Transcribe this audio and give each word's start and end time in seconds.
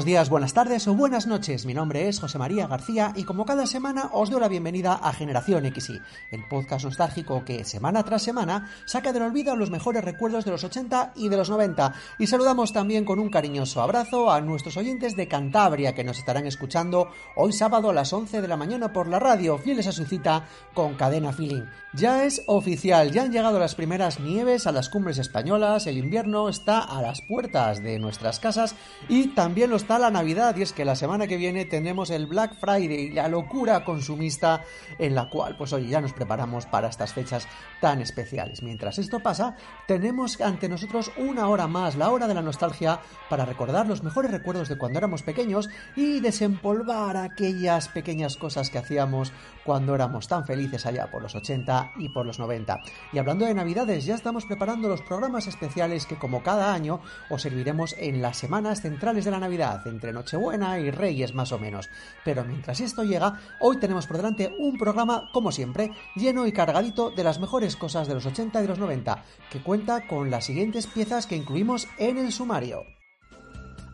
buenos 0.00 0.06
días, 0.06 0.30
buenas 0.30 0.54
tardes 0.54 0.88
o 0.88 0.94
buenas 0.94 1.26
noches. 1.26 1.66
Mi 1.66 1.74
nombre 1.74 2.08
es 2.08 2.20
José 2.20 2.38
María 2.38 2.66
García 2.66 3.12
y 3.16 3.24
como 3.24 3.44
cada 3.44 3.66
semana 3.66 4.08
os 4.14 4.30
doy 4.30 4.40
la 4.40 4.48
bienvenida 4.48 4.94
a 4.94 5.12
Generación 5.12 5.70
XY, 5.70 6.00
el 6.30 6.48
podcast 6.48 6.86
nostálgico 6.86 7.44
que 7.44 7.64
semana 7.64 8.02
tras 8.02 8.22
semana 8.22 8.70
saca 8.86 9.12
del 9.12 9.24
olvido 9.24 9.54
los 9.56 9.70
mejores 9.70 10.02
recuerdos 10.02 10.46
de 10.46 10.52
los 10.52 10.64
80 10.64 11.12
y 11.16 11.28
de 11.28 11.36
los 11.36 11.50
90. 11.50 11.92
Y 12.18 12.28
saludamos 12.28 12.72
también 12.72 13.04
con 13.04 13.18
un 13.18 13.28
cariñoso 13.28 13.82
abrazo 13.82 14.32
a 14.32 14.40
nuestros 14.40 14.78
oyentes 14.78 15.16
de 15.16 15.28
Cantabria 15.28 15.94
que 15.94 16.02
nos 16.02 16.18
estarán 16.18 16.46
escuchando 16.46 17.10
hoy 17.36 17.52
sábado 17.52 17.90
a 17.90 17.92
las 17.92 18.10
11 18.10 18.40
de 18.40 18.48
la 18.48 18.56
mañana 18.56 18.94
por 18.94 19.06
la 19.06 19.18
radio, 19.18 19.58
fieles 19.58 19.86
a 19.86 19.92
su 19.92 20.06
cita 20.06 20.46
con 20.72 20.94
Cadena 20.94 21.34
Feeling. 21.34 21.66
Ya 21.92 22.24
es 22.24 22.42
oficial, 22.46 23.10
ya 23.10 23.24
han 23.24 23.32
llegado 23.32 23.58
las 23.58 23.74
primeras 23.74 24.18
nieves 24.18 24.66
a 24.66 24.72
las 24.72 24.88
cumbres 24.88 25.18
españolas, 25.18 25.86
el 25.86 25.98
invierno 25.98 26.48
está 26.48 26.78
a 26.78 27.02
las 27.02 27.20
puertas 27.20 27.82
de 27.82 27.98
nuestras 27.98 28.40
casas 28.40 28.74
y 29.08 29.34
también 29.34 29.68
está 29.90 29.98
la 29.98 30.12
Navidad 30.12 30.54
y 30.56 30.62
es 30.62 30.72
que 30.72 30.84
la 30.84 30.94
semana 30.94 31.26
que 31.26 31.36
viene 31.36 31.64
tenemos 31.64 32.10
el 32.10 32.26
Black 32.26 32.54
Friday, 32.54 33.10
la 33.10 33.26
locura 33.26 33.84
consumista 33.84 34.62
en 35.00 35.16
la 35.16 35.28
cual, 35.28 35.56
pues 35.56 35.72
oye, 35.72 35.88
ya 35.88 36.00
nos 36.00 36.12
preparamos 36.12 36.64
para 36.66 36.86
estas 36.86 37.12
fechas 37.12 37.48
tan 37.80 38.00
especiales. 38.00 38.62
Mientras 38.62 39.00
esto 39.00 39.18
pasa, 39.18 39.56
tenemos 39.88 40.40
ante 40.40 40.68
nosotros 40.68 41.10
una 41.16 41.48
hora 41.48 41.66
más, 41.66 41.96
la 41.96 42.10
hora 42.10 42.28
de 42.28 42.34
la 42.34 42.40
nostalgia, 42.40 43.00
para 43.28 43.44
recordar 43.44 43.88
los 43.88 44.04
mejores 44.04 44.30
recuerdos 44.30 44.68
de 44.68 44.78
cuando 44.78 44.98
éramos 44.98 45.24
pequeños 45.24 45.68
y 45.96 46.20
desempolvar 46.20 47.16
aquellas 47.16 47.88
pequeñas 47.88 48.36
cosas 48.36 48.70
que 48.70 48.78
hacíamos 48.78 49.32
cuando 49.64 49.96
éramos 49.96 50.28
tan 50.28 50.46
felices 50.46 50.86
allá 50.86 51.10
por 51.10 51.20
los 51.20 51.34
80 51.34 51.94
y 51.98 52.10
por 52.10 52.26
los 52.26 52.38
90. 52.38 52.78
Y 53.12 53.18
hablando 53.18 53.44
de 53.44 53.54
Navidades, 53.54 54.04
ya 54.04 54.14
estamos 54.14 54.46
preparando 54.46 54.88
los 54.88 55.02
programas 55.02 55.48
especiales 55.48 56.06
que 56.06 56.16
como 56.16 56.44
cada 56.44 56.72
año 56.72 57.00
os 57.28 57.42
serviremos 57.42 57.96
en 57.98 58.22
las 58.22 58.36
semanas 58.36 58.82
centrales 58.82 59.24
de 59.24 59.32
la 59.32 59.40
Navidad 59.40 59.79
entre 59.88 60.12
Nochebuena 60.12 60.78
y 60.78 60.90
Reyes 60.90 61.34
más 61.34 61.52
o 61.52 61.58
menos. 61.58 61.88
Pero 62.24 62.44
mientras 62.44 62.80
esto 62.80 63.04
llega, 63.04 63.40
hoy 63.60 63.78
tenemos 63.78 64.06
por 64.06 64.16
delante 64.16 64.54
un 64.58 64.78
programa, 64.78 65.30
como 65.32 65.52
siempre, 65.52 65.92
lleno 66.16 66.46
y 66.46 66.52
cargadito 66.52 67.10
de 67.10 67.24
las 67.24 67.40
mejores 67.40 67.76
cosas 67.76 68.08
de 68.08 68.14
los 68.14 68.26
80 68.26 68.58
y 68.58 68.62
de 68.62 68.68
los 68.68 68.78
90, 68.78 69.24
que 69.50 69.62
cuenta 69.62 70.06
con 70.06 70.30
las 70.30 70.44
siguientes 70.44 70.86
piezas 70.86 71.26
que 71.26 71.36
incluimos 71.36 71.88
en 71.98 72.18
el 72.18 72.32
sumario. 72.32 72.84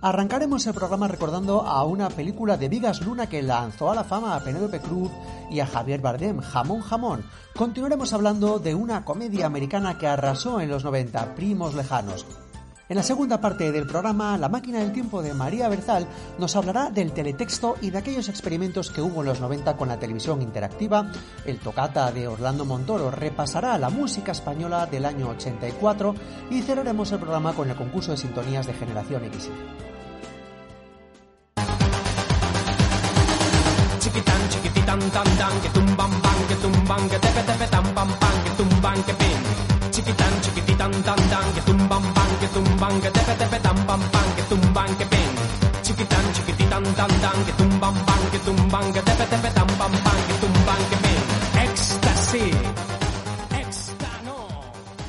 Arrancaremos 0.03 0.67
el 0.67 0.75
programa 0.75 1.09
recordando 1.09 1.62
a 1.62 1.83
una 1.84 2.11
película 2.11 2.57
de 2.57 2.69
Vigas 2.69 3.01
Luna 3.01 3.29
que 3.29 3.42
lanzó 3.42 3.91
a 3.91 3.95
la 3.95 4.05
fama 4.05 4.37
a 4.37 4.41
Penélope 4.45 4.79
Cruz 4.79 5.11
y 5.51 5.61
a 5.61 5.67
Javier 5.67 6.01
Bardem, 6.01 6.41
Jamón 6.41 6.83
Jamón. 6.83 7.24
Continuaremos 7.57 8.13
hablando 8.13 8.58
de 8.58 8.74
una 8.74 9.05
comedia 9.05 9.47
americana 9.47 9.97
que 9.98 10.07
arrasó 10.07 10.61
en 10.61 10.68
los 10.68 10.85
90, 10.85 11.35
Primos 11.35 11.74
Lejanos. 11.74 12.27
En 12.89 12.95
la 12.97 13.02
segunda 13.02 13.41
parte 13.41 13.73
del 13.73 13.85
programa, 13.85 14.39
La 14.39 14.48
máquina 14.48 14.79
del 14.79 14.92
tiempo 14.92 15.20
de 15.20 15.35
María 15.35 15.69
Berzal 15.69 16.07
nos 16.39 16.55
hablará 16.55 16.89
del 16.89 17.11
teletexto 17.11 17.74
y 17.80 17.91
de 17.91 17.98
aquellos 17.98 18.29
experimentos 18.29 18.92
que 18.92 19.01
hubo 19.01 19.23
en 19.23 19.27
los 19.27 19.41
90 19.41 19.77
con 19.77 19.89
la 19.89 19.98
televisión 19.98 20.41
interactiva. 20.41 21.11
El 21.45 21.58
tocata 21.58 22.13
de 22.13 22.29
Orlando 22.29 22.64
Montoro 22.64 23.11
repasará 23.11 23.77
la 23.77 23.91
música 23.91 24.30
española 24.30 24.86
del 24.86 25.05
año 25.05 25.30
84 25.30 26.14
y 26.51 26.63
cerraremos 26.63 27.11
el 27.11 27.19
programa 27.19 27.55
con 27.55 27.69
el 27.69 27.77
concurso 27.77 28.13
de 28.13 28.19
sintonías 28.19 28.69
de 28.69 28.74
Generación 28.74 29.24
X. 29.24 29.51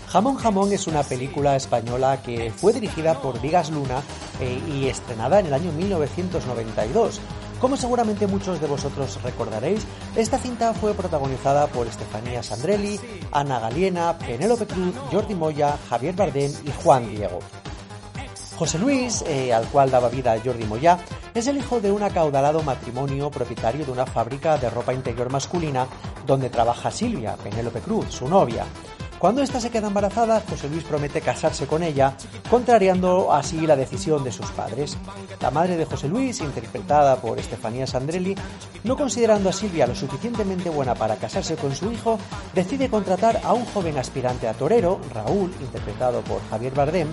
Jamón 0.07 0.37
Jamón 0.37 0.71
es 0.71 0.87
una 0.87 1.03
película 1.03 1.55
española 1.55 2.21
que 2.23 2.51
fue 2.51 2.73
dirigida 2.73 3.21
por 3.21 3.39
Vigas 3.39 3.69
Luna 3.69 4.01
eh, 4.39 4.59
y 4.67 4.87
estrenada 4.87 5.39
en 5.39 5.47
el 5.47 5.53
año 5.53 5.71
1992. 5.73 7.19
Como 7.59 7.75
seguramente 7.75 8.27
muchos 8.27 8.61
de 8.61 8.67
vosotros 8.67 9.19
recordaréis, 9.23 9.85
esta 10.15 10.37
cinta 10.37 10.73
fue 10.73 10.93
protagonizada 10.93 11.65
por 11.67 11.87
Estefanía 11.87 12.43
Sandrelli, 12.43 12.99
Ana 13.31 13.59
Galiena, 13.59 14.17
Penélope 14.17 14.67
Cruz, 14.67 14.93
Jordi 15.11 15.33
Moya, 15.33 15.77
Javier 15.89 16.15
Bardem 16.15 16.51
y 16.65 16.71
Juan 16.83 17.09
Diego. 17.09 17.39
José 18.57 18.79
Luis, 18.79 19.23
eh, 19.27 19.53
al 19.53 19.65
cual 19.67 19.91
daba 19.91 20.09
vida 20.09 20.35
Jordi 20.43 20.65
Moya, 20.65 20.99
es 21.33 21.47
el 21.47 21.57
hijo 21.57 21.79
de 21.79 21.91
un 21.91 22.01
acaudalado 22.01 22.63
matrimonio 22.63 23.29
propietario 23.29 23.85
de 23.85 23.91
una 23.91 24.05
fábrica 24.05 24.57
de 24.57 24.69
ropa 24.69 24.93
interior 24.93 25.31
masculina 25.31 25.87
donde 26.25 26.49
trabaja 26.49 26.89
Silvia, 26.89 27.35
Penélope 27.37 27.79
Cruz, 27.81 28.07
su 28.09 28.27
novia. 28.27 28.65
Cuando 29.19 29.41
ésta 29.41 29.59
se 29.59 29.71
queda 29.71 29.87
embarazada, 29.87 30.43
José 30.47 30.69
Luis 30.69 30.83
promete 30.83 31.21
casarse 31.21 31.65
con 31.65 31.81
ella, 31.81 32.15
contrariando 32.51 33.33
así 33.33 33.65
la 33.65 33.75
decisión 33.75 34.23
de 34.23 34.31
sus 34.31 34.45
padres. 34.51 34.95
La 35.41 35.49
madre 35.49 35.75
de 35.75 35.85
José 35.85 36.07
Luis, 36.07 36.39
interpretada 36.39 37.15
por 37.15 37.39
Estefanía 37.39 37.87
Sandrelli, 37.87 38.35
no 38.83 38.95
considerando 38.95 39.49
a 39.49 39.53
Silvia 39.53 39.87
lo 39.87 39.95
suficientemente 39.95 40.69
buena 40.69 40.93
para 40.93 41.15
casarse 41.15 41.55
con 41.55 41.73
su 41.73 41.91
hijo, 41.91 42.19
decide 42.53 42.89
contratar 42.89 43.41
a 43.43 43.53
un 43.53 43.65
joven 43.65 43.97
aspirante 43.97 44.47
a 44.47 44.53
torero, 44.53 45.01
Raúl, 45.11 45.51
interpretado 45.61 46.21
por 46.21 46.39
Javier 46.51 46.75
Bardem, 46.75 47.07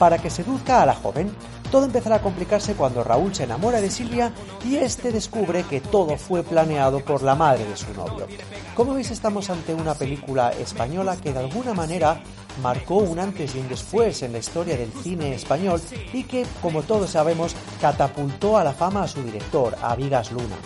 para 0.00 0.16
que 0.16 0.30
seduzca 0.30 0.80
a 0.80 0.86
la 0.86 0.94
joven. 0.94 1.30
Todo 1.70 1.84
empezará 1.84 2.16
a 2.16 2.22
complicarse 2.22 2.72
cuando 2.72 3.04
Raúl 3.04 3.34
se 3.34 3.44
enamora 3.44 3.82
de 3.82 3.90
Silvia 3.90 4.32
y 4.64 4.76
este 4.76 5.12
descubre 5.12 5.62
que 5.64 5.82
todo 5.82 6.16
fue 6.16 6.42
planeado 6.42 7.00
por 7.00 7.22
la 7.22 7.34
madre 7.34 7.66
de 7.66 7.76
su 7.76 7.92
novio. 7.92 8.26
Como 8.74 8.94
veis 8.94 9.10
estamos 9.10 9.50
ante 9.50 9.74
una 9.74 9.94
película 9.94 10.52
española 10.52 11.18
que 11.18 11.34
de 11.34 11.40
alguna 11.40 11.74
manera 11.74 12.18
marcó 12.62 12.96
un 12.96 13.18
antes 13.18 13.54
y 13.54 13.58
un 13.58 13.68
después 13.68 14.22
en 14.22 14.32
la 14.32 14.38
historia 14.38 14.78
del 14.78 14.90
cine 14.90 15.34
español 15.34 15.80
y 16.14 16.24
que, 16.24 16.46
como 16.62 16.82
todos 16.82 17.10
sabemos, 17.10 17.54
catapultó 17.78 18.56
a 18.56 18.64
la 18.64 18.72
fama 18.72 19.02
a 19.02 19.08
su 19.08 19.22
director, 19.22 19.76
a 19.82 19.94
Luna. 19.96 20.56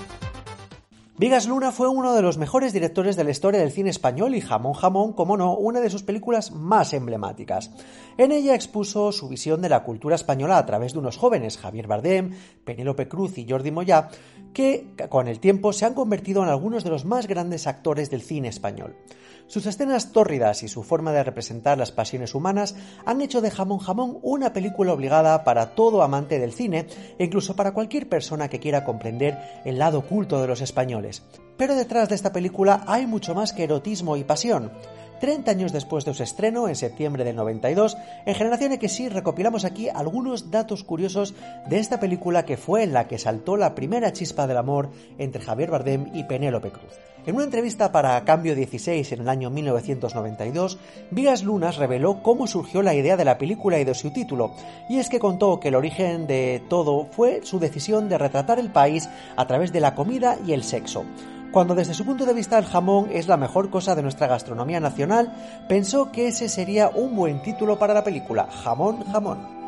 Vigas 1.17 1.47
Luna 1.47 1.71
fue 1.71 1.87
uno 1.87 2.13
de 2.13 2.23
los 2.23 2.39
mejores 2.39 2.73
directores 2.73 3.15
de 3.15 3.23
la 3.23 3.31
historia 3.31 3.61
del 3.61 3.71
cine 3.71 3.89
español 3.89 4.35
y 4.35 4.41
Jamón 4.41 4.73
Jamón, 4.73 5.13
como 5.13 5.37
no, 5.37 5.57
una 5.57 5.81
de 5.81 5.89
sus 5.89 6.03
películas 6.03 6.51
más 6.51 6.93
emblemáticas. 6.93 7.71
En 8.19 8.33
ella 8.33 8.57
expuso 8.57 9.13
su 9.13 9.29
visión 9.29 9.63
de 9.63 9.69
la 9.69 9.85
cultura 9.85 10.17
española 10.17 10.59
a 10.59 10.67
través 10.67 10.93
de 10.93 10.99
unos 10.99 11.17
jóvenes, 11.17 11.57
Javier 11.57 11.87
Bardem, 11.87 12.33
Penélope 12.65 13.07
Cruz 13.07 13.39
y 13.39 13.49
Jordi 13.49 13.71
Moya, 13.71 14.09
que 14.53 14.89
con 15.09 15.29
el 15.29 15.39
tiempo 15.39 15.73
se 15.73 15.87
han 15.87 15.95
convertido 15.95 16.43
en 16.43 16.49
algunos 16.49 16.83
de 16.83 16.91
los 16.91 17.05
más 17.05 17.29
grandes 17.29 17.69
actores 17.69 18.11
del 18.11 18.23
cine 18.23 18.49
español. 18.49 18.97
Sus 19.47 19.67
escenas 19.67 20.11
tórridas 20.13 20.63
y 20.63 20.69
su 20.69 20.83
forma 20.83 21.13
de 21.13 21.23
representar 21.23 21.77
las 21.77 21.93
pasiones 21.93 22.35
humanas 22.35 22.75
han 23.05 23.21
hecho 23.21 23.43
de 23.43 23.51
Jamón 23.51 23.79
Jamón 23.79 24.19
una 24.23 24.53
película 24.53 24.93
obligada 24.93 25.45
para 25.45 25.75
todo 25.75 26.03
amante 26.03 26.39
del 26.39 26.53
cine 26.53 26.87
e 27.19 27.25
incluso 27.25 27.55
para 27.55 27.73
cualquier 27.73 28.09
persona 28.09 28.49
que 28.49 28.59
quiera 28.59 28.85
comprender 28.85 29.39
el 29.65 29.79
lado 29.79 29.99
oculto 29.99 30.41
de 30.41 30.49
los 30.49 30.63
españoles. 30.63 31.23
Pero 31.59 31.75
detrás 31.75 32.09
de 32.09 32.15
esta 32.15 32.33
película 32.33 32.85
hay 32.87 33.07
mucho 33.07 33.35
más 33.35 33.53
que 33.53 33.65
erotismo 33.65 34.17
y 34.17 34.25
pasión. 34.25 34.73
30 35.21 35.51
años 35.51 35.73
después 35.73 36.05
de 36.05 36.15
su 36.15 36.23
estreno, 36.23 36.69
en 36.69 36.75
septiembre 36.75 37.25
del 37.25 37.37
92, 37.37 37.97
en 38.27 38.35
Generación 38.35 38.73
XY 38.79 39.11
recopilamos 39.11 39.65
aquí 39.65 39.89
algunos 39.89 40.51
datos 40.51 40.85
curiosos 40.85 41.35
de 41.69 41.79
esta 41.79 42.01
película 42.01 42.45
que 42.45 42.57
fue 42.57 42.83
en 42.83 42.93
la 42.93 43.07
que 43.09 43.19
saltó 43.19 43.57
la 43.57 43.75
primera 43.75 44.13
chispa 44.13 44.47
del 44.47 44.57
amor 44.57 44.91
entre 45.19 45.43
Javier 45.43 45.71
Bardem 45.71 46.11
y 46.15 46.25
Penélope 46.25 46.73
Cruz. 46.73 46.93
En 47.27 47.37
una 47.37 47.45
entrevista 47.45 47.91
para 47.91 48.23
Cambio 48.25 48.55
16 48.55 49.13
en 49.13 49.21
el 49.23 49.29
año 49.31 49.49
1992, 49.49 50.79
Vigas 51.11 51.43
Lunas 51.43 51.79
reveló 51.79 52.23
cómo 52.23 52.47
surgió 52.47 52.83
la 52.83 52.95
idea 52.95 53.17
de 53.17 53.25
la 53.25 53.39
película 53.39 53.79
y 53.79 53.85
de 53.85 53.95
su 53.95 54.11
título, 54.11 54.53
y 54.91 54.99
es 54.99 55.09
que 55.09 55.19
contó 55.19 55.59
que 55.59 55.69
el 55.69 55.75
origen 55.75 56.27
de 56.27 56.63
todo 56.69 57.07
fue 57.13 57.41
su 57.43 57.59
decisión 57.59 58.11
de 58.11 58.19
retratar 58.19 58.59
el 58.59 58.71
país 58.71 59.09
a 59.37 59.47
través 59.47 59.73
de 59.73 59.81
la 59.81 59.95
comida 59.95 60.37
y 60.47 60.53
el 60.53 60.65
sexo. 60.65 61.05
Cuando 61.51 61.75
desde 61.75 61.95
su 61.95 62.05
punto 62.05 62.27
de 62.27 62.35
vista 62.35 62.59
el 62.59 62.67
jamón 62.67 63.09
es 63.11 63.27
la 63.27 63.39
mejor 63.39 63.71
cosa 63.71 63.95
de 63.95 64.03
nuestra 64.03 64.27
gastronomía 64.27 64.81
nacional, 64.81 65.33
pensó 65.67 66.13
que 66.13 66.29
ese 66.29 66.51
sería 66.51 66.91
un 66.91 67.17
buen 67.17 67.41
título 67.41 67.79
para 67.79 67.95
la 67.95 68.05
película, 68.05 68.49
Jamón 68.51 69.03
Jamón. 69.05 69.65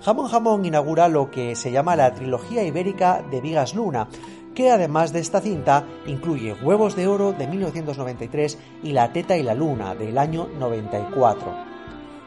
Jamón 0.00 0.28
Jamón 0.28 0.64
inaugura 0.64 1.08
lo 1.08 1.30
que 1.30 1.56
se 1.56 1.72
llama 1.72 1.96
la 1.96 2.14
trilogía 2.14 2.62
ibérica 2.62 3.24
de 3.30 3.40
Vigas 3.40 3.74
Luna, 3.74 4.08
que 4.54 4.70
además 4.70 5.12
de 5.12 5.20
esta 5.20 5.40
cinta 5.40 5.84
incluye 6.06 6.54
Huevos 6.54 6.96
de 6.96 7.06
Oro 7.06 7.32
de 7.32 7.46
1993 7.46 8.58
y 8.82 8.92
La 8.92 9.12
Teta 9.12 9.36
y 9.36 9.42
la 9.42 9.54
Luna 9.54 9.94
del 9.94 10.18
año 10.18 10.48
94. 10.58 11.54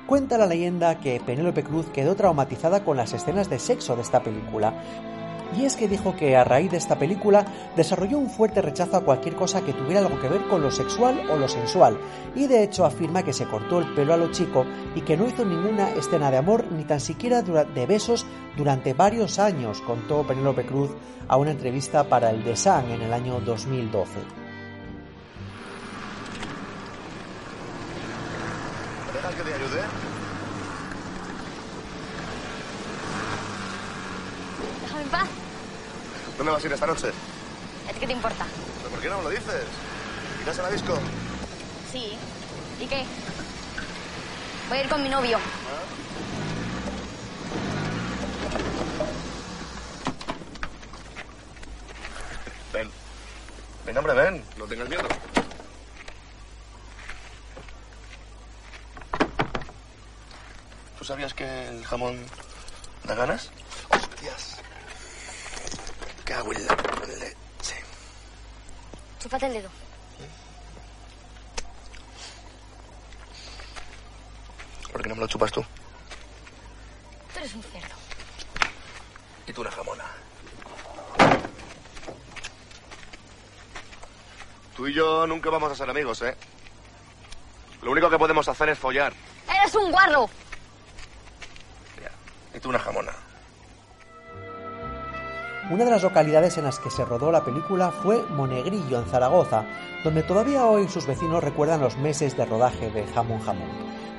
Cuenta 0.07 0.37
la 0.37 0.45
leyenda 0.45 0.99
que 0.99 1.21
Penélope 1.25 1.63
Cruz 1.63 1.85
quedó 1.93 2.15
traumatizada 2.15 2.83
con 2.83 2.97
las 2.97 3.13
escenas 3.13 3.49
de 3.49 3.59
sexo 3.59 3.95
de 3.95 4.01
esta 4.01 4.21
película, 4.21 4.73
y 5.57 5.65
es 5.65 5.75
que 5.75 5.87
dijo 5.87 6.15
que 6.15 6.35
a 6.35 6.43
raíz 6.43 6.71
de 6.71 6.77
esta 6.77 6.97
película 6.97 7.45
desarrolló 7.75 8.17
un 8.17 8.29
fuerte 8.29 8.61
rechazo 8.61 8.97
a 8.97 9.03
cualquier 9.03 9.35
cosa 9.35 9.61
que 9.61 9.73
tuviera 9.73 9.99
algo 9.99 10.19
que 10.19 10.29
ver 10.29 10.47
con 10.47 10.61
lo 10.61 10.71
sexual 10.71 11.21
o 11.29 11.37
lo 11.37 11.47
sensual, 11.47 11.97
y 12.35 12.47
de 12.47 12.63
hecho 12.63 12.85
afirma 12.85 13.23
que 13.23 13.33
se 13.33 13.45
cortó 13.45 13.79
el 13.79 13.93
pelo 13.93 14.13
a 14.13 14.17
lo 14.17 14.31
chico 14.31 14.65
y 14.95 15.01
que 15.01 15.17
no 15.17 15.27
hizo 15.27 15.45
ninguna 15.45 15.89
escena 15.91 16.31
de 16.31 16.37
amor 16.37 16.65
ni 16.71 16.83
tan 16.83 16.99
siquiera 16.99 17.41
de 17.41 17.85
besos 17.85 18.25
durante 18.57 18.93
varios 18.93 19.39
años, 19.39 19.81
contó 19.81 20.25
Penélope 20.25 20.65
Cruz 20.65 20.91
a 21.27 21.37
una 21.37 21.51
entrevista 21.51 22.03
para 22.03 22.29
el 22.29 22.43
The 22.43 22.55
Sun 22.55 22.91
en 22.91 23.01
el 23.01 23.13
año 23.13 23.39
2012. 23.39 24.41
que 29.35 29.43
te 29.43 29.53
ayude? 29.53 29.81
Déjame 34.81 35.01
en 35.03 35.09
paz. 35.09 35.40
¿Dónde 36.41 36.53
vas 36.53 36.63
a 36.63 36.65
ir 36.65 36.73
esta 36.73 36.87
noche? 36.87 37.09
¿A 37.87 37.93
ti 37.93 37.99
qué 37.99 38.07
te 38.07 38.13
importa? 38.13 38.47
¿Pero 38.79 38.89
por 38.89 38.99
qué 38.99 39.09
no 39.09 39.17
me 39.19 39.23
lo 39.25 39.29
dices? 39.29 39.63
¿Irás 40.41 40.57
a 40.57 40.63
la 40.63 40.69
disco? 40.71 40.97
Sí. 41.91 42.17
¿Y 42.79 42.87
qué? 42.87 43.05
Voy 44.67 44.79
a 44.79 44.81
ir 44.81 44.89
con 44.89 45.03
mi 45.03 45.09
novio. 45.09 45.37
Ven. 52.73 52.89
Ven, 53.85 53.97
hombre, 53.99 54.13
ven. 54.15 54.43
No 54.57 54.65
tengas 54.65 54.89
miedo. 54.89 55.03
¿Tú 60.97 61.05
sabías 61.05 61.35
que 61.35 61.67
el 61.67 61.85
jamón 61.85 62.17
da 63.03 63.13
ganas? 63.13 63.51
Cago 66.41 66.53
en 66.53 66.65
la 66.65 66.75
leche. 67.19 67.75
Chúpate 69.19 69.45
el 69.45 69.53
dedo. 69.53 69.69
¿Por 74.91 75.03
qué 75.03 75.09
no 75.09 75.15
me 75.15 75.21
lo 75.21 75.27
chupas 75.27 75.51
tú? 75.51 75.61
Tú 75.61 77.39
eres 77.39 77.53
un 77.53 77.61
cerdo. 77.61 77.95
Y 79.45 79.53
tú 79.53 79.61
una 79.61 79.69
jamona. 79.69 80.03
Tú 84.75 84.87
y 84.87 84.93
yo 84.95 85.27
nunca 85.27 85.51
vamos 85.51 85.71
a 85.71 85.75
ser 85.75 85.91
amigos, 85.91 86.23
¿eh? 86.23 86.35
Lo 87.83 87.91
único 87.91 88.09
que 88.09 88.17
podemos 88.17 88.47
hacer 88.47 88.69
es 88.69 88.79
follar. 88.79 89.13
¡Eres 89.47 89.75
un 89.75 89.91
guarro! 89.91 90.27
Y 92.55 92.59
tú 92.59 92.69
una 92.69 92.79
jamona. 92.79 93.13
Una 95.71 95.85
de 95.85 95.91
las 95.91 96.03
localidades 96.03 96.57
en 96.57 96.65
las 96.65 96.79
que 96.79 96.89
se 96.89 97.05
rodó 97.05 97.31
la 97.31 97.45
película 97.45 97.91
fue 97.91 98.25
Monegrillo, 98.35 98.99
en 98.99 99.05
Zaragoza, 99.05 99.63
donde 100.03 100.21
todavía 100.21 100.65
hoy 100.65 100.89
sus 100.89 101.07
vecinos 101.07 101.41
recuerdan 101.41 101.79
los 101.79 101.97
meses 101.97 102.35
de 102.35 102.43
rodaje 102.43 102.91
de 102.91 103.07
Jamón 103.07 103.39
Jamón. 103.39 103.69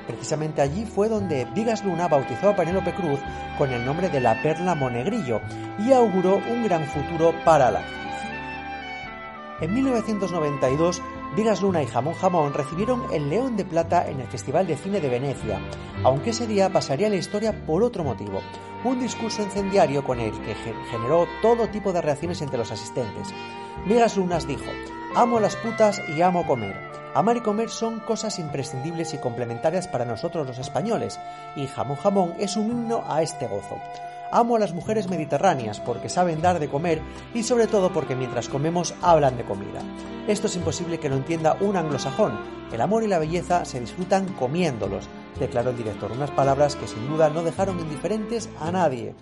Precisamente 0.07 0.63
allí 0.63 0.83
fue 0.83 1.09
donde 1.09 1.45
Vigas 1.53 1.85
Luna 1.85 2.07
bautizó 2.07 2.49
a 2.49 2.55
Penélope 2.55 2.95
Cruz 2.95 3.19
con 3.59 3.71
el 3.71 3.85
nombre 3.85 4.09
de 4.09 4.19
la 4.19 4.41
Perla 4.41 4.73
Monegrillo 4.73 5.41
y 5.77 5.93
auguró 5.93 6.37
un 6.37 6.63
gran 6.63 6.85
futuro 6.87 7.35
para 7.45 7.69
la 7.69 7.79
actriz. 7.81 7.99
En 9.61 9.75
1992, 9.75 11.03
Vigas 11.35 11.61
Luna 11.61 11.83
y 11.83 11.85
Jamón 11.85 12.15
Jamón 12.15 12.55
recibieron 12.55 13.03
el 13.13 13.29
León 13.29 13.57
de 13.57 13.65
Plata 13.65 14.09
en 14.09 14.19
el 14.21 14.27
Festival 14.27 14.65
de 14.65 14.75
Cine 14.75 14.99
de 14.99 15.09
Venecia, 15.09 15.59
aunque 16.03 16.31
ese 16.31 16.47
día 16.47 16.71
pasaría 16.71 17.09
la 17.09 17.15
historia 17.15 17.63
por 17.67 17.83
otro 17.83 18.03
motivo, 18.03 18.41
un 18.83 18.99
discurso 18.99 19.41
incendiario 19.41 20.03
con 20.03 20.19
el 20.19 20.31
que 20.41 20.55
generó 20.91 21.27
todo 21.41 21.67
tipo 21.67 21.93
de 21.93 22.01
reacciones 22.01 22.41
entre 22.41 22.57
los 22.57 22.71
asistentes. 22.71 23.33
Vigas 23.85 24.17
Lunas 24.17 24.47
dijo, 24.47 24.69
amo 25.15 25.39
las 25.39 25.55
putas 25.55 26.01
y 26.15 26.21
amo 26.21 26.45
comer. 26.45 26.93
Amar 27.15 27.37
y 27.37 27.41
comer 27.41 27.69
son 27.69 27.99
cosas 27.99 28.39
imprescindibles 28.39 29.13
y 29.13 29.19
complementarias 29.19 29.87
para 29.87 30.03
nosotros 30.03 30.47
los 30.47 30.57
españoles, 30.57 31.19
y 31.55 31.67
Jamón 31.67 31.97
Jamón 31.97 32.33
es 32.39 32.57
un 32.57 32.71
himno 32.71 33.03
a 33.07 33.21
este 33.21 33.45
gozo. 33.47 33.77
Amo 34.31 34.55
a 34.55 34.59
las 34.59 34.73
mujeres 34.73 35.07
mediterráneas 35.09 35.79
porque 35.79 36.09
saben 36.09 36.41
dar 36.41 36.59
de 36.59 36.67
comer 36.67 37.03
y 37.35 37.43
sobre 37.43 37.67
todo 37.67 37.93
porque 37.93 38.15
mientras 38.15 38.49
comemos 38.49 38.95
hablan 39.03 39.37
de 39.37 39.43
comida. 39.43 39.81
Esto 40.27 40.47
es 40.47 40.55
imposible 40.55 40.99
que 40.99 41.09
lo 41.09 41.17
entienda 41.17 41.55
un 41.59 41.77
anglosajón. 41.77 42.39
El 42.71 42.81
amor 42.81 43.03
y 43.03 43.07
la 43.07 43.19
belleza 43.19 43.63
se 43.63 43.79
disfrutan 43.79 44.25
comiéndolos, 44.33 45.07
declaró 45.39 45.71
el 45.71 45.77
director, 45.77 46.11
unas 46.11 46.31
palabras 46.31 46.75
que 46.75 46.87
sin 46.87 47.07
duda 47.07 47.29
no 47.29 47.43
dejaron 47.43 47.79
indiferentes 47.79 48.49
a 48.59 48.71
nadie. 48.71 49.15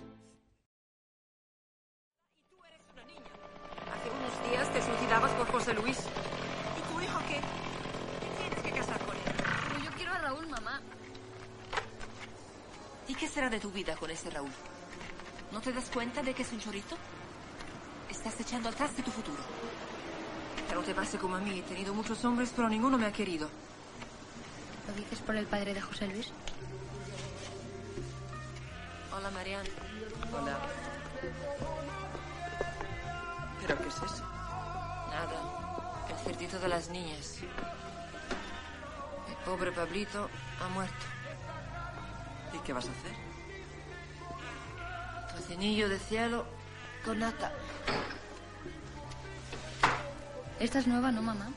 Hace 3.92 4.10
unos 4.10 4.50
días 4.50 4.72
te 4.72 4.82
suicidabas 4.82 5.30
por 5.32 5.46
José 5.52 5.74
Luis. 5.74 5.98
¿Y 5.98 6.92
tu 6.92 7.00
hijo 7.00 7.18
qué? 7.28 7.40
Tienes 8.38 8.62
que 8.62 8.70
casar 8.80 8.98
con 9.00 9.16
él. 9.16 9.22
Pero 9.68 9.84
yo 9.84 9.90
quiero 9.96 10.12
a 10.12 10.18
Raúl, 10.18 10.46
mamá. 10.48 10.80
¿Y 13.08 13.14
qué 13.14 13.28
será 13.28 13.50
de 13.50 13.60
tu 13.60 13.70
vida 13.70 13.96
con 13.96 14.10
ese 14.10 14.30
Raúl? 14.30 14.50
¿No 15.52 15.60
te 15.60 15.72
das 15.72 15.90
cuenta 15.90 16.22
de 16.22 16.32
que 16.34 16.42
es 16.42 16.52
un 16.52 16.60
chorito? 16.60 16.96
Estás 18.10 18.40
echando 18.40 18.68
atrás 18.68 18.96
de 18.96 19.02
tu 19.02 19.10
futuro. 19.10 19.42
No 20.74 20.80
te 20.82 20.94
pase 20.94 21.18
como 21.18 21.36
a 21.36 21.40
mí. 21.40 21.58
He 21.58 21.62
tenido 21.62 21.94
muchos 21.94 22.24
hombres, 22.24 22.52
pero 22.56 22.68
ninguno 22.68 22.96
me 22.98 23.06
ha 23.06 23.12
querido. 23.12 23.48
¿Lo 24.86 24.94
dices 24.94 25.20
por 25.20 25.36
el 25.36 25.46
padre 25.46 25.74
de 25.74 25.80
José 25.80 26.08
Luis? 26.08 26.32
Hola, 29.14 29.30
Marianne. 29.30 29.68
Hola. 30.32 30.58
¿Pero 33.60 33.78
qué 33.78 33.88
es 33.88 33.96
eso? 33.96 34.24
Nada. 35.10 36.06
El 36.10 36.16
cerdito 36.24 36.58
de 36.58 36.68
las 36.68 36.88
niñas. 36.88 37.38
El 39.28 39.36
pobre 39.44 39.70
Pablito 39.70 40.28
ha 40.60 40.68
muerto. 40.68 41.06
¿Y 42.52 42.58
qué 42.58 42.72
vas 42.72 42.86
a 42.86 42.90
hacer? 42.90 43.12
Tocinillo 45.36 45.88
de 45.88 45.98
cielo 45.98 46.44
con 47.04 47.20
nata. 47.20 47.52
Esta 50.58 50.78
es 50.78 50.86
nueva, 50.86 51.12
¿no, 51.12 51.22
mamá? 51.22 51.48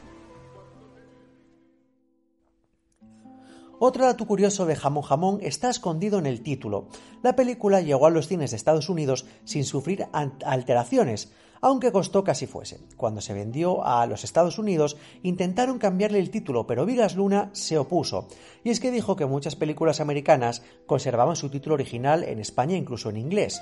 Otro 3.78 4.06
dato 4.06 4.26
curioso 4.26 4.66
de 4.66 4.76
Jamón 4.76 5.04
Jamón 5.04 5.40
está 5.42 5.70
escondido 5.70 6.18
en 6.18 6.26
el 6.26 6.42
título. 6.42 6.88
La 7.22 7.36
película 7.36 7.82
llegó 7.82 8.08
a 8.08 8.10
los 8.10 8.28
cines 8.28 8.52
de 8.52 8.58
Estados 8.58 8.88
Unidos 8.88 9.26
sin 9.44 9.66
sufrir 9.66 10.08
alteraciones, 10.14 11.34
aunque 11.60 11.92
costó 11.92 12.24
casi 12.24 12.48
fuese. 12.48 12.80
Cuando 12.96 13.20
se 13.20 13.34
vendió 13.34 13.86
a 13.86 14.06
los 14.06 14.24
Estados 14.24 14.60
Unidos 14.60 14.96
intentaron 15.24 15.78
cambiarle 15.78 16.20
el 16.20 16.30
título, 16.30 16.66
pero 16.68 16.86
Vigas 16.86 17.16
Luna 17.18 17.50
se 17.52 17.78
opuso. 17.78 18.28
Y 18.64 18.70
es 18.70 18.80
que 18.80 18.92
dijo 18.92 19.18
que 19.18 19.26
muchas 19.26 19.58
películas 19.58 20.00
americanas 20.00 20.62
conservaban 20.86 21.36
su 21.36 21.50
título 21.50 21.76
original 21.76 22.24
en 22.24 22.40
España, 22.40 22.78
incluso 22.78 23.10
en 23.10 23.18
inglés. 23.18 23.62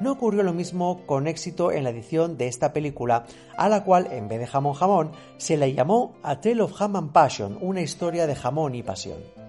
No 0.00 0.12
ocurrió 0.12 0.42
lo 0.42 0.54
mismo 0.54 1.02
con 1.04 1.26
éxito 1.26 1.70
en 1.70 1.84
la 1.84 1.90
edición 1.90 2.38
de 2.38 2.48
esta 2.48 2.72
película, 2.72 3.26
a 3.58 3.68
la 3.68 3.84
cual, 3.84 4.08
en 4.10 4.28
vez 4.28 4.38
de 4.38 4.46
jamón 4.46 4.72
jamón, 4.72 5.12
se 5.36 5.58
le 5.58 5.74
llamó 5.74 6.14
A 6.22 6.40
Tale 6.40 6.62
of 6.62 6.80
Ham 6.80 7.12
Passion, 7.12 7.58
una 7.60 7.82
historia 7.82 8.26
de 8.26 8.34
jamón 8.34 8.74
y 8.74 8.82
pasión. 8.82 9.39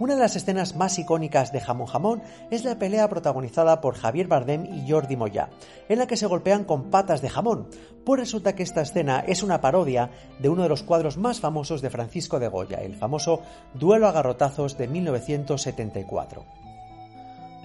Una 0.00 0.14
de 0.14 0.20
las 0.20 0.34
escenas 0.34 0.76
más 0.76 0.98
icónicas 0.98 1.52
de 1.52 1.60
Jamón 1.60 1.86
Jamón 1.86 2.22
es 2.50 2.64
la 2.64 2.78
pelea 2.78 3.06
protagonizada 3.10 3.82
por 3.82 3.96
Javier 3.96 4.28
Bardem 4.28 4.64
y 4.64 4.90
Jordi 4.90 5.14
Moya, 5.14 5.50
en 5.90 5.98
la 5.98 6.06
que 6.06 6.16
se 6.16 6.26
golpean 6.26 6.64
con 6.64 6.84
patas 6.84 7.20
de 7.20 7.28
jamón, 7.28 7.68
pues 8.06 8.18
resulta 8.18 8.54
que 8.54 8.62
esta 8.62 8.80
escena 8.80 9.20
es 9.20 9.42
una 9.42 9.60
parodia 9.60 10.10
de 10.38 10.48
uno 10.48 10.62
de 10.62 10.70
los 10.70 10.82
cuadros 10.82 11.18
más 11.18 11.40
famosos 11.40 11.82
de 11.82 11.90
Francisco 11.90 12.40
de 12.40 12.48
Goya, 12.48 12.78
el 12.78 12.96
famoso 12.96 13.42
Duelo 13.74 14.08
a 14.08 14.12
garrotazos 14.12 14.78
de 14.78 14.88
1974. 14.88 16.69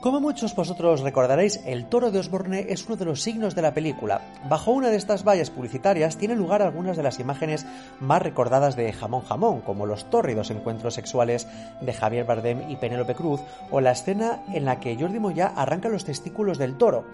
Como 0.05 0.21
muchos 0.21 0.55
vosotros 0.55 1.01
recordaréis, 1.01 1.61
el 1.65 1.87
toro 1.87 2.11
de 2.11 2.19
Osborne 2.19 2.67
es 2.69 2.85
uno 2.85 2.95
de 2.95 3.05
los 3.05 3.23
signos 3.23 3.55
de 3.55 3.63
la 3.63 3.73
película. 3.73 4.21
Bajo 4.47 4.69
una 4.69 4.89
de 4.89 4.97
estas 4.97 5.23
vallas 5.27 5.49
publicitarias 5.49 6.17
tienen 6.17 6.37
lugar 6.37 6.61
algunas 6.61 6.95
de 6.95 7.01
las 7.01 7.19
imágenes 7.19 7.65
más 7.99 8.21
recordadas 8.21 8.75
de 8.75 8.93
Jamón 8.93 9.23
Jamón, 9.23 9.61
como 9.61 9.87
los 9.87 10.07
tórridos 10.11 10.51
encuentros 10.51 10.93
sexuales 10.93 11.47
de 11.81 11.91
Javier 11.91 12.23
Bardem 12.23 12.69
y 12.69 12.75
Penélope 12.75 13.15
Cruz, 13.15 13.41
o 13.71 13.81
la 13.81 13.93
escena 13.93 14.43
en 14.53 14.65
la 14.65 14.79
que 14.79 14.95
Jordi 14.95 15.17
Moya 15.17 15.47
arranca 15.55 15.89
los 15.89 16.05
testículos 16.05 16.59
del 16.59 16.77
toro. 16.77 17.05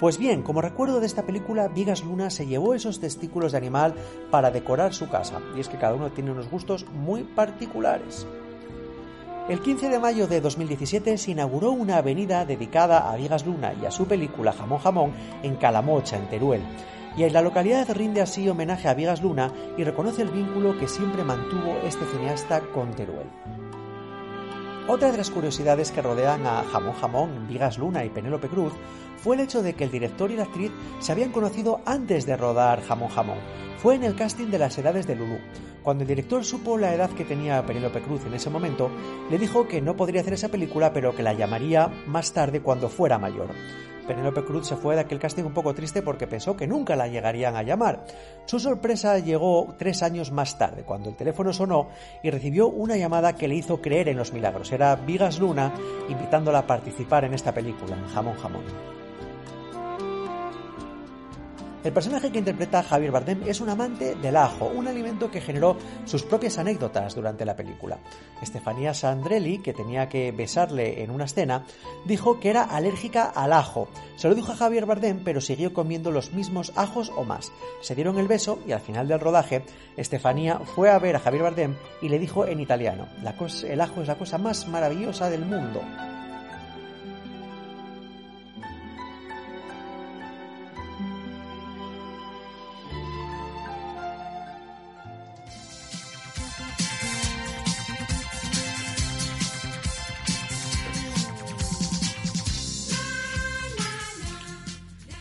Pues 0.00 0.18
bien, 0.18 0.42
como 0.42 0.60
recuerdo 0.60 0.98
de 0.98 1.06
esta 1.06 1.22
película, 1.22 1.68
Vigas 1.68 2.02
Luna 2.02 2.30
se 2.30 2.48
llevó 2.48 2.74
esos 2.74 2.98
testículos 2.98 3.52
de 3.52 3.58
animal 3.58 3.94
para 4.32 4.50
decorar 4.50 4.92
su 4.92 5.08
casa, 5.08 5.38
y 5.56 5.60
es 5.60 5.68
que 5.68 5.78
cada 5.78 5.94
uno 5.94 6.10
tiene 6.10 6.32
unos 6.32 6.50
gustos 6.50 6.84
muy 6.90 7.22
particulares. 7.22 8.26
El 9.50 9.62
15 9.62 9.88
de 9.88 9.98
mayo 9.98 10.28
de 10.28 10.40
2017 10.40 11.18
se 11.18 11.32
inauguró 11.32 11.72
una 11.72 11.96
avenida 11.96 12.46
dedicada 12.46 13.10
a 13.10 13.16
Vigas 13.16 13.44
Luna 13.44 13.74
y 13.82 13.84
a 13.84 13.90
su 13.90 14.06
película 14.06 14.52
Jamón 14.52 14.78
Jamón 14.78 15.12
en 15.42 15.56
Calamocha, 15.56 16.18
en 16.18 16.28
Teruel. 16.28 16.62
Y 17.16 17.24
en 17.24 17.32
la 17.32 17.42
localidad 17.42 17.90
rinde 17.92 18.20
así 18.20 18.48
homenaje 18.48 18.86
a 18.86 18.94
Vigas 18.94 19.20
Luna 19.20 19.52
y 19.76 19.82
reconoce 19.82 20.22
el 20.22 20.28
vínculo 20.28 20.78
que 20.78 20.86
siempre 20.86 21.24
mantuvo 21.24 21.76
este 21.84 22.04
cineasta 22.04 22.60
con 22.72 22.92
Teruel. 22.92 23.26
Otra 24.92 25.12
de 25.12 25.18
las 25.18 25.30
curiosidades 25.30 25.92
que 25.92 26.02
rodean 26.02 26.44
a 26.48 26.64
Jamón 26.64 26.94
Jamón, 26.94 27.46
Vigas 27.46 27.78
Luna 27.78 28.04
y 28.04 28.10
Penélope 28.10 28.48
Cruz 28.48 28.72
fue 29.18 29.36
el 29.36 29.42
hecho 29.42 29.62
de 29.62 29.74
que 29.74 29.84
el 29.84 29.92
director 29.92 30.32
y 30.32 30.36
la 30.36 30.42
actriz 30.42 30.72
se 30.98 31.12
habían 31.12 31.30
conocido 31.30 31.80
antes 31.86 32.26
de 32.26 32.36
rodar 32.36 32.82
Jamón 32.82 33.08
Jamón. 33.08 33.38
Fue 33.78 33.94
en 33.94 34.02
el 34.02 34.16
casting 34.16 34.48
de 34.48 34.58
las 34.58 34.76
edades 34.78 35.06
de 35.06 35.14
Lulu. 35.14 35.38
Cuando 35.84 36.02
el 36.02 36.08
director 36.08 36.44
supo 36.44 36.76
la 36.76 36.92
edad 36.92 37.08
que 37.10 37.24
tenía 37.24 37.64
Penélope 37.64 38.02
Cruz 38.02 38.22
en 38.26 38.34
ese 38.34 38.50
momento, 38.50 38.90
le 39.30 39.38
dijo 39.38 39.68
que 39.68 39.80
no 39.80 39.94
podría 39.94 40.22
hacer 40.22 40.32
esa 40.32 40.48
película, 40.48 40.92
pero 40.92 41.14
que 41.14 41.22
la 41.22 41.34
llamaría 41.34 41.86
más 42.08 42.32
tarde 42.32 42.60
cuando 42.60 42.88
fuera 42.88 43.16
mayor. 43.16 43.50
Penélope 44.10 44.42
Cruz 44.42 44.66
se 44.66 44.74
fue 44.74 44.96
de 44.96 45.02
aquel 45.02 45.20
casting 45.20 45.44
un 45.44 45.54
poco 45.54 45.72
triste 45.72 46.02
porque 46.02 46.26
pensó 46.26 46.56
que 46.56 46.66
nunca 46.66 46.96
la 46.96 47.06
llegarían 47.06 47.54
a 47.54 47.62
llamar. 47.62 48.04
Su 48.44 48.58
sorpresa 48.58 49.16
llegó 49.20 49.72
tres 49.78 50.02
años 50.02 50.32
más 50.32 50.58
tarde, 50.58 50.82
cuando 50.82 51.08
el 51.08 51.14
teléfono 51.14 51.52
sonó 51.52 51.90
y 52.20 52.30
recibió 52.30 52.66
una 52.66 52.96
llamada 52.96 53.36
que 53.36 53.46
le 53.46 53.54
hizo 53.54 53.80
creer 53.80 54.08
en 54.08 54.16
los 54.16 54.32
milagros. 54.32 54.72
Era 54.72 54.96
Vigas 54.96 55.38
Luna 55.38 55.72
invitándola 56.08 56.58
a 56.58 56.66
participar 56.66 57.24
en 57.24 57.34
esta 57.34 57.54
película, 57.54 57.96
en 57.96 58.08
Jamón 58.08 58.34
Jamón. 58.34 58.99
El 61.82 61.94
personaje 61.94 62.30
que 62.30 62.38
interpreta 62.38 62.82
Javier 62.82 63.10
Bardem 63.10 63.42
es 63.46 63.62
un 63.62 63.70
amante 63.70 64.14
del 64.14 64.36
ajo, 64.36 64.66
un 64.66 64.86
alimento 64.86 65.30
que 65.30 65.40
generó 65.40 65.78
sus 66.04 66.22
propias 66.22 66.58
anécdotas 66.58 67.14
durante 67.14 67.46
la 67.46 67.56
película. 67.56 67.98
Estefanía 68.42 68.92
Sandrelli, 68.92 69.60
que 69.60 69.72
tenía 69.72 70.06
que 70.06 70.30
besarle 70.30 71.02
en 71.02 71.10
una 71.10 71.24
escena, 71.24 71.64
dijo 72.04 72.38
que 72.38 72.50
era 72.50 72.64
alérgica 72.64 73.24
al 73.24 73.54
ajo. 73.54 73.88
Se 74.16 74.28
lo 74.28 74.34
dijo 74.34 74.52
a 74.52 74.56
Javier 74.56 74.84
Bardem, 74.84 75.24
pero 75.24 75.40
siguió 75.40 75.72
comiendo 75.72 76.10
los 76.10 76.34
mismos 76.34 76.70
ajos 76.76 77.10
o 77.16 77.24
más. 77.24 77.50
Se 77.80 77.94
dieron 77.94 78.18
el 78.18 78.28
beso 78.28 78.58
y 78.66 78.72
al 78.72 78.80
final 78.80 79.08
del 79.08 79.20
rodaje, 79.20 79.64
Estefanía 79.96 80.58
fue 80.58 80.90
a 80.90 80.98
ver 80.98 81.16
a 81.16 81.20
Javier 81.20 81.44
Bardem 81.44 81.76
y 82.02 82.10
le 82.10 82.18
dijo 82.18 82.46
en 82.46 82.60
italiano, 82.60 83.08
el 83.20 83.26
ajo 83.26 83.46
es 84.02 84.06
la 84.08 84.18
cosa 84.18 84.36
más 84.36 84.68
maravillosa 84.68 85.30
del 85.30 85.46
mundo. 85.46 85.80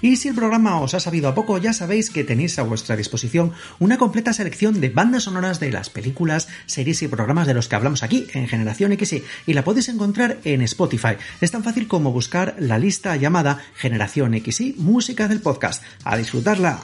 Y 0.02 0.16
si 0.16 0.30
el 0.30 0.36
programa 0.36 0.80
os 0.80 0.94
ha 0.94 1.00
sabido 1.00 1.28
a 1.28 1.36
poco, 1.36 1.58
ya 1.58 1.74
sabéis 1.74 2.10
que 2.10 2.24
tenéis 2.24 2.58
a 2.60 2.64
vuestra 2.64 2.96
disposición 2.96 3.54
una 3.80 3.98
completa 3.98 4.34
selección 4.34 4.80
de 4.80 4.90
bandas 4.90 5.24
sonoras 5.24 5.60
de 5.60 5.72
las 5.72 5.90
películas, 5.90 6.48
series 6.66 7.02
y 7.02 7.08
programas 7.08 7.48
de 7.48 7.54
los 7.54 7.68
que 7.68 7.76
hablamos 7.76 8.04
aquí 8.04 8.28
en 8.34 8.48
Generación 8.48 8.98
XY 8.98 9.24
y 9.46 9.54
la 9.54 9.64
podéis 9.64 9.90
encontrar 9.90 10.38
en 10.44 10.62
Spotify. 10.62 11.16
Es 11.42 11.52
tan 11.52 11.64
fácil 11.64 11.88
como 11.88 12.12
buscar 12.12 12.56
la 12.60 12.78
lista 12.78 13.16
llamada 13.16 13.60
Generación 13.76 14.34
XY 14.34 14.76
Música 14.78 15.28
del 15.28 15.42
Podcast. 15.42 15.84
A 16.04 16.18
disfrutarla. 16.18 16.80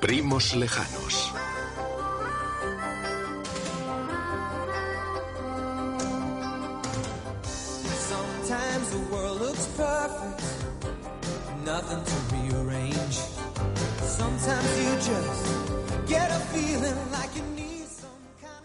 Primos 0.00 0.56
lejanos. 0.56 0.99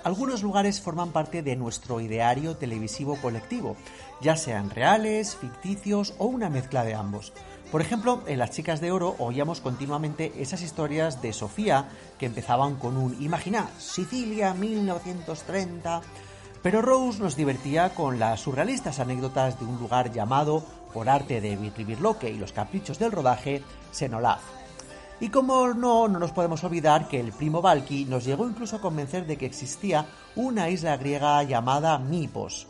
Algunos 0.06 0.44
lugares 0.44 0.82
forman 0.82 1.12
parte 1.12 1.42
de 1.42 1.56
nuestro 1.56 2.00
ideario 2.00 2.56
televisivo 2.58 3.16
colectivo, 3.16 3.76
ya 4.22 4.36
sean 4.36 4.70
reales, 4.70 5.36
ficticios 5.36 6.14
o 6.20 6.26
una 6.26 6.48
mezcla 6.48 6.84
de 6.84 6.94
ambos. 6.94 7.34
Por 7.72 7.82
ejemplo, 7.82 8.22
en 8.28 8.38
Las 8.38 8.52
Chicas 8.52 8.82
de 8.82 8.92
Oro 8.92 9.16
oíamos 9.18 9.62
continuamente 9.62 10.32
esas 10.38 10.62
historias 10.62 11.24
de 11.24 11.34
Sofía 11.34 11.90
que 12.20 12.28
empezaban 12.28 12.76
con 12.76 12.98
un 12.98 13.20
Imagina, 13.20 13.72
Sicilia 13.80 14.54
1930. 14.54 16.02
Pero 16.62 16.84
Rose 16.84 17.20
nos 17.20 17.36
divertía 17.36 17.96
con 17.96 18.20
las 18.20 18.42
surrealistas 18.42 19.00
anécdotas 19.00 19.60
de 19.60 19.66
un 19.66 19.80
lugar 19.80 20.12
llamado, 20.12 20.64
por 20.94 21.10
arte 21.10 21.42
de 21.42 21.56
Virloque 21.56 22.30
y 22.30 22.38
los 22.38 22.54
caprichos 22.54 23.00
del 23.00 23.12
rodaje, 23.12 23.64
Senolaz. 23.92 24.55
Y 25.20 25.30
como 25.30 25.74
no, 25.74 26.08
no 26.08 26.20
nos 26.20 26.32
podemos 26.32 26.64
olvidar 26.64 27.08
que 27.08 27.20
el 27.20 27.32
primo 27.32 27.62
Valky 27.62 28.06
nos 28.06 28.26
llegó 28.26 28.48
incluso 28.48 28.76
a 28.76 28.82
convencer 28.82 29.26
de 29.26 29.38
que 29.38 29.46
existía 29.46 30.06
una 30.36 30.70
isla 30.70 30.98
griega 30.98 31.42
llamada 31.44 31.98
Mipos. 31.98 32.68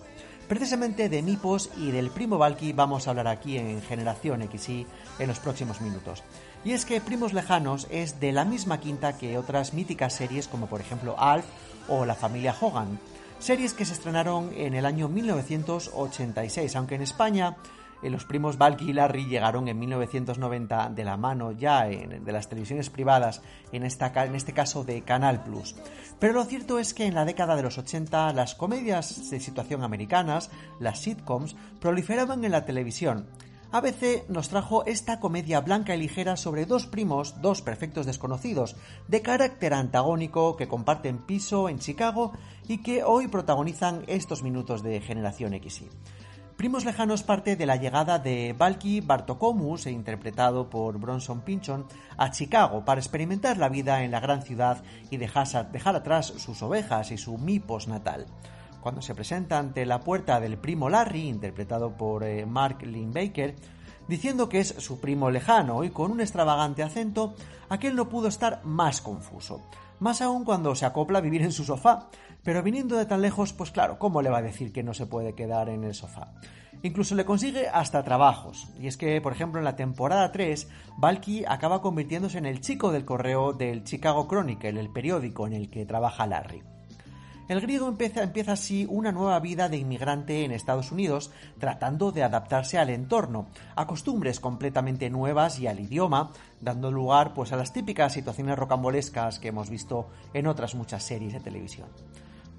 Precisamente 0.48 1.10
de 1.10 1.24
Mipos 1.24 1.72
y 1.76 1.90
del 1.90 2.12
primo 2.12 2.38
Valky 2.38 2.72
vamos 2.72 3.08
a 3.08 3.10
hablar 3.10 3.28
aquí 3.28 3.58
en 3.58 3.82
Generación 3.82 4.48
XY 4.48 4.86
en 5.18 5.28
los 5.28 5.40
próximos 5.40 5.82
minutos. 5.82 6.24
Y 6.64 6.74
es 6.74 6.86
que 6.86 7.02
Primos 7.02 7.34
Lejanos 7.34 7.88
es 7.90 8.20
de 8.20 8.32
la 8.32 8.46
misma 8.46 8.80
quinta 8.80 9.18
que 9.18 9.40
otras 9.40 9.74
míticas 9.74 10.14
series 10.14 10.48
como 10.48 10.68
por 10.68 10.82
ejemplo 10.82 11.16
Alf 11.18 11.46
o 11.88 12.06
La 12.06 12.14
familia 12.14 12.56
Hogan. 12.60 13.00
Series 13.40 13.74
que 13.74 13.86
se 13.86 13.94
estrenaron 13.94 14.52
en 14.56 14.76
el 14.76 14.86
año 14.86 15.10
1986, 15.10 16.76
aunque 16.76 16.96
en 16.96 17.02
España 17.02 17.58
los 18.02 18.26
primos 18.26 18.58
Valky 18.58 18.90
y 18.90 18.94
Larry 18.94 19.26
llegaron 19.26 19.68
en 19.68 19.80
1990 19.80 20.90
de 20.90 21.04
la 21.04 21.18
mano 21.18 21.52
ya 21.52 21.86
de 21.86 22.32
las 22.32 22.50
televisiones 22.50 22.90
privadas, 22.90 23.42
en, 23.72 23.84
en 23.84 24.36
este 24.36 24.54
caso 24.54 24.84
de 24.84 25.02
Canal 25.02 25.44
Plus. 25.44 25.76
Pero 26.20 26.34
lo 26.34 26.46
cierto 26.46 26.80
es 26.80 26.94
que 26.94 27.06
en 27.06 27.16
la 27.16 27.26
década 27.26 27.56
de 27.56 27.64
los 27.64 27.78
80 27.78 28.34
las 28.34 28.56
comedias 28.56 29.30
de 29.30 29.40
situación 29.40 29.84
americanas, 29.84 30.52
las 30.80 31.00
sitcoms, 31.00 31.56
proliferaban 31.80 32.46
en 32.46 32.52
la 32.52 32.66
televisión. 32.66 33.28
ABC 33.72 34.30
nos 34.30 34.48
trajo 34.48 34.86
esta 34.86 35.20
comedia 35.20 35.60
blanca 35.60 35.96
y 35.96 36.00
ligera 36.00 36.38
sobre 36.38 36.66
dos 36.66 36.88
primos, 36.88 37.42
dos 37.42 37.62
perfectos 37.62 38.06
desconocidos, 38.06 38.78
de 39.10 39.22
carácter 39.22 39.74
antagónico 39.74 40.56
que 40.56 40.70
comparten 40.70 41.18
piso 41.18 41.68
en 41.68 41.80
Chicago 41.80 42.32
y 42.70 42.82
que 42.84 43.04
hoy 43.04 43.28
protagonizan 43.28 44.04
estos 44.08 44.44
minutos 44.44 44.82
de 44.82 45.02
Generación 45.02 45.52
XY. 45.62 45.90
Primos 46.58 46.86
Lejanos 46.86 47.22
parte 47.22 47.58
de 47.58 47.66
la 47.66 47.76
llegada 47.76 48.18
de 48.18 48.56
Valky 48.58 49.02
Bartokomus, 49.02 49.88
interpretado 49.88 50.70
por 50.70 50.98
Bronson 50.98 51.42
Pinchon, 51.42 51.86
a 52.16 52.32
Chicago 52.32 52.86
para 52.86 53.02
experimentar 53.02 53.58
la 53.58 53.68
vida 53.68 54.04
en 54.04 54.12
la 54.12 54.22
gran 54.22 54.42
ciudad 54.42 54.82
y 55.12 55.18
dejar, 55.18 55.48
atrás 55.96 56.28
sus 56.38 56.64
ovejas 56.64 57.12
y 57.12 57.18
su 57.18 57.38
mipos 57.38 57.90
natal. 57.90 58.26
Cuando 58.80 59.02
se 59.02 59.14
presenta 59.14 59.60
ante 59.60 59.86
la 59.86 60.00
puerta 60.00 60.40
del 60.40 60.58
primo 60.58 60.90
Larry, 60.90 61.28
interpretado 61.28 61.98
por 61.98 62.24
eh, 62.24 62.46
Mark 62.46 62.84
Lindbaker, 62.84 63.56
diciendo 64.08 64.48
que 64.48 64.62
es 64.62 64.70
su 64.78 65.02
primo 65.02 65.30
lejano 65.30 65.84
y 65.84 65.90
con 65.90 66.10
un 66.10 66.22
extravagante 66.22 66.84
acento, 66.84 67.36
aquel 67.68 67.98
no 67.98 68.08
pudo 68.08 68.30
estar 68.30 68.62
más 68.64 69.02
confuso. 69.02 69.62
Más 70.00 70.22
aún 70.22 70.46
cuando 70.46 70.74
se 70.76 70.86
acopla 70.86 71.20
a 71.20 71.22
vivir 71.22 71.42
en 71.42 71.52
su 71.52 71.64
sofá, 71.64 72.08
pero 72.46 72.62
viniendo 72.62 72.96
de 72.96 73.08
tan 73.08 73.24
lejos, 73.24 73.54
pues 73.54 73.72
claro, 73.72 73.98
¿cómo 73.98 74.22
le 74.22 74.30
va 74.30 74.38
a 74.38 74.44
decir 74.44 74.72
que 74.72 74.84
no 74.84 74.94
se 74.94 75.08
puede 75.08 75.34
quedar 75.34 75.68
en 75.68 75.84
el 75.84 75.96
sofá? 75.96 76.32
Incluso 76.84 77.16
le 77.16 77.26
consigue 77.26 77.68
hasta 77.68 78.04
trabajos. 78.04 78.68
Y 78.80 78.86
es 78.86 78.98
que, 78.98 79.20
por 79.20 79.34
ejemplo, 79.34 79.60
en 79.60 79.66
la 79.66 79.76
temporada 79.76 80.32
3, 80.32 80.70
Valky 80.98 81.44
acaba 81.48 81.82
convirtiéndose 81.82 82.38
en 82.38 82.46
el 82.46 82.62
chico 82.62 82.92
del 82.92 83.04
correo 83.04 83.54
del 83.54 83.84
Chicago 83.84 84.28
Chronicle, 84.28 84.80
el 84.80 84.92
periódico 84.92 85.48
en 85.48 85.54
el 85.54 85.72
que 85.72 85.88
trabaja 85.88 86.28
Larry. 86.28 86.62
El 87.48 87.62
griego 87.62 87.88
empieza, 87.88 88.22
empieza 88.22 88.54
así 88.54 88.88
una 88.90 89.12
nueva 89.12 89.40
vida 89.40 89.68
de 89.68 89.78
inmigrante 89.78 90.46
en 90.46 90.52
Estados 90.52 90.92
Unidos, 90.92 91.32
tratando 91.60 92.12
de 92.12 92.24
adaptarse 92.24 92.78
al 92.78 92.92
entorno, 92.92 93.48
a 93.76 93.88
costumbres 93.88 94.40
completamente 94.40 95.10
nuevas 95.10 95.60
y 95.60 95.66
al 95.68 95.80
idioma, 95.80 96.32
dando 96.62 96.92
lugar 96.92 97.34
pues 97.34 97.52
a 97.52 97.58
las 97.58 97.74
típicas 97.74 98.14
situaciones 98.14 98.58
rocambolescas 98.58 99.40
que 99.40 99.50
hemos 99.50 99.70
visto 99.70 100.10
en 100.34 100.48
otras 100.48 100.76
muchas 100.76 101.04
series 101.04 101.34
de 101.34 101.40
televisión. 101.40 101.88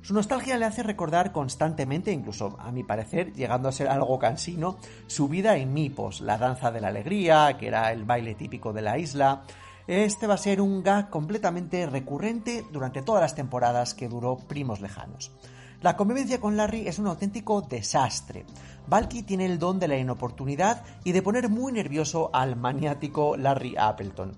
Su 0.06 0.14
nostalgia 0.14 0.56
le 0.56 0.66
hace 0.66 0.84
recordar 0.84 1.32
constantemente, 1.32 2.12
incluso 2.12 2.56
a 2.60 2.70
mi 2.70 2.84
parecer, 2.84 3.32
llegando 3.32 3.68
a 3.68 3.72
ser 3.72 3.88
algo 3.88 4.20
cansino, 4.20 4.76
su 5.08 5.26
vida 5.26 5.56
en 5.56 5.74
Mipos, 5.74 6.20
la 6.20 6.38
danza 6.38 6.70
de 6.70 6.80
la 6.80 6.86
alegría, 6.86 7.56
que 7.58 7.66
era 7.66 7.90
el 7.90 8.04
baile 8.04 8.36
típico 8.36 8.72
de 8.72 8.82
la 8.82 8.98
isla. 8.98 9.42
Este 9.88 10.28
va 10.28 10.34
a 10.34 10.38
ser 10.38 10.60
un 10.60 10.84
gag 10.84 11.10
completamente 11.10 11.86
recurrente 11.86 12.64
durante 12.70 13.02
todas 13.02 13.20
las 13.20 13.34
temporadas 13.34 13.94
que 13.94 14.08
duró 14.08 14.36
Primos 14.36 14.80
Lejanos. 14.80 15.32
La 15.82 15.96
convivencia 15.96 16.40
con 16.40 16.56
Larry 16.56 16.86
es 16.86 17.00
un 17.00 17.08
auténtico 17.08 17.62
desastre. 17.62 18.46
Valky 18.86 19.24
tiene 19.24 19.46
el 19.46 19.58
don 19.58 19.80
de 19.80 19.88
la 19.88 19.98
inoportunidad 19.98 20.84
y 21.02 21.10
de 21.10 21.22
poner 21.22 21.48
muy 21.48 21.72
nervioso 21.72 22.30
al 22.32 22.54
maniático 22.54 23.36
Larry 23.36 23.74
Appleton 23.76 24.36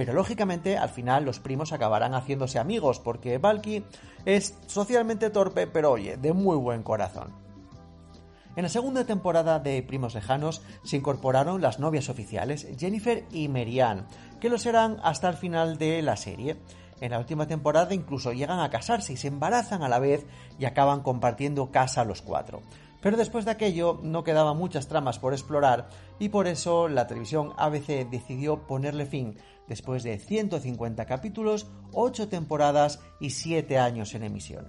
pero 0.00 0.14
lógicamente 0.14 0.78
al 0.78 0.88
final 0.88 1.26
los 1.26 1.40
primos 1.40 1.74
acabarán 1.74 2.14
haciéndose 2.14 2.58
amigos 2.58 2.98
porque 3.00 3.36
Valky 3.36 3.84
es 4.24 4.58
socialmente 4.66 5.30
torpe, 5.30 5.66
pero 5.66 5.92
oye, 5.92 6.16
de 6.16 6.32
muy 6.32 6.56
buen 6.56 6.82
corazón. 6.82 7.32
En 8.56 8.64
la 8.64 8.68
segunda 8.68 9.04
temporada 9.04 9.60
de 9.60 9.82
Primos 9.82 10.14
Lejanos 10.14 10.60
se 10.82 10.96
incorporaron 10.96 11.62
las 11.62 11.78
novias 11.78 12.08
oficiales 12.08 12.66
Jennifer 12.78 13.24
y 13.30 13.48
Marianne, 13.48 14.04
que 14.40 14.48
lo 14.50 14.58
serán 14.58 14.98
hasta 15.02 15.28
el 15.28 15.36
final 15.36 15.78
de 15.78 16.02
la 16.02 16.16
serie. 16.16 16.56
En 17.00 17.12
la 17.12 17.18
última 17.18 17.46
temporada 17.46 17.94
incluso 17.94 18.32
llegan 18.32 18.58
a 18.60 18.68
casarse 18.68 19.12
y 19.12 19.16
se 19.16 19.28
embarazan 19.28 19.82
a 19.82 19.88
la 19.88 20.00
vez 20.00 20.26
y 20.58 20.64
acaban 20.64 21.02
compartiendo 21.02 21.70
casa 21.70 22.04
los 22.04 22.22
cuatro. 22.22 22.60
Pero 23.00 23.16
después 23.16 23.44
de 23.44 23.52
aquello 23.52 23.98
no 24.02 24.24
quedaban 24.24 24.58
muchas 24.58 24.88
tramas 24.88 25.18
por 25.18 25.32
explorar 25.32 25.88
y 26.18 26.28
por 26.28 26.46
eso 26.46 26.88
la 26.88 27.06
televisión 27.06 27.52
ABC 27.56 28.10
decidió 28.10 28.66
ponerle 28.66 29.06
fin 29.06 29.36
después 29.70 30.02
de 30.02 30.18
150 30.18 31.06
capítulos, 31.06 31.68
8 31.92 32.28
temporadas 32.28 32.98
y 33.20 33.30
7 33.30 33.78
años 33.78 34.12
en 34.14 34.24
emisión. 34.24 34.66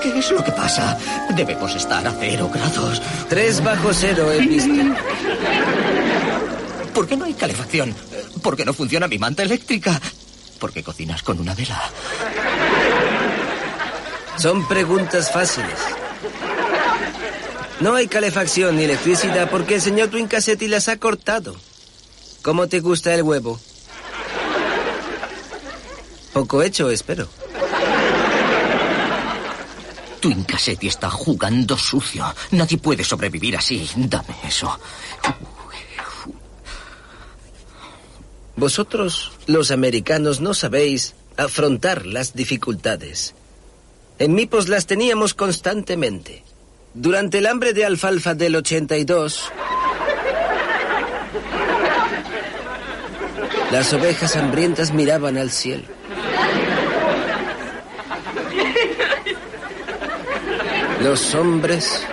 ¿Qué 0.00 0.18
es 0.18 0.30
lo 0.30 0.44
que 0.44 0.52
pasa? 0.52 0.96
Debemos 1.36 1.74
estar 1.74 2.06
a 2.06 2.12
cero 2.12 2.48
grados. 2.52 3.02
Tres 3.28 3.62
bajo 3.62 3.92
cero 3.92 4.32
he 4.32 4.40
visto. 4.46 4.72
¿Por 6.94 7.06
qué 7.08 7.16
no 7.16 7.24
hay 7.24 7.34
calefacción? 7.34 7.94
¿Por 8.42 8.56
qué 8.56 8.64
no 8.64 8.72
funciona 8.72 9.06
mi 9.08 9.18
manta 9.18 9.42
eléctrica? 9.42 10.00
¿Por 10.60 10.72
qué 10.72 10.82
cocinas 10.82 11.22
con 11.22 11.38
una 11.40 11.54
vela? 11.54 11.80
Son 14.36 14.66
preguntas 14.68 15.32
fáciles. 15.32 15.78
No 17.80 17.94
hay 17.94 18.06
calefacción 18.08 18.76
ni 18.76 18.84
electricidad 18.84 19.50
porque 19.50 19.76
el 19.76 19.80
señor 19.80 20.08
Twin 20.08 20.28
Cassetti 20.28 20.68
las 20.68 20.88
ha 20.88 20.96
cortado. 20.96 21.56
¿Cómo 22.42 22.66
te 22.68 22.80
gusta 22.80 23.14
el 23.14 23.22
huevo? 23.22 23.60
Poco 26.32 26.62
hecho, 26.62 26.90
espero. 26.90 27.28
Tu 30.20 30.30
Incassetti 30.30 30.88
está 30.88 31.10
jugando 31.10 31.76
sucio. 31.76 32.24
Nadie 32.50 32.78
puede 32.78 33.04
sobrevivir 33.04 33.56
así. 33.56 33.88
Dame 33.96 34.36
eso. 34.46 34.78
Vosotros, 38.56 39.32
los 39.46 39.70
americanos, 39.70 40.40
no 40.40 40.52
sabéis 40.52 41.14
afrontar 41.36 42.04
las 42.04 42.34
dificultades. 42.34 43.34
En 44.18 44.34
Mipos 44.34 44.68
las 44.68 44.86
teníamos 44.86 45.32
constantemente. 45.32 46.44
Durante 46.92 47.38
el 47.38 47.46
hambre 47.46 47.72
de 47.72 47.86
alfalfa 47.86 48.34
del 48.34 48.56
82, 48.56 49.50
Las 53.70 53.92
ovejas 53.92 54.36
hambrientas 54.36 54.92
miraban 54.92 55.36
al 55.36 55.50
cielo. 55.50 55.84
Los 61.00 61.34
hombres... 61.34 62.06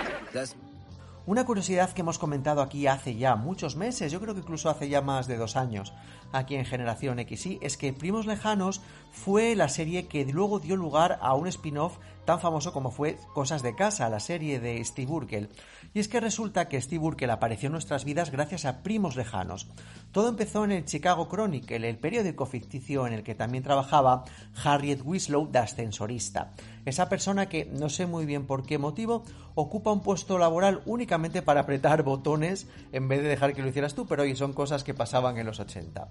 Una 1.26 1.44
curiosidad 1.44 1.92
que 1.92 2.00
hemos 2.00 2.18
comentado 2.18 2.62
aquí 2.62 2.86
hace 2.86 3.16
ya 3.16 3.36
muchos 3.36 3.76
meses, 3.76 4.10
yo 4.10 4.18
creo 4.18 4.32
que 4.32 4.40
incluso 4.40 4.70
hace 4.70 4.88
ya 4.88 5.02
más 5.02 5.26
de 5.26 5.36
dos 5.36 5.56
años, 5.56 5.92
aquí 6.32 6.56
en 6.56 6.64
Generación 6.64 7.18
XY, 7.18 7.58
es 7.62 7.76
que 7.76 7.92
Primos 7.92 8.26
Lejanos 8.26 8.80
fue 9.10 9.56
la 9.56 9.68
serie 9.68 10.06
que 10.06 10.24
luego 10.26 10.58
dio 10.58 10.76
lugar 10.76 11.18
a 11.20 11.34
un 11.34 11.46
spin-off 11.48 11.98
tan 12.28 12.40
famoso 12.40 12.74
como 12.74 12.90
fue 12.90 13.16
Cosas 13.32 13.62
de 13.62 13.74
Casa, 13.74 14.10
la 14.10 14.20
serie 14.20 14.60
de 14.60 14.84
Steve 14.84 15.10
Urkel. 15.10 15.48
Y 15.94 16.00
es 16.00 16.08
que 16.08 16.20
resulta 16.20 16.68
que 16.68 16.78
Steve 16.78 17.02
Urkel 17.02 17.30
apareció 17.30 17.68
en 17.68 17.72
nuestras 17.72 18.04
vidas 18.04 18.30
gracias 18.30 18.66
a 18.66 18.82
Primos 18.82 19.16
Lejanos. 19.16 19.66
Todo 20.12 20.28
empezó 20.28 20.64
en 20.64 20.72
el 20.72 20.84
Chicago 20.84 21.28
Chronicle, 21.30 21.88
el 21.88 21.96
periódico 21.96 22.44
ficticio 22.44 23.06
en 23.06 23.14
el 23.14 23.22
que 23.22 23.34
también 23.34 23.64
trabajaba 23.64 24.24
Harriet 24.62 25.00
Winslow 25.02 25.50
de 25.50 25.58
ascensorista. 25.58 26.52
Esa 26.84 27.08
persona 27.08 27.48
que, 27.48 27.64
no 27.64 27.88
sé 27.88 28.04
muy 28.04 28.26
bien 28.26 28.46
por 28.46 28.62
qué 28.66 28.76
motivo, 28.76 29.24
ocupa 29.54 29.90
un 29.90 30.02
puesto 30.02 30.36
laboral 30.36 30.82
únicamente 30.84 31.40
para 31.40 31.60
apretar 31.60 32.02
botones 32.02 32.68
en 32.92 33.08
vez 33.08 33.22
de 33.22 33.28
dejar 33.28 33.54
que 33.54 33.62
lo 33.62 33.68
hicieras 33.68 33.94
tú, 33.94 34.06
pero 34.06 34.24
hoy 34.24 34.36
son 34.36 34.52
cosas 34.52 34.84
que 34.84 34.92
pasaban 34.92 35.38
en 35.38 35.46
los 35.46 35.60
80. 35.60 36.08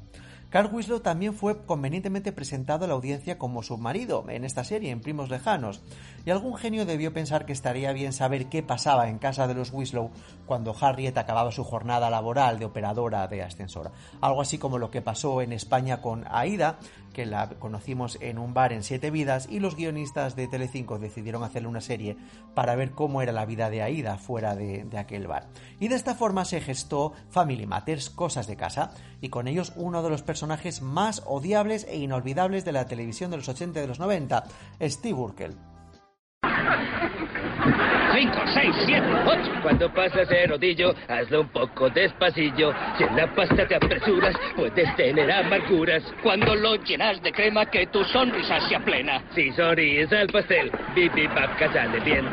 Carl 0.50 0.74
Winslow 0.74 1.02
también 1.02 1.34
fue 1.34 1.66
convenientemente 1.66 2.32
presentado 2.32 2.86
a 2.86 2.88
la 2.88 2.94
audiencia 2.94 3.38
como 3.38 3.64
su 3.64 3.78
marido 3.78 4.24
en 4.30 4.46
esta 4.46 4.64
serie, 4.64 4.92
en 4.92 5.02
Primos 5.02 5.30
Lejanos, 5.30 5.82
y 6.26 6.30
algún 6.30 6.56
genio 6.56 6.86
debió 6.86 7.12
pensar 7.12 7.46
que 7.46 7.52
estaría 7.52 7.92
bien 7.92 8.14
saber 8.14 8.48
qué 8.48 8.64
pasaba 8.64 9.10
en 9.10 9.20
casa 9.20 9.46
de 9.48 9.56
los 9.56 9.74
Winslow 9.74 10.10
cuando 10.46 10.74
Harriet 10.80 11.18
acababa 11.18 11.52
su 11.52 11.66
jornada 11.66 12.10
laboral 12.10 12.60
de 12.60 12.66
operadora 12.66 13.28
de 13.28 13.44
ascensora. 13.44 13.92
Algo 14.22 14.42
así 14.42 14.58
como 14.58 14.78
lo 14.78 14.90
que 14.90 15.02
pasó 15.02 15.42
en 15.42 15.52
España 15.52 16.02
con 16.02 16.24
Aida, 16.30 16.80
que 17.18 17.26
la 17.26 17.50
conocimos 17.50 18.20
en 18.22 18.38
un 18.38 18.54
bar 18.54 18.72
en 18.72 18.84
Siete 18.84 19.10
Vidas, 19.10 19.48
y 19.50 19.60
los 19.60 19.76
guionistas 19.76 20.36
de 20.36 20.48
Telecinco 20.48 21.00
decidieron 21.00 21.44
hacerle 21.44 21.68
una 21.68 21.82
serie 21.82 22.16
para 22.54 22.76
ver 22.76 22.92
cómo 22.92 23.24
era 23.24 23.32
la 23.32 23.48
vida 23.48 23.72
de 23.72 23.82
Aida 23.82 24.18
fuera 24.18 24.56
de, 24.56 24.84
de 24.84 25.00
aquel 25.00 25.26
bar. 25.26 25.48
Y 25.80 25.88
de 25.88 25.96
esta 25.96 26.14
forma 26.14 26.46
se 26.46 26.62
gestó 26.62 27.14
Family 27.32 27.66
Matters, 27.66 28.12
Cosas 28.12 28.46
de 28.46 28.56
Casa, 28.56 28.92
y 29.20 29.30
con 29.30 29.48
ellos 29.48 29.74
uno 29.78 30.04
de 30.04 30.12
los 30.12 30.22
personajes 30.22 30.84
más 30.84 31.24
odiables 31.26 31.88
e 31.90 31.98
inolvidables 31.98 32.66
de 32.66 32.74
la 32.74 32.86
televisión 32.86 33.32
de 33.32 33.38
los 33.38 33.50
80 33.50 33.80
y 33.80 33.82
de 33.82 33.88
los 33.88 34.00
90, 34.00 34.44
Steve 34.84 35.16
Urkel. 35.16 35.56
5, 38.14 38.32
6, 38.54 38.76
7, 38.86 39.08
8. 39.26 39.47
Cuando 39.62 39.92
pasas 39.94 40.30
el 40.32 40.50
rodillo, 40.50 40.94
hazlo 41.08 41.42
un 41.42 41.50
poco 41.50 41.90
despasillo. 41.90 42.74
Si 42.98 43.04
en 43.04 43.16
la 43.16 43.28
pasta 43.28 43.68
te 43.68 43.76
apresuras, 43.76 44.36
puedes 44.56 44.96
tener 44.96 45.32
amarguras. 45.32 46.04
Cuando 46.22 46.56
lo 46.56 46.76
llenas 46.76 47.22
de 47.22 47.32
crema, 47.32 47.66
que 47.66 47.88
tu 47.88 48.04
sonrisa 48.06 48.60
sea 48.68 48.80
plena. 48.80 49.22
Si 49.34 49.52
sonríes 49.52 50.12
al 50.14 50.28
pastel, 50.28 50.72
bibi 50.96 51.28
babka 51.28 51.72
sale 51.72 52.00
bien. 52.00 52.26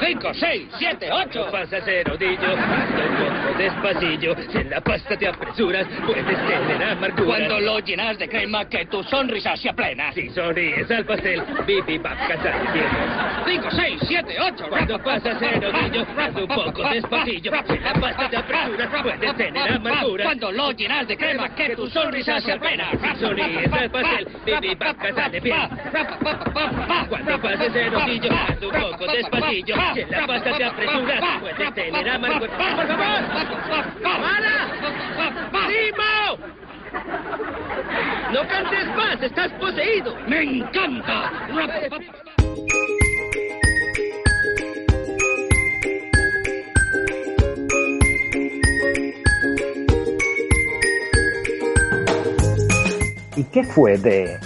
5, 0.00 0.34
6, 0.34 0.68
7, 0.78 1.08
8. 1.10 1.30
Cuando 1.30 1.50
pasas 1.50 1.86
el 1.88 2.04
rodillo, 2.04 2.52
hazlo 2.52 3.04
un 3.08 3.42
poco 3.42 3.58
despasillo. 3.58 4.36
Si 4.50 4.58
en 4.58 4.70
la 4.70 4.80
pasta 4.80 5.16
te 5.16 5.28
apresuras, 5.28 5.86
puedes 6.06 6.24
tener 6.24 6.82
amarguras. 6.82 7.26
Cuando 7.26 7.60
lo 7.60 7.78
llenas 7.80 8.18
de 8.18 8.28
crema, 8.28 8.68
que 8.68 8.86
tu 8.86 9.02
sonrisa 9.04 9.56
sea 9.56 9.72
plena. 9.72 10.12
Si 10.12 10.30
sonríes 10.30 10.90
al 10.90 11.04
pastel, 11.04 11.42
bibi 11.66 11.98
babka 11.98 12.36
sale 12.36 12.72
bien. 12.72 12.86
5, 13.44 13.68
6, 13.70 14.00
7, 14.06 14.36
8. 14.40 14.64
Cuando 14.68 14.98
pasas 15.02 15.42
el 15.42 15.62
rodillo, 15.62 16.06
haz 16.16 16.34
un 16.36 16.48
poco 16.48 16.69
despacillo. 16.72 17.52
Si 17.66 17.78
la 17.78 17.92
pasta 17.94 18.30
te 18.30 18.36
apresuras, 18.36 19.02
puedes 19.02 19.36
tener 19.36 19.72
amarguras. 19.72 20.26
Cuando 20.26 20.52
lo 20.52 20.72
llenas 20.72 21.06
de 21.08 21.16
crema, 21.16 21.48
que 21.54 21.76
tu 21.76 21.88
sonrisa 21.88 22.40
sea 22.40 22.58
plena. 22.58 22.90
Si 22.90 23.20
sonríes 23.20 23.72
al 23.72 23.90
pastel, 23.90 24.28
bibi 24.44 24.74
babka 24.74 25.14
sale 25.14 25.40
bien. 25.40 25.68
Cuando 27.08 27.40
pases 27.40 27.74
el 27.74 27.92
rodillo, 27.92 28.30
haz 28.32 28.62
un 28.62 28.70
poco 28.70 29.12
despacillo. 29.12 29.74
Si 29.94 30.04
la 30.04 30.26
pasta 30.26 30.56
te 30.56 30.64
apresuras, 30.64 31.24
puedes 31.40 31.74
tener 31.74 32.08
amarguras. 32.08 32.74
¡Por 32.74 32.86
favor! 32.86 33.20
¡Para! 34.02 34.68
¡Timo! 35.68 36.38
¡No 38.32 38.48
cantes 38.48 38.86
más! 38.96 39.22
¡Estás 39.22 39.52
poseído! 39.52 40.16
¡Me 40.26 40.42
encanta! 40.42 41.32
¿Y 53.40 53.44
qué 53.44 53.64
fue 53.64 53.96
de...? 53.96 54.38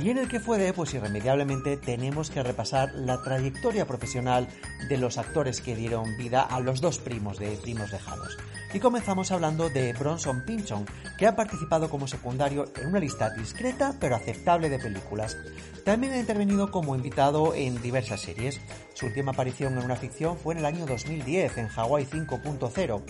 Y 0.00 0.10
en 0.10 0.18
el 0.18 0.28
que 0.28 0.38
fue 0.38 0.58
de, 0.58 0.72
pues 0.72 0.94
irremediablemente 0.94 1.76
tenemos 1.76 2.30
que 2.30 2.44
repasar 2.44 2.94
la 2.94 3.20
trayectoria 3.20 3.84
profesional 3.84 4.46
de 4.88 4.96
los 4.96 5.18
actores 5.18 5.60
que 5.60 5.74
dieron 5.74 6.16
vida 6.16 6.42
a 6.42 6.60
los 6.60 6.80
dos 6.80 7.00
primos 7.00 7.40
de 7.40 7.56
Primos 7.56 7.90
Lejanos. 7.90 8.38
Y 8.74 8.80
comenzamos 8.80 9.30
hablando 9.32 9.70
de 9.70 9.94
Bronson 9.94 10.42
Pinchon, 10.42 10.84
que 11.16 11.26
ha 11.26 11.34
participado 11.34 11.88
como 11.88 12.06
secundario 12.06 12.66
en 12.76 12.88
una 12.88 13.00
lista 13.00 13.30
discreta 13.30 13.94
pero 13.98 14.14
aceptable 14.14 14.68
de 14.68 14.78
películas. 14.78 15.38
También 15.84 16.12
ha 16.12 16.18
intervenido 16.18 16.70
como 16.70 16.94
invitado 16.94 17.54
en 17.54 17.80
diversas 17.80 18.20
series. 18.20 18.60
Su 18.92 19.06
última 19.06 19.32
aparición 19.32 19.78
en 19.78 19.84
una 19.84 19.96
ficción 19.96 20.36
fue 20.36 20.52
en 20.52 20.58
el 20.58 20.66
año 20.66 20.84
2010 20.84 21.56
en 21.56 21.68
Hawaii 21.68 22.04
5.0 22.04 23.02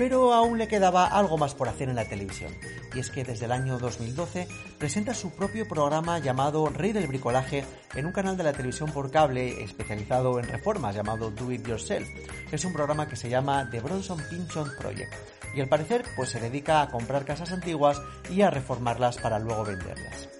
pero 0.00 0.32
aún 0.32 0.56
le 0.56 0.66
quedaba 0.66 1.04
algo 1.08 1.36
más 1.36 1.54
por 1.54 1.68
hacer 1.68 1.90
en 1.90 1.96
la 1.96 2.06
televisión. 2.06 2.54
Y 2.94 3.00
es 3.00 3.10
que 3.10 3.22
desde 3.22 3.44
el 3.44 3.52
año 3.52 3.78
2012 3.78 4.48
presenta 4.78 5.12
su 5.12 5.30
propio 5.30 5.68
programa 5.68 6.18
llamado 6.18 6.70
Rey 6.70 6.92
del 6.92 7.06
Bricolaje 7.06 7.66
en 7.94 8.06
un 8.06 8.12
canal 8.12 8.34
de 8.38 8.44
la 8.44 8.54
televisión 8.54 8.90
por 8.92 9.10
cable 9.10 9.62
especializado 9.62 10.38
en 10.38 10.48
reformas 10.48 10.94
llamado 10.94 11.30
Do 11.30 11.52
It 11.52 11.68
Yourself. 11.68 12.08
Es 12.50 12.64
un 12.64 12.72
programa 12.72 13.08
que 13.08 13.16
se 13.16 13.28
llama 13.28 13.68
The 13.70 13.80
Bronson 13.80 14.22
Pinchon 14.30 14.70
Project 14.78 15.12
y 15.54 15.60
al 15.60 15.68
parecer 15.68 16.02
pues 16.16 16.30
se 16.30 16.40
dedica 16.40 16.80
a 16.80 16.88
comprar 16.88 17.26
casas 17.26 17.52
antiguas 17.52 18.00
y 18.30 18.40
a 18.40 18.48
reformarlas 18.48 19.18
para 19.18 19.38
luego 19.38 19.66
venderlas. 19.66 20.39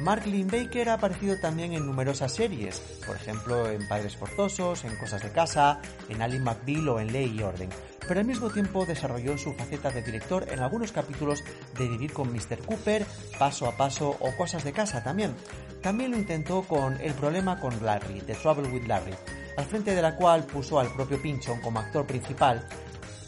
Mark 0.00 0.24
Baker 0.26 0.88
ha 0.88 0.94
aparecido 0.94 1.38
también 1.38 1.72
en 1.72 1.86
numerosas 1.86 2.32
series, 2.32 2.80
por 3.06 3.14
ejemplo 3.16 3.70
en 3.70 3.86
Padres 3.86 4.16
Forzosos, 4.16 4.84
en 4.84 4.96
Cosas 4.96 5.22
de 5.22 5.30
Casa, 5.30 5.80
en 6.08 6.20
Ali 6.20 6.40
McBeal 6.40 6.88
o 6.88 7.00
en 7.00 7.12
Ley 7.12 7.36
y 7.38 7.42
Orden, 7.42 7.70
pero 8.06 8.20
al 8.20 8.26
mismo 8.26 8.50
tiempo 8.50 8.84
desarrolló 8.84 9.38
su 9.38 9.52
faceta 9.54 9.90
de 9.90 10.02
director 10.02 10.46
en 10.50 10.60
algunos 10.60 10.90
capítulos 10.90 11.44
de 11.78 11.88
Vivir 11.88 12.12
con 12.12 12.32
Mr. 12.32 12.58
Cooper, 12.66 13.06
Paso 13.38 13.68
a 13.68 13.76
Paso 13.76 14.16
o 14.18 14.36
Cosas 14.36 14.64
de 14.64 14.72
Casa 14.72 15.02
también. 15.02 15.34
También 15.80 16.10
lo 16.10 16.18
intentó 16.18 16.62
con 16.62 17.00
El 17.00 17.14
problema 17.14 17.60
con 17.60 17.84
Larry, 17.84 18.20
The 18.22 18.34
Trouble 18.34 18.68
with 18.70 18.86
Larry, 18.86 19.14
al 19.56 19.64
frente 19.64 19.94
de 19.94 20.02
la 20.02 20.16
cual 20.16 20.44
puso 20.44 20.80
al 20.80 20.92
propio 20.92 21.22
Pinchon 21.22 21.60
como 21.60 21.78
actor 21.78 22.04
principal. 22.04 22.66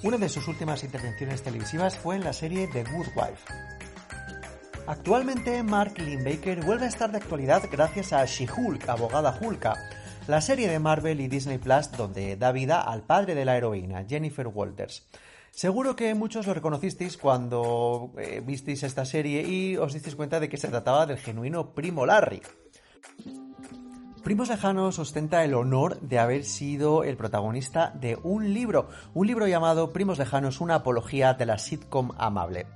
Una 0.03 0.19
de 0.19 0.29
sus 0.29 0.49
últimas 0.49 0.83
intervenciones 0.83 1.43
televisivas 1.43 1.97
fue 1.97 2.17
en 2.17 2.25
la 2.25 2.33
serie 2.33 2.69
The 2.69 2.85
Good 2.85 3.09
Wife. 3.15 3.76
Actualmente 4.89 5.65
Mark 5.65 5.99
Lindbaker 5.99 6.65
vuelve 6.65 6.85
a 6.85 6.89
estar 6.89 7.11
de 7.11 7.17
actualidad 7.17 7.65
gracias 7.71 8.13
a 8.13 8.25
She-Hulk, 8.25 8.89
abogada 8.89 9.37
Hulka, 9.41 9.75
la 10.29 10.41
serie 10.41 10.69
de 10.69 10.79
Marvel 10.79 11.21
y 11.21 11.27
Disney 11.27 11.59
Plus 11.59 11.91
donde 11.91 12.37
da 12.37 12.53
vida 12.53 12.81
al 12.83 13.03
padre 13.03 13.35
de 13.35 13.45
la 13.45 13.57
heroína, 13.57 14.05
Jennifer 14.09 14.47
Walters. 14.47 15.09
Seguro 15.51 15.97
que 15.97 16.15
muchos 16.15 16.47
lo 16.47 16.55
reconocisteis 16.55 17.17
cuando 17.17 18.13
eh, 18.17 18.41
visteis 18.45 18.85
esta 18.85 19.05
serie 19.05 19.43
y 19.43 19.77
os 19.77 19.93
disteis 19.93 20.15
cuenta 20.15 20.39
de 20.39 20.49
que 20.49 20.57
se 20.57 20.69
trataba 20.69 21.05
del 21.05 21.19
genuino 21.19 21.75
primo 21.75 22.07
Larry. 22.07 22.43
Primos 24.23 24.49
Lejanos 24.51 25.01
ostenta 25.01 25.45
el 25.45 25.55
honor 25.55 26.01
de 26.01 26.21
haber 26.21 26.45
sido 26.45 27.03
el 27.03 27.17
protagonista 27.17 27.91
de 27.91 28.19
un 28.23 28.55
libro, 28.55 28.89
un 29.15 29.27
libro 29.27 29.49
llamado 29.49 29.93
Primos 29.93 30.19
Lejanos, 30.19 30.61
una 30.61 30.77
apología 30.77 31.35
de 31.35 31.47
la 31.47 31.59
sitcom 31.59 32.13
amable. 32.19 32.67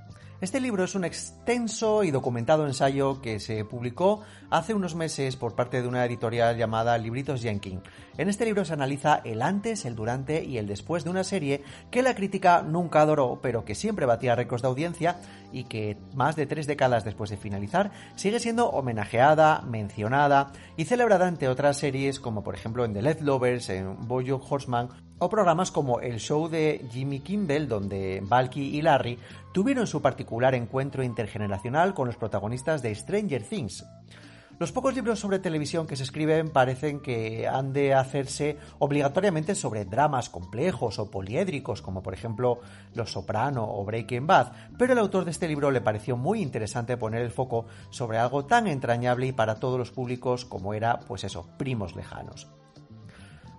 Este 0.41 0.59
libro 0.59 0.83
es 0.83 0.95
un 0.95 1.03
extenso 1.03 2.03
y 2.03 2.09
documentado 2.09 2.65
ensayo 2.65 3.21
que 3.21 3.39
se 3.39 3.63
publicó 3.63 4.23
hace 4.49 4.73
unos 4.73 4.95
meses 4.95 5.35
por 5.35 5.53
parte 5.53 5.83
de 5.83 5.87
una 5.87 6.03
editorial 6.03 6.57
llamada 6.57 6.97
Libritos 6.97 7.43
Jenkins. 7.43 7.83
En 8.17 8.27
este 8.27 8.45
libro 8.45 8.65
se 8.65 8.73
analiza 8.73 9.21
el 9.23 9.43
antes, 9.43 9.85
el 9.85 9.95
durante 9.95 10.43
y 10.43 10.57
el 10.57 10.65
después 10.65 11.03
de 11.03 11.11
una 11.11 11.23
serie 11.23 11.61
que 11.91 12.01
la 12.01 12.15
crítica 12.15 12.63
nunca 12.63 13.01
adoró, 13.01 13.37
pero 13.39 13.65
que 13.65 13.75
siempre 13.75 14.07
batía 14.07 14.33
récords 14.33 14.63
de 14.63 14.69
audiencia 14.69 15.17
y 15.51 15.65
que 15.65 15.99
más 16.15 16.35
de 16.35 16.47
tres 16.47 16.65
décadas 16.65 17.05
después 17.05 17.29
de 17.29 17.37
finalizar 17.37 17.91
sigue 18.15 18.39
siendo 18.39 18.67
homenajeada, 18.69 19.61
mencionada 19.61 20.53
y 20.75 20.85
celebrada 20.85 21.27
ante 21.27 21.49
otras 21.49 21.77
series 21.77 22.19
como 22.19 22.43
por 22.43 22.55
ejemplo 22.55 22.83
en 22.83 22.93
The 22.93 23.03
Leftovers, 23.03 23.69
en 23.69 24.07
Boyo 24.07 24.41
Horseman 24.43 24.89
o 25.23 25.29
programas 25.29 25.69
como 25.69 25.99
el 25.99 26.19
show 26.19 26.49
de 26.49 26.83
Jimmy 26.91 27.19
Kimmel 27.19 27.67
donde 27.67 28.21
Valky 28.23 28.75
y 28.75 28.81
Larry 28.81 29.19
tuvieron 29.51 29.85
su 29.85 30.01
particular 30.01 30.55
encuentro 30.55 31.03
intergeneracional 31.03 31.93
con 31.93 32.07
los 32.07 32.17
protagonistas 32.17 32.81
de 32.81 32.95
Stranger 32.95 33.43
Things. 33.43 33.85
Los 34.57 34.71
pocos 34.71 34.95
libros 34.95 35.19
sobre 35.19 35.37
televisión 35.37 35.85
que 35.85 35.95
se 35.95 36.03
escriben 36.03 36.49
parecen 36.49 37.01
que 37.01 37.47
han 37.47 37.71
de 37.71 37.93
hacerse 37.93 38.57
obligatoriamente 38.79 39.53
sobre 39.53 39.85
dramas 39.85 40.29
complejos 40.29 40.97
o 40.97 41.11
poliédricos, 41.11 41.83
como 41.83 42.01
por 42.01 42.15
ejemplo 42.15 42.59
Los 42.95 43.11
Soprano 43.11 43.63
o 43.63 43.85
Breaking 43.85 44.25
Bad, 44.25 44.53
pero 44.79 44.93
el 44.93 44.99
autor 44.99 45.25
de 45.25 45.31
este 45.31 45.47
libro 45.47 45.69
le 45.69 45.81
pareció 45.81 46.17
muy 46.17 46.41
interesante 46.41 46.97
poner 46.97 47.21
el 47.21 47.31
foco 47.31 47.67
sobre 47.91 48.17
algo 48.17 48.45
tan 48.45 48.65
entrañable 48.65 49.27
y 49.27 49.33
para 49.33 49.59
todos 49.59 49.77
los 49.77 49.91
públicos 49.91 50.45
como 50.45 50.73
era, 50.73 50.99
pues 51.01 51.23
eso, 51.23 51.47
primos 51.57 51.95
lejanos. 51.95 52.47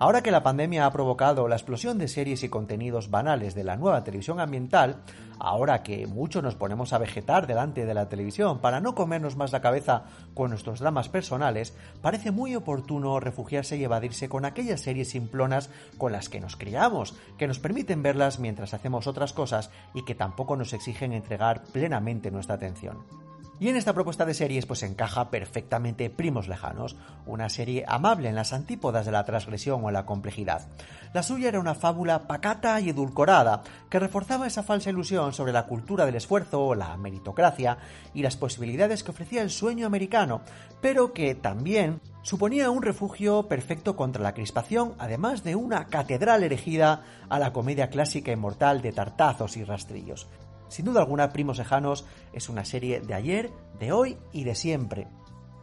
Ahora 0.02 0.20
que 0.20 0.32
la 0.32 0.42
pandemia 0.42 0.84
ha 0.84 0.90
provocado 0.90 1.46
la 1.46 1.54
explosión 1.54 1.96
de 1.96 2.08
series 2.08 2.42
y 2.42 2.48
contenidos 2.48 3.08
banales 3.08 3.54
de 3.54 3.62
la 3.62 3.76
nueva 3.76 4.02
televisión 4.02 4.40
ambiental, 4.40 4.96
ahora 5.38 5.84
que 5.84 6.08
muchos 6.08 6.42
nos 6.42 6.56
ponemos 6.56 6.92
a 6.92 6.98
vegetar 6.98 7.46
delante 7.46 7.86
de 7.86 7.94
la 7.94 8.08
televisión 8.08 8.58
para 8.58 8.80
no 8.80 8.96
comernos 8.96 9.36
más 9.36 9.52
la 9.52 9.60
cabeza 9.60 10.06
con 10.34 10.50
nuestros 10.50 10.80
dramas 10.80 11.08
personales, 11.08 11.76
parece 12.00 12.32
muy 12.32 12.56
oportuno 12.56 13.20
refugiarse 13.20 13.76
y 13.76 13.84
evadirse 13.84 14.28
con 14.28 14.44
aquellas 14.44 14.80
series 14.80 15.10
simplonas 15.10 15.70
con 15.98 16.10
las 16.10 16.28
que 16.28 16.40
nos 16.40 16.56
criamos, 16.56 17.14
que 17.38 17.46
nos 17.46 17.60
permiten 17.60 18.02
verlas 18.02 18.40
mientras 18.40 18.74
hacemos 18.74 19.06
otras 19.06 19.32
cosas 19.32 19.70
y 19.94 20.04
que 20.04 20.16
tampoco 20.16 20.56
nos 20.56 20.72
exigen 20.72 21.12
entregar 21.12 21.62
plenamente 21.72 22.32
nuestra 22.32 22.56
atención. 22.56 23.21
Y 23.62 23.68
en 23.68 23.76
esta 23.76 23.92
propuesta 23.92 24.24
de 24.24 24.34
series 24.34 24.66
pues 24.66 24.82
encaja 24.82 25.30
perfectamente 25.30 26.10
Primos 26.10 26.48
Lejanos, 26.48 26.96
una 27.26 27.48
serie 27.48 27.84
amable 27.86 28.28
en 28.28 28.34
las 28.34 28.52
antípodas 28.52 29.06
de 29.06 29.12
la 29.12 29.24
transgresión 29.24 29.84
o 29.84 29.92
la 29.92 30.04
complejidad. 30.04 30.66
La 31.12 31.22
suya 31.22 31.46
era 31.46 31.60
una 31.60 31.76
fábula 31.76 32.26
pacata 32.26 32.80
y 32.80 32.88
edulcorada, 32.88 33.62
que 33.88 34.00
reforzaba 34.00 34.48
esa 34.48 34.64
falsa 34.64 34.90
ilusión 34.90 35.32
sobre 35.32 35.52
la 35.52 35.66
cultura 35.66 36.04
del 36.06 36.16
esfuerzo, 36.16 36.74
la 36.74 36.96
meritocracia 36.96 37.78
y 38.14 38.22
las 38.22 38.36
posibilidades 38.36 39.04
que 39.04 39.12
ofrecía 39.12 39.42
el 39.42 39.50
sueño 39.50 39.86
americano, 39.86 40.40
pero 40.80 41.12
que 41.12 41.36
también 41.36 42.00
suponía 42.22 42.68
un 42.68 42.82
refugio 42.82 43.46
perfecto 43.46 43.94
contra 43.94 44.24
la 44.24 44.34
crispación, 44.34 44.94
además 44.98 45.44
de 45.44 45.54
una 45.54 45.86
catedral 45.86 46.42
erigida 46.42 47.04
a 47.28 47.38
la 47.38 47.52
comedia 47.52 47.90
clásica 47.90 48.32
inmortal 48.32 48.82
de 48.82 48.90
tartazos 48.90 49.56
y 49.56 49.62
rastrillos. 49.62 50.26
Sin 50.72 50.86
duda 50.86 51.00
alguna, 51.00 51.34
Primos 51.34 51.58
Lejanos 51.58 52.06
es 52.32 52.48
una 52.48 52.64
serie 52.64 53.02
de 53.02 53.12
ayer, 53.12 53.50
de 53.78 53.92
hoy 53.92 54.16
y 54.32 54.44
de 54.44 54.54
siempre. 54.54 55.06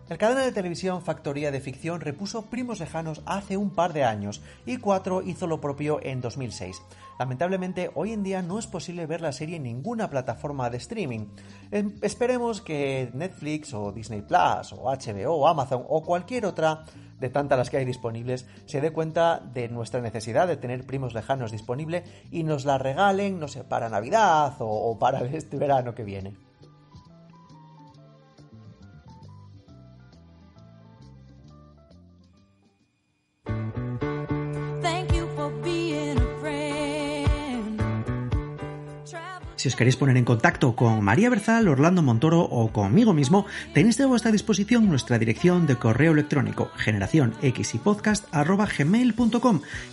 El 0.08 0.20
cadena 0.20 0.42
de 0.42 0.52
televisión 0.52 1.02
Factoría 1.02 1.50
de 1.50 1.60
Ficción 1.60 2.00
repuso 2.00 2.46
Primos 2.46 2.80
Lejanos 2.80 3.24
hace 3.26 3.58
un 3.58 3.72
par 3.72 3.94
de 3.94 4.04
años 4.04 4.44
y 4.68 4.78
4 4.78 5.24
hizo 5.24 5.48
lo 5.48 5.60
propio 5.60 6.00
en 6.04 6.22
2006. 6.22 6.80
Lamentablemente, 7.18 7.90
hoy 7.96 8.14
en 8.14 8.22
día 8.22 8.44
no 8.44 8.60
es 8.60 8.68
posible 8.68 9.08
ver 9.08 9.22
la 9.22 9.32
serie 9.32 9.56
en 9.56 9.64
ninguna 9.64 10.12
plataforma 10.12 10.70
de 10.70 10.78
streaming. 10.78 11.26
Em, 11.72 11.96
esperemos 12.04 12.62
que 12.62 13.10
Netflix 13.16 13.74
o 13.74 13.92
Disney 13.92 14.22
Plus 14.22 14.74
o 14.74 14.92
HBO 14.92 15.34
o 15.34 15.48
Amazon 15.48 15.84
o 15.90 16.04
cualquier 16.04 16.46
otra 16.46 16.86
de 17.20 17.30
tantas 17.30 17.58
las 17.58 17.70
que 17.70 17.78
hay 17.78 17.86
disponibles, 17.86 18.48
se 18.66 18.82
dé 18.82 18.92
cuenta 18.92 19.40
de 19.40 19.70
nuestra 19.70 20.02
necesidad 20.02 20.48
de 20.48 20.58
tener 20.58 20.86
primos 20.86 21.14
lejanos 21.14 21.52
disponible 21.52 22.04
y 22.32 22.44
nos 22.44 22.66
la 22.66 22.78
regalen, 22.78 23.40
no 23.40 23.48
sé, 23.48 23.64
para 23.64 23.90
Navidad 23.90 24.56
o, 24.60 24.92
o 24.92 25.00
para 25.00 25.20
este 25.34 25.58
verano 25.58 25.96
que 25.96 26.04
viene. 26.04 26.49
Si 39.60 39.68
os 39.68 39.76
queréis 39.76 40.00
poner 40.00 40.16
en 40.16 40.24
contacto 40.24 40.72
con 40.74 41.04
María 41.04 41.30
Berzal, 41.30 41.68
Orlando 41.68 42.00
Montoro 42.00 42.48
o 42.48 42.72
conmigo 42.72 43.12
mismo, 43.12 43.44
tenéis 43.76 44.00
de 44.00 44.08
vuestra 44.08 44.32
disposición 44.32 44.88
nuestra 44.88 45.20
dirección 45.20 45.68
de 45.68 45.76
correo 45.76 46.14
electrónico 46.14 46.72
generación 46.78 47.36
y 47.44 47.52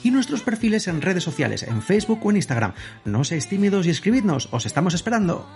y 0.04 0.10
nuestros 0.12 0.42
perfiles 0.42 0.86
en 0.86 1.02
redes 1.02 1.24
sociales, 1.24 1.64
en 1.64 1.82
Facebook 1.82 2.20
o 2.22 2.30
en 2.30 2.36
Instagram. 2.36 2.74
No 3.04 3.24
seáis 3.24 3.48
tímidos 3.48 3.88
y 3.88 3.90
escribidnos, 3.90 4.46
os 4.52 4.66
estamos 4.66 4.94
esperando. 4.94 5.50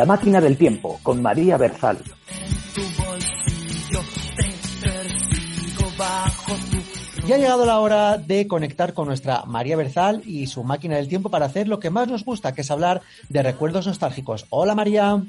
La 0.00 0.06
máquina 0.06 0.40
del 0.40 0.56
tiempo 0.56 0.98
con 1.02 1.20
María 1.20 1.58
Berzal. 1.58 1.98
Y 7.28 7.32
ha 7.32 7.36
llegado 7.36 7.66
la 7.66 7.80
hora 7.80 8.16
de 8.16 8.48
conectar 8.48 8.94
con 8.94 9.08
nuestra 9.08 9.44
María 9.44 9.76
Berzal 9.76 10.22
y 10.24 10.46
su 10.46 10.64
máquina 10.64 10.96
del 10.96 11.06
tiempo 11.06 11.28
para 11.28 11.44
hacer 11.44 11.68
lo 11.68 11.80
que 11.80 11.90
más 11.90 12.08
nos 12.08 12.24
gusta, 12.24 12.54
que 12.54 12.62
es 12.62 12.70
hablar 12.70 13.02
de 13.28 13.42
recuerdos 13.42 13.86
nostálgicos. 13.86 14.46
Hola 14.48 14.74
María. 14.74 15.22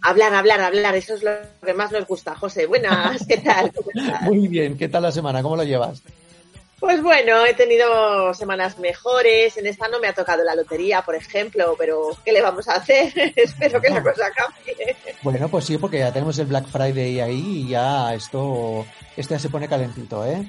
Hablar, 0.00 0.34
hablar, 0.34 0.60
hablar, 0.62 0.96
eso 0.96 1.14
es 1.14 1.22
lo 1.22 1.30
que 1.64 1.72
más 1.72 1.92
nos 1.92 2.04
gusta, 2.04 2.34
José. 2.34 2.66
Buenas, 2.66 3.24
¿qué 3.24 3.36
tal? 3.36 3.70
Muy 4.22 4.48
bien, 4.48 4.76
¿qué 4.76 4.88
tal 4.88 5.04
la 5.04 5.12
semana? 5.12 5.42
¿Cómo 5.44 5.54
lo 5.54 5.62
llevas? 5.62 6.02
Pues 6.82 7.00
bueno, 7.00 7.46
he 7.46 7.54
tenido 7.54 8.34
semanas 8.34 8.76
mejores. 8.76 9.56
En 9.56 9.68
esta 9.68 9.86
no 9.86 10.00
me 10.00 10.08
ha 10.08 10.12
tocado 10.12 10.42
la 10.42 10.56
lotería, 10.56 11.02
por 11.02 11.14
ejemplo, 11.14 11.76
pero 11.78 12.08
¿qué 12.24 12.32
le 12.32 12.42
vamos 12.42 12.68
a 12.68 12.74
hacer? 12.74 13.12
Espero 13.36 13.80
que 13.80 13.88
la 13.88 14.02
cosa 14.02 14.28
cambie. 14.34 14.96
Bueno, 15.22 15.48
pues 15.48 15.64
sí, 15.64 15.78
porque 15.78 16.00
ya 16.00 16.12
tenemos 16.12 16.36
el 16.40 16.46
Black 16.46 16.66
Friday 16.66 17.20
ahí 17.20 17.62
y 17.64 17.68
ya 17.68 18.12
esto, 18.12 18.84
esto 19.16 19.32
ya 19.32 19.38
se 19.38 19.48
pone 19.48 19.68
calentito, 19.68 20.26
¿eh? 20.26 20.44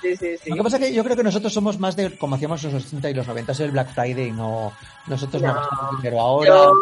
Sí, 0.00 0.16
sí, 0.16 0.36
sí. 0.38 0.50
Lo 0.50 0.56
que 0.56 0.62
pasa 0.62 0.76
es 0.76 0.84
que 0.84 0.92
yo 0.94 1.04
creo 1.04 1.16
que 1.16 1.22
nosotros 1.22 1.52
somos 1.52 1.78
más 1.78 1.96
de 1.96 2.16
como 2.16 2.36
hacíamos 2.36 2.62
los 2.62 2.74
80 2.74 3.10
y 3.10 3.14
los 3.14 3.26
90, 3.26 3.52
es 3.52 3.60
el 3.60 3.70
Black 3.70 3.94
Friday, 3.94 4.32
no 4.32 4.72
nosotros 5.06 5.42
no, 5.42 5.54
gastamos 5.54 5.96
dinero 5.96 6.20
ahora. 6.20 6.48
Yo 6.48 6.74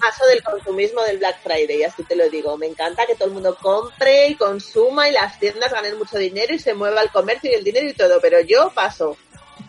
paso 0.00 0.26
del 0.26 0.42
consumismo 0.42 1.02
del 1.02 1.18
Black 1.18 1.42
Friday, 1.42 1.82
así 1.84 2.02
te 2.04 2.16
lo 2.16 2.28
digo. 2.28 2.56
Me 2.56 2.66
encanta 2.66 3.06
que 3.06 3.14
todo 3.14 3.28
el 3.28 3.34
mundo 3.34 3.56
compre 3.60 4.28
y 4.28 4.34
consuma 4.34 5.08
y 5.08 5.12
las 5.12 5.38
tiendas 5.38 5.72
ganen 5.72 5.98
mucho 5.98 6.18
dinero 6.18 6.54
y 6.54 6.58
se 6.58 6.74
mueva 6.74 7.02
el 7.02 7.10
comercio 7.10 7.50
y 7.50 7.54
el 7.54 7.64
dinero 7.64 7.88
y 7.88 7.94
todo, 7.94 8.20
pero 8.20 8.40
yo 8.40 8.70
paso. 8.74 9.16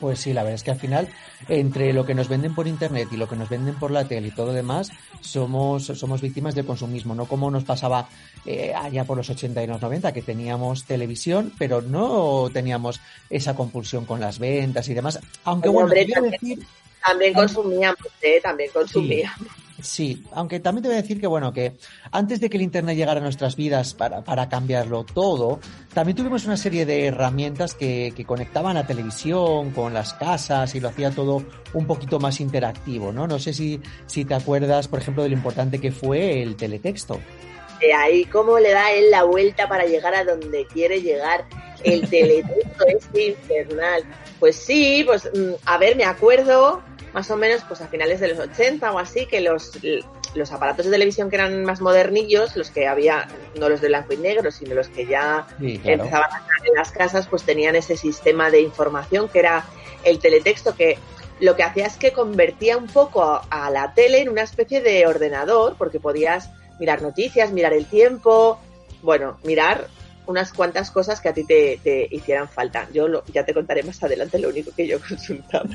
Pues 0.02 0.20
sí, 0.20 0.34
la 0.34 0.42
verdad 0.42 0.56
es 0.56 0.64
que 0.64 0.72
al 0.72 0.80
final, 0.80 1.10
entre 1.48 1.94
lo 1.94 2.08
que 2.08 2.16
nos 2.16 2.28
venden 2.28 2.56
por 2.56 2.68
internet 2.68 3.08
y 3.12 3.18
lo 3.18 3.30
que 3.30 3.36
nos 3.36 3.50
venden 3.50 3.76
por 3.76 3.92
la 3.92 4.06
tele 4.06 4.30
y 4.30 4.32
todo 4.32 4.48
lo 4.48 4.54
demás, 4.54 4.90
somos, 5.22 5.86
somos 5.86 6.22
víctimas 6.22 6.56
del 6.56 6.66
consumismo, 6.66 7.14
no 7.14 7.26
como 7.26 7.52
nos 7.52 7.64
pasaba 7.66 8.10
eh, 8.44 8.74
allá 8.74 9.06
por 9.06 9.16
los 9.16 9.30
80 9.30 9.62
y 9.62 9.68
los 9.68 9.80
90, 9.80 10.12
que 10.12 10.24
teníamos 10.24 10.86
televisión, 10.86 11.54
pero 11.60 11.84
no 11.84 12.50
teníamos 12.52 13.00
esa 13.30 13.56
compulsión 13.56 14.06
con 14.06 14.20
las 14.20 14.40
ventas 14.40 14.90
y 14.90 14.96
demás. 14.96 15.20
Aunque 15.44 15.70
Bueno, 15.70 15.86
hombre, 15.86 16.08
también, 16.08 16.32
decir, 16.32 16.66
también 17.06 17.34
consumíamos, 17.36 18.08
¿eh? 18.24 18.42
También 18.42 18.72
consumíamos. 18.74 19.38
Sí, 19.38 19.61
aunque 20.34 20.60
también 20.60 20.84
te 20.84 20.90
voy 20.90 20.98
a 20.98 21.02
decir 21.02 21.20
que 21.20 21.28
bueno, 21.28 21.54
que 21.54 21.78
antes 22.12 22.40
de 22.40 22.50
que 22.50 22.58
el 22.58 22.64
Internet 22.64 22.96
llegara 22.96 23.20
a 23.20 23.24
nuestras 23.24 23.56
vidas 23.56 23.94
para, 23.94 24.24
para 24.24 24.50
cambiarlo 24.50 25.04
todo, 25.04 25.60
también 25.94 26.16
tuvimos 26.16 26.46
una 26.46 26.58
serie 26.58 26.86
de 26.86 27.08
herramientas 27.08 27.74
que, 27.74 28.14
que 28.16 28.26
conectaban 28.26 28.78
a 28.78 28.86
televisión 28.86 29.72
con 29.72 29.94
las 29.94 30.14
casas 30.14 30.74
y 30.76 30.80
lo 30.80 30.90
hacía 30.90 31.12
todo 31.12 31.44
un 31.74 31.88
poquito 31.88 32.20
más 32.20 32.40
interactivo, 32.40 33.12
¿no? 33.12 33.28
No 33.28 33.40
sé 33.40 33.54
si, 33.54 33.82
si 34.06 34.26
te 34.26 34.34
acuerdas, 34.34 34.88
por 34.88 35.00
ejemplo, 35.00 35.24
de 35.24 35.30
lo 35.30 35.36
importante 35.36 35.80
que 35.80 35.92
fue 35.92 36.42
el 36.42 36.56
teletexto. 36.56 37.20
De 37.80 37.94
ahí 37.94 38.26
cómo 38.26 38.60
le 38.60 38.72
da 38.72 38.92
él 38.92 39.10
la 39.10 39.24
vuelta 39.24 39.68
para 39.68 39.86
llegar 39.86 40.14
a 40.14 40.24
donde 40.24 40.68
quiere 40.68 41.02
llegar. 41.02 41.46
El 41.84 42.02
teletexto 42.10 42.86
es 42.88 43.28
infernal. 43.28 44.04
Pues 44.40 44.56
sí, 44.56 45.04
pues 45.06 45.30
mm, 45.34 45.54
a 45.66 45.78
ver, 45.78 45.96
me 45.96 46.06
acuerdo 46.06 46.84
más 47.14 47.30
o 47.32 47.38
menos 47.38 47.64
pues 47.68 47.82
a 47.82 47.88
finales 47.88 48.20
de 48.20 48.30
los 48.30 48.40
80 48.40 48.92
o 48.92 49.00
así 49.00 49.26
que 49.26 49.42
los, 49.42 49.72
los 50.36 50.52
aparatos 50.52 50.86
de 50.86 50.92
televisión 50.92 51.30
que 51.30 51.36
eran 51.36 51.64
más 51.66 51.82
modernillos, 51.82 52.56
los 52.56 52.70
que 52.72 52.88
había, 52.88 53.28
no 53.60 53.70
los 53.70 53.82
de 53.82 53.90
blanco 53.90 54.14
y 54.14 54.18
negro, 54.18 54.52
sino 54.52 54.76
los 54.76 54.88
que 54.90 55.06
ya 55.06 55.48
Sí, 55.60 55.78
claro. 55.80 56.04
empezaban 56.04 56.32
a 56.32 56.38
estar 56.40 56.68
en 56.68 56.74
las 56.76 56.92
casas, 56.92 57.28
pues 57.28 57.44
tenían 57.44 57.76
ese 57.76 57.98
sistema 57.98 58.50
de 58.50 58.62
información 58.62 59.28
que 59.30 59.40
era 59.40 59.66
el 60.04 60.20
teletexto 60.20 60.76
que 60.76 60.98
lo 61.40 61.56
que 61.56 61.64
hacía 61.64 61.88
es 61.88 61.98
que 61.98 62.12
convertía 62.14 62.78
un 62.78 62.88
poco 62.88 63.24
a, 63.24 63.46
a 63.50 63.70
la 63.72 63.94
tele 63.94 64.22
en 64.22 64.30
una 64.30 64.44
especie 64.44 64.80
de 64.82 65.06
ordenador, 65.08 65.76
porque 65.78 66.00
podías 66.00 66.50
mirar 66.80 67.02
noticias, 67.02 67.52
mirar 67.52 67.74
el 67.74 67.86
tiempo, 67.88 68.60
bueno, 69.02 69.38
mirar 69.44 69.88
unas 70.28 70.54
cuantas 70.54 70.92
cosas 70.92 71.20
que 71.20 71.30
a 71.30 71.34
ti 71.34 71.44
te, 71.44 71.80
te 71.84 72.08
hicieran 72.12 72.48
falta. 72.48 72.88
Yo 72.94 73.08
lo- 73.08 73.24
ya 73.34 73.44
te 73.46 73.54
contaré 73.54 73.84
más 73.84 74.02
adelante 74.04 74.38
lo 74.40 74.50
único 74.50 74.72
que 74.76 74.88
yo 74.88 75.00
consultaba. 75.08 75.66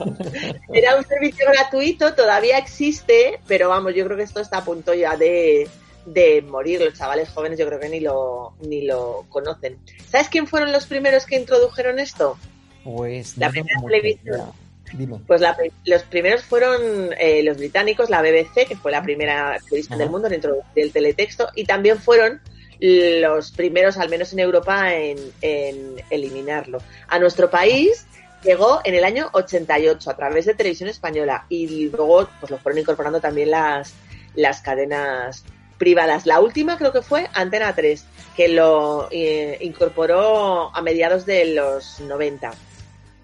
Era 0.73 0.97
un 0.97 1.05
servicio 1.05 1.45
gratuito, 1.53 2.15
todavía 2.15 2.59
existe, 2.59 3.41
pero 3.47 3.69
vamos, 3.69 3.95
yo 3.95 4.05
creo 4.05 4.17
que 4.17 4.23
esto 4.23 4.41
está 4.41 4.59
a 4.59 4.65
punto 4.65 4.95
ya 4.95 5.17
de, 5.17 5.69
de 6.07 6.43
morir. 6.43 6.81
Los 6.81 6.95
chavales 6.95 7.29
jóvenes 7.31 7.59
yo 7.59 7.67
creo 7.67 7.81
que 7.81 7.89
ni 7.89 8.01
lo, 8.01 8.55
ni 8.61 8.83
lo 8.87 9.27
conocen. 9.29 9.79
¿Sabes 10.11 10.29
quién 10.29 10.47
fueron 10.47 10.73
los 10.73 10.87
primeros 10.87 11.27
que 11.27 11.37
introdujeron 11.37 11.99
esto? 11.99 12.39
Pues 12.85 13.37
La 13.37 13.51
primera 13.51 13.81
televisión. 13.81 14.53
Dime. 14.93 15.19
Pues 15.27 15.41
la 15.41 15.57
los 15.85 16.05
primeros 16.05 16.45
fueron 16.45 17.11
eh, 17.19 17.43
los 17.43 17.57
británicos, 17.57 18.09
la 18.09 18.23
BBC, 18.23 18.69
que 18.69 18.77
fue 18.77 18.93
la 18.93 19.03
primera 19.03 19.59
televisión 19.69 19.99
del 19.99 20.09
mundo 20.11 20.29
en 20.29 20.35
introducir 20.35 20.65
el 20.77 20.93
teletexto, 20.93 21.49
y 21.57 21.65
también 21.65 21.99
fueron 21.99 22.41
los 22.81 23.53
primeros, 23.53 23.97
al 23.97 24.09
menos 24.09 24.33
en 24.33 24.41
Europa, 24.41 24.95
en, 24.95 25.19
en 25.41 25.97
eliminarlo. 26.11 26.79
A 27.09 27.19
nuestro 27.19 27.51
país 27.51 28.07
llegó 28.43 28.81
en 28.85 28.95
el 28.95 29.05
año 29.05 29.29
88 29.33 30.11
a 30.11 30.17
través 30.17 30.47
de 30.47 30.55
televisión 30.55 30.89
española 30.89 31.47
y 31.49 31.89
luego 31.89 32.29
pues 32.41 32.51
lo 32.51 32.59
fueron 32.59 32.81
incorporando 32.81 33.21
también 33.21 33.51
las, 33.51 33.93
las 34.35 34.61
cadenas 34.61 35.45
privadas. 35.79 36.27
La 36.27 36.41
última 36.41 36.79
creo 36.79 36.93
que 36.93 37.03
fue 37.03 37.29
Antena 37.35 37.75
3, 37.75 38.05
que 38.37 38.49
lo 38.49 39.09
eh, 39.11 39.59
incorporó 39.61 40.75
a 40.75 40.83
mediados 40.83 41.27
de 41.27 41.55
los 41.55 42.01
90. 42.01 42.53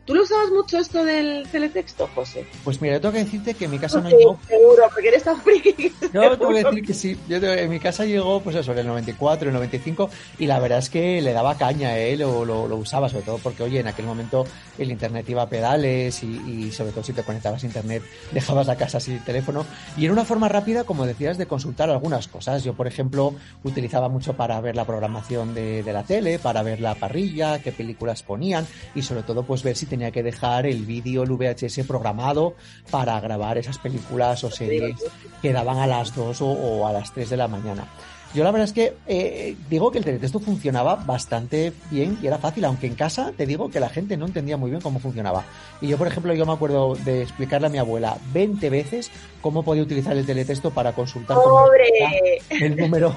¿Tú 0.05 0.15
lo 0.15 0.23
usabas 0.25 0.51
mucho 0.51 0.79
esto 0.79 1.05
del 1.05 1.47
teletexto, 1.51 2.09
José? 2.15 2.45
Pues 2.65 2.81
mira, 2.83 2.95
yo 2.97 3.01
tengo 3.01 3.13
que 3.13 3.25
decirte 3.25 3.55
que 3.55 3.67
en 3.67 3.71
mi 3.71 3.79
casa 3.79 4.01
no 4.01 4.11
Sí, 4.11 4.17
llegó 4.17 4.39
seguro, 4.49 4.83
porque 4.93 5.09
eres 5.09 5.23
tan 5.23 5.41
friki. 5.41 5.93
No, 6.13 6.37
te 6.37 6.45
voy 6.45 6.59
a 6.59 6.65
decir 6.65 6.85
que 6.85 6.93
sí. 6.93 7.17
Yo 7.29 7.41
te- 7.41 7.63
en 7.63 7.71
mi 7.71 7.79
casa 7.81 8.05
llegó, 8.05 8.41
pues 8.41 8.57
eso, 8.57 8.73
en 8.73 8.79
el 8.81 8.87
94, 8.89 9.49
el 9.49 9.55
95, 9.55 10.11
y 10.39 10.47
la 10.47 10.59
verdad 10.59 10.79
es 10.81 10.91
que 10.91 11.23
le 11.23 11.33
daba 11.33 11.57
caña, 11.57 11.97
¿eh? 11.99 12.17
Lo, 12.19 12.45
lo, 12.45 12.67
lo 12.69 12.77
usaba, 12.77 13.09
sobre 13.09 13.25
todo 13.25 13.39
porque, 13.39 13.63
oye, 13.63 13.81
en 13.81 13.87
aquel 13.87 14.05
momento 14.05 14.45
el 14.77 14.91
internet 14.91 15.27
iba 15.31 15.43
a 15.43 15.49
pedales 15.49 16.23
y, 16.23 16.27
y 16.67 16.73
sobre 16.73 16.91
todo 16.93 17.05
si 17.05 17.13
te 17.13 17.23
conectabas 17.23 17.63
a 17.63 17.67
internet 17.67 18.03
dejabas 18.33 18.67
la 18.67 18.77
casa 18.77 18.99
sin 19.01 19.21
teléfono. 19.21 19.65
Y 19.97 20.05
era 20.05 20.13
una 20.13 20.25
forma 20.25 20.49
rápida, 20.49 20.85
como 20.85 21.07
decías, 21.07 21.39
de 21.39 21.47
consultar 21.47 21.89
algunas 21.91 22.27
cosas. 22.29 22.63
Yo, 22.65 22.75
por 22.75 22.89
ejemplo, 22.89 23.35
utilizaba 23.63 24.09
mucho 24.09 24.35
para 24.35 24.61
ver 24.61 24.75
la 24.77 24.85
programación 24.85 25.55
de, 25.55 25.83
de 25.83 25.93
la 25.93 26.03
tele, 26.03 26.39
para 26.41 26.63
ver 26.63 26.81
la 26.81 26.95
parrilla, 26.97 27.61
qué 27.63 27.71
películas 27.73 28.23
ponían 28.23 28.67
y 28.95 29.03
sobre 29.03 29.23
todo, 29.23 29.45
pues 29.45 29.63
ver 29.63 29.77
si 29.77 29.87
tenía 29.93 30.11
que 30.11 30.23
dejar 30.23 30.65
el 30.65 30.87
vídeo, 30.87 31.23
el 31.23 31.33
VHS 31.33 31.87
programado 31.87 32.55
para 32.91 33.21
grabar 33.21 33.59
esas 33.59 33.77
películas 33.77 34.43
o 34.43 34.51
series 34.51 34.97
que 35.43 35.53
daban 35.53 35.77
a 35.77 35.87
las 35.87 36.15
2 36.15 36.41
o, 36.41 36.47
o 36.47 36.87
a 36.87 36.95
las 36.95 37.13
3 37.13 37.29
de 37.29 37.37
la 37.37 37.47
mañana. 37.47 37.87
Yo 38.35 38.43
la 38.43 38.51
verdad 38.51 38.65
es 38.65 38.73
que 38.73 38.95
eh, 39.07 39.55
digo 39.69 39.91
que 39.91 39.99
el 39.99 40.05
teletexto 40.05 40.41
funcionaba 40.41 40.97
bastante 40.97 41.75
bien 41.91 42.17
y 42.23 42.27
era 42.27 42.39
fácil, 42.39 42.65
aunque 42.65 42.87
en 42.87 42.95
casa 42.95 43.33
te 43.37 43.45
digo 43.45 43.71
que 43.71 43.81
la 43.81 43.91
gente 43.91 44.17
no 44.17 44.25
entendía 44.25 44.57
muy 44.57 44.71
bien 44.71 44.81
cómo 44.81 44.99
funcionaba. 44.99 45.45
Y 45.83 45.89
yo, 45.89 45.99
por 45.99 46.07
ejemplo, 46.07 46.33
yo 46.33 46.47
me 46.47 46.53
acuerdo 46.53 46.95
de 46.95 47.21
explicarle 47.21 47.67
a 47.67 47.71
mi 47.71 47.77
abuela 47.77 48.17
20 48.33 48.71
veces 48.71 49.11
cómo 49.43 49.63
podía 49.63 49.83
utilizar 49.83 50.17
el 50.17 50.25
teletexto 50.25 50.71
para 50.71 50.95
consultar 50.95 51.37
¡Pobre! 51.37 52.41
el 52.49 52.77
número, 52.77 53.15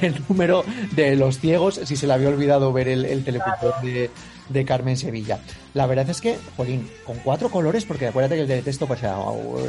el 0.00 0.20
número 0.28 0.64
de 0.96 1.14
los 1.14 1.38
ciegos 1.38 1.80
si 1.84 1.94
se 1.94 2.08
le 2.08 2.14
había 2.14 2.30
olvidado 2.30 2.72
ver 2.72 2.88
el, 2.88 3.04
el 3.04 3.22
de, 3.22 4.10
de 4.48 4.64
Carmen 4.64 4.96
Sevilla. 4.96 5.38
La 5.76 5.84
verdad 5.86 6.08
es 6.08 6.22
que, 6.22 6.38
jolín, 6.56 6.88
con 7.04 7.18
cuatro 7.18 7.50
colores, 7.50 7.84
porque 7.84 8.06
acuérdate 8.06 8.36
que 8.36 8.40
el 8.42 8.46
teletexto 8.48 8.86
pues 8.86 9.02
era 9.02 9.16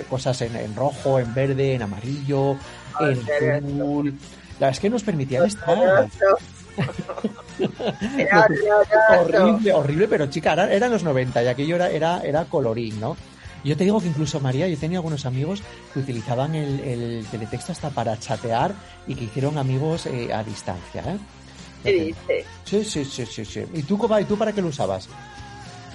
cosas 0.10 0.42
en, 0.42 0.56
en 0.56 0.74
rojo, 0.74 1.20
en 1.20 1.34
verde, 1.34 1.74
en 1.74 1.82
amarillo, 1.82 2.56
en 3.02 3.20
azul. 3.78 4.14
La 4.60 4.68
verdad 4.68 4.70
es 4.72 4.80
que 4.80 4.90
nos 4.90 5.04
permitían 5.04 5.46
estar 5.46 5.78
Era 8.18 8.48
horrible, 9.20 9.74
horrible, 9.74 10.08
pero 10.08 10.28
chica, 10.28 10.54
era- 10.54 10.72
eran 10.72 10.92
los 10.92 11.04
90 11.04 11.44
y 11.44 11.48
aquello 11.48 11.76
era, 11.76 11.90
era, 11.90 12.22
era 12.24 12.46
colorín, 12.46 13.00
¿no? 13.02 13.18
Yo 13.66 13.76
te 13.76 13.84
digo 13.84 14.00
que 14.00 14.08
incluso 14.08 14.40
María, 14.40 14.68
yo 14.70 14.78
tenía 14.78 15.00
algunos 15.00 15.26
amigos 15.26 15.62
que 15.94 16.00
utilizaban 16.00 16.56
el, 16.56 16.80
el 16.80 17.26
teletexto 17.30 17.72
hasta 17.74 17.90
para 17.90 18.18
chatear 18.18 18.74
y 19.08 19.16
que 19.16 19.26
hicieron 19.26 19.58
amigos 19.58 20.06
eh, 20.06 20.32
a 20.34 20.42
distancia, 20.44 21.02
¿eh? 21.06 21.18
¿Qué 21.84 21.92
dices? 21.92 22.46
Sí, 22.64 22.84
sí, 22.84 23.04
sí, 23.06 23.26
sí, 23.26 23.44
sí. 23.46 23.64
¿Y 23.74 23.84
tú, 23.84 24.00
¿y 24.20 24.24
tú 24.26 24.38
para 24.38 24.54
qué 24.54 24.62
lo 24.62 24.70
usabas? 24.70 25.10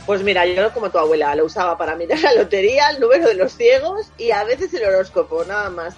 Pues 0.07 0.23
mira, 0.23 0.45
yo 0.47 0.73
como 0.73 0.91
tu 0.91 0.99
abuela 0.99 1.35
lo 1.37 1.45
usaba 1.45 1.79
para 1.79 1.95
mirar 1.95 2.19
la 2.21 2.35
lotería, 2.35 2.91
el 2.91 3.01
número 3.01 3.29
de 3.29 3.35
los 3.35 3.53
ciegos 3.57 4.09
y 4.19 4.33
a 4.33 4.43
veces 4.45 4.75
el 4.75 4.85
horóscopo, 4.85 5.45
nada 5.45 5.71
más. 5.71 5.95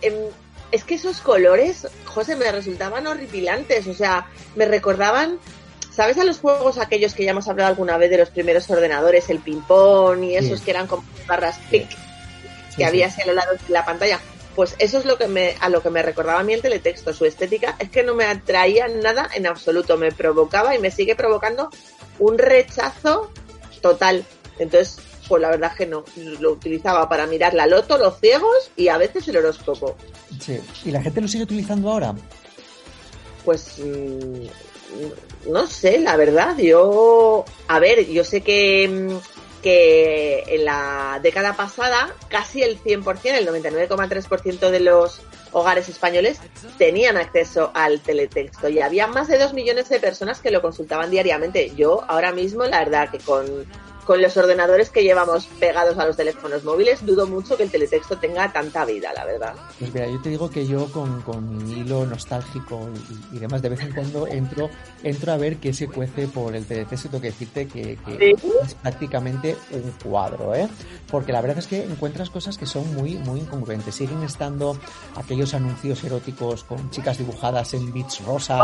Em, 0.00 0.14
es 0.70 0.84
que 0.84 0.94
esos 0.94 1.20
colores, 1.20 1.88
José, 2.04 2.36
me 2.36 2.50
resultaban 2.52 3.06
horripilantes, 3.06 3.86
o 3.88 3.94
sea, 3.94 4.26
me 4.54 4.66
recordaban, 4.66 5.38
¿sabes 5.92 6.18
a 6.18 6.24
los 6.24 6.38
juegos 6.38 6.78
aquellos 6.78 7.14
que 7.14 7.24
ya 7.24 7.32
hemos 7.32 7.48
hablado 7.48 7.70
alguna 7.70 7.96
vez 7.98 8.10
de 8.10 8.18
los 8.18 8.30
primeros 8.30 8.68
ordenadores, 8.70 9.28
el 9.30 9.40
ping-pong 9.40 10.22
y 10.22 10.36
esos 10.36 10.60
Sí. 10.60 10.64
que 10.66 10.70
eran 10.70 10.86
como 10.86 11.04
barras 11.26 11.58
pic 11.70 11.88
que 11.88 11.96
Sí, 12.76 12.82
había 12.84 13.08
sí. 13.10 13.14
así 13.14 13.22
a 13.22 13.26
lo 13.26 13.32
largo 13.34 13.54
de 13.54 13.72
la 13.72 13.84
pantalla? 13.84 14.20
Pues 14.54 14.76
eso 14.78 14.98
es 14.98 15.04
lo 15.04 15.18
que 15.18 15.26
me, 15.26 15.56
a 15.60 15.68
lo 15.68 15.82
que 15.82 15.90
me 15.90 16.02
recordaba 16.02 16.40
a 16.40 16.42
mí 16.44 16.52
el 16.52 16.62
teletexto, 16.62 17.12
su 17.12 17.24
estética 17.24 17.74
es 17.80 17.90
que 17.90 18.02
no 18.04 18.14
me 18.14 18.24
atraía 18.24 18.86
nada 18.88 19.28
en 19.34 19.46
absoluto, 19.48 19.96
me 19.96 20.12
provocaba 20.12 20.74
y 20.74 20.78
me 20.78 20.90
sigue 20.92 21.16
provocando 21.16 21.70
un 22.20 22.38
rechazo 22.38 23.30
total. 23.80 24.24
Entonces, 24.58 24.98
pues 25.28 25.42
la 25.42 25.50
verdad 25.50 25.70
es 25.72 25.78
que 25.78 25.86
no, 25.86 26.04
lo 26.40 26.52
utilizaba 26.52 27.08
para 27.08 27.26
mirar 27.26 27.54
la 27.54 27.66
loto, 27.66 27.98
los 27.98 28.18
ciegos 28.18 28.70
y 28.76 28.88
a 28.88 28.98
veces 28.98 29.28
el 29.28 29.36
horóscopo. 29.36 29.96
Sí. 30.40 30.58
¿Y 30.84 30.90
la 30.90 31.02
gente 31.02 31.20
lo 31.20 31.28
sigue 31.28 31.44
utilizando 31.44 31.90
ahora? 31.90 32.14
Pues 33.44 33.78
mm, 33.78 35.50
no 35.50 35.66
sé, 35.66 35.98
la 36.00 36.16
verdad, 36.16 36.56
yo, 36.58 37.44
a 37.68 37.78
ver, 37.78 38.06
yo 38.08 38.24
sé 38.24 38.40
que, 38.40 38.88
mm, 38.88 39.18
que 39.62 40.44
en 40.46 40.64
la 40.64 41.20
década 41.22 41.54
pasada 41.56 42.14
casi 42.28 42.62
el 42.62 42.80
100%, 42.80 43.20
el 43.24 43.48
99,3% 43.48 44.70
de 44.70 44.80
los 44.80 45.20
hogares 45.52 45.88
españoles 45.88 46.38
tenían 46.76 47.16
acceso 47.16 47.70
al 47.74 48.00
teletexto 48.00 48.68
y 48.68 48.80
había 48.80 49.06
más 49.06 49.28
de 49.28 49.38
dos 49.38 49.54
millones 49.54 49.88
de 49.88 50.00
personas 50.00 50.40
que 50.40 50.50
lo 50.50 50.62
consultaban 50.62 51.10
diariamente. 51.10 51.72
Yo 51.74 52.04
ahora 52.08 52.32
mismo, 52.32 52.64
la 52.64 52.80
verdad 52.80 53.10
que 53.10 53.18
con 53.18 53.66
con 54.08 54.22
los 54.22 54.34
ordenadores 54.38 54.88
que 54.88 55.02
llevamos 55.02 55.44
pegados 55.60 55.98
a 55.98 56.06
los 56.06 56.16
teléfonos 56.16 56.64
móviles, 56.64 57.04
dudo 57.04 57.26
mucho 57.26 57.58
que 57.58 57.64
el 57.64 57.70
teletexto 57.70 58.16
tenga 58.16 58.50
tanta 58.50 58.86
vida, 58.86 59.12
la 59.12 59.26
verdad. 59.26 59.54
Pues 59.78 59.92
mira, 59.92 60.06
yo 60.06 60.18
te 60.22 60.30
digo 60.30 60.48
que 60.48 60.66
yo 60.66 60.90
con, 60.90 61.20
con 61.20 61.58
mi 61.58 61.80
hilo 61.80 62.06
nostálgico 62.06 62.88
y, 63.30 63.38
demás, 63.38 63.60
de 63.60 63.68
vez 63.68 63.80
en 63.80 63.92
cuando 63.92 64.26
entro, 64.26 64.70
entro 65.02 65.32
a 65.32 65.36
ver 65.36 65.58
qué 65.58 65.74
se 65.74 65.88
cuece 65.88 66.26
por 66.26 66.56
el 66.56 66.64
teletexto. 66.64 67.10
Tengo 67.10 67.20
que 67.20 67.28
decirte 67.28 67.68
que, 67.68 67.98
es 68.64 68.74
prácticamente 68.76 69.58
un 69.72 69.92
cuadro, 70.02 70.54
¿eh? 70.54 70.66
Porque 71.10 71.30
la 71.30 71.42
verdad 71.42 71.58
es 71.58 71.66
que 71.66 71.84
encuentras 71.84 72.30
cosas 72.30 72.56
que 72.56 72.64
son 72.64 72.94
muy, 72.94 73.16
muy 73.16 73.40
incongruentes. 73.40 73.94
Siguen 73.94 74.22
estando 74.22 74.78
aquellos 75.16 75.52
anuncios 75.52 76.02
eróticos 76.02 76.64
con 76.64 76.90
chicas 76.90 77.18
dibujadas 77.18 77.74
en 77.74 77.92
bits 77.92 78.24
rosas. 78.24 78.58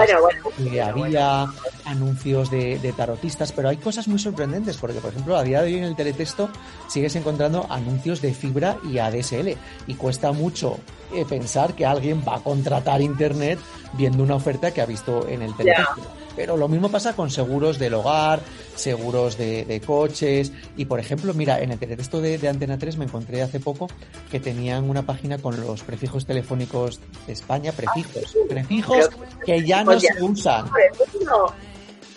y 0.58 0.78
había 0.78 1.52
anuncios 1.84 2.50
de, 2.50 2.78
de 2.78 2.92
tarotistas, 2.94 3.52
pero 3.52 3.68
hay 3.68 3.76
cosas 3.76 4.08
muy 4.08 4.18
sorprendentes, 4.18 4.78
porque 4.78 5.00
por 5.00 5.10
ejemplo, 5.10 5.33
a 5.36 5.42
día 5.42 5.62
de 5.62 5.66
hoy 5.66 5.78
en 5.78 5.84
el 5.84 5.96
teletexto 5.96 6.48
sigues 6.88 7.16
encontrando 7.16 7.66
anuncios 7.70 8.20
de 8.20 8.34
fibra 8.34 8.78
y 8.90 8.98
ADSL 8.98 9.56
y 9.86 9.94
cuesta 9.94 10.32
mucho 10.32 10.78
eh, 11.12 11.24
pensar 11.28 11.74
que 11.74 11.86
alguien 11.86 12.22
va 12.26 12.36
a 12.36 12.40
contratar 12.40 13.00
internet 13.00 13.58
viendo 13.92 14.22
una 14.22 14.34
oferta 14.34 14.72
que 14.72 14.80
ha 14.80 14.86
visto 14.86 15.28
en 15.28 15.42
el 15.42 15.54
teletexto. 15.56 16.02
Pero 16.36 16.56
lo 16.56 16.68
mismo 16.68 16.90
pasa 16.90 17.14
con 17.14 17.30
seguros 17.30 17.78
del 17.78 17.94
hogar, 17.94 18.40
seguros 18.74 19.38
de, 19.38 19.80
coches. 19.86 20.52
Y 20.76 20.86
por 20.86 20.98
ejemplo, 20.98 21.32
mira, 21.34 21.60
en 21.60 21.70
el 21.70 21.78
teletexto 21.78 22.20
de, 22.20 22.48
Antena 22.48 22.78
3 22.78 22.96
me 22.96 23.04
encontré 23.04 23.42
hace 23.42 23.60
poco 23.60 23.88
que 24.30 24.40
tenían 24.40 24.88
una 24.90 25.02
página 25.02 25.38
con 25.38 25.60
los 25.60 25.82
prefijos 25.82 26.26
telefónicos 26.26 27.00
de 27.26 27.32
España, 27.32 27.72
prefijos, 27.72 28.36
prefijos 28.48 29.10
que 29.44 29.64
ya 29.64 29.84
no 29.84 29.98
se 30.00 30.08
usan. 30.20 30.66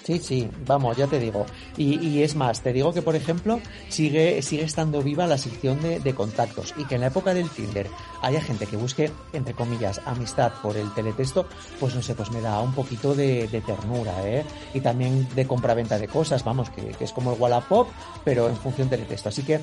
Sí, 0.08 0.20
sí, 0.20 0.50
vamos, 0.66 0.96
ya 0.96 1.06
te 1.06 1.20
digo. 1.20 1.46
Y, 1.76 2.22
es 2.22 2.34
más, 2.34 2.62
te 2.62 2.72
digo 2.72 2.94
que, 2.94 3.02
por 3.02 3.18
ejemplo, 3.18 3.60
sigue, 3.90 4.42
sigue 4.42 4.64
estando 4.64 5.02
viva 5.02 5.28
la 5.28 5.38
sección 5.38 5.82
de, 5.82 6.16
contactos 6.16 6.74
y 6.78 6.86
que 6.86 6.96
en 6.96 7.02
la 7.02 7.08
época 7.08 7.34
del 7.34 7.50
Tinder 7.50 7.90
haya 8.22 8.40
gente 8.40 8.68
que 8.68 8.78
busque, 8.78 9.12
entre 9.34 9.54
comillas, 9.54 10.00
amistad 10.06 10.54
por 10.64 10.78
el 10.78 10.94
teletexto, 10.94 11.46
pues 11.78 11.94
no 11.94 12.02
sé, 12.02 12.16
pues 12.16 12.32
me 12.32 12.40
da 12.40 12.62
un 12.62 12.74
poquito 12.74 13.14
de, 13.14 13.50
ternura, 13.66 14.14
¿eh? 14.26 14.46
Y 14.74 14.80
también 14.80 15.28
de 15.36 15.46
compraventa 15.46 16.00
de 16.00 16.08
cosas, 16.08 16.42
vamos, 16.42 16.70
que, 16.70 16.84
que 16.84 17.04
es 17.04 17.12
como 17.12 17.34
el 17.34 17.42
Wallapop, 17.42 17.90
pero 18.24 18.48
en 18.48 18.56
función 18.56 18.88
teletexto. 18.88 19.28
Así 19.28 19.44
que 19.44 19.60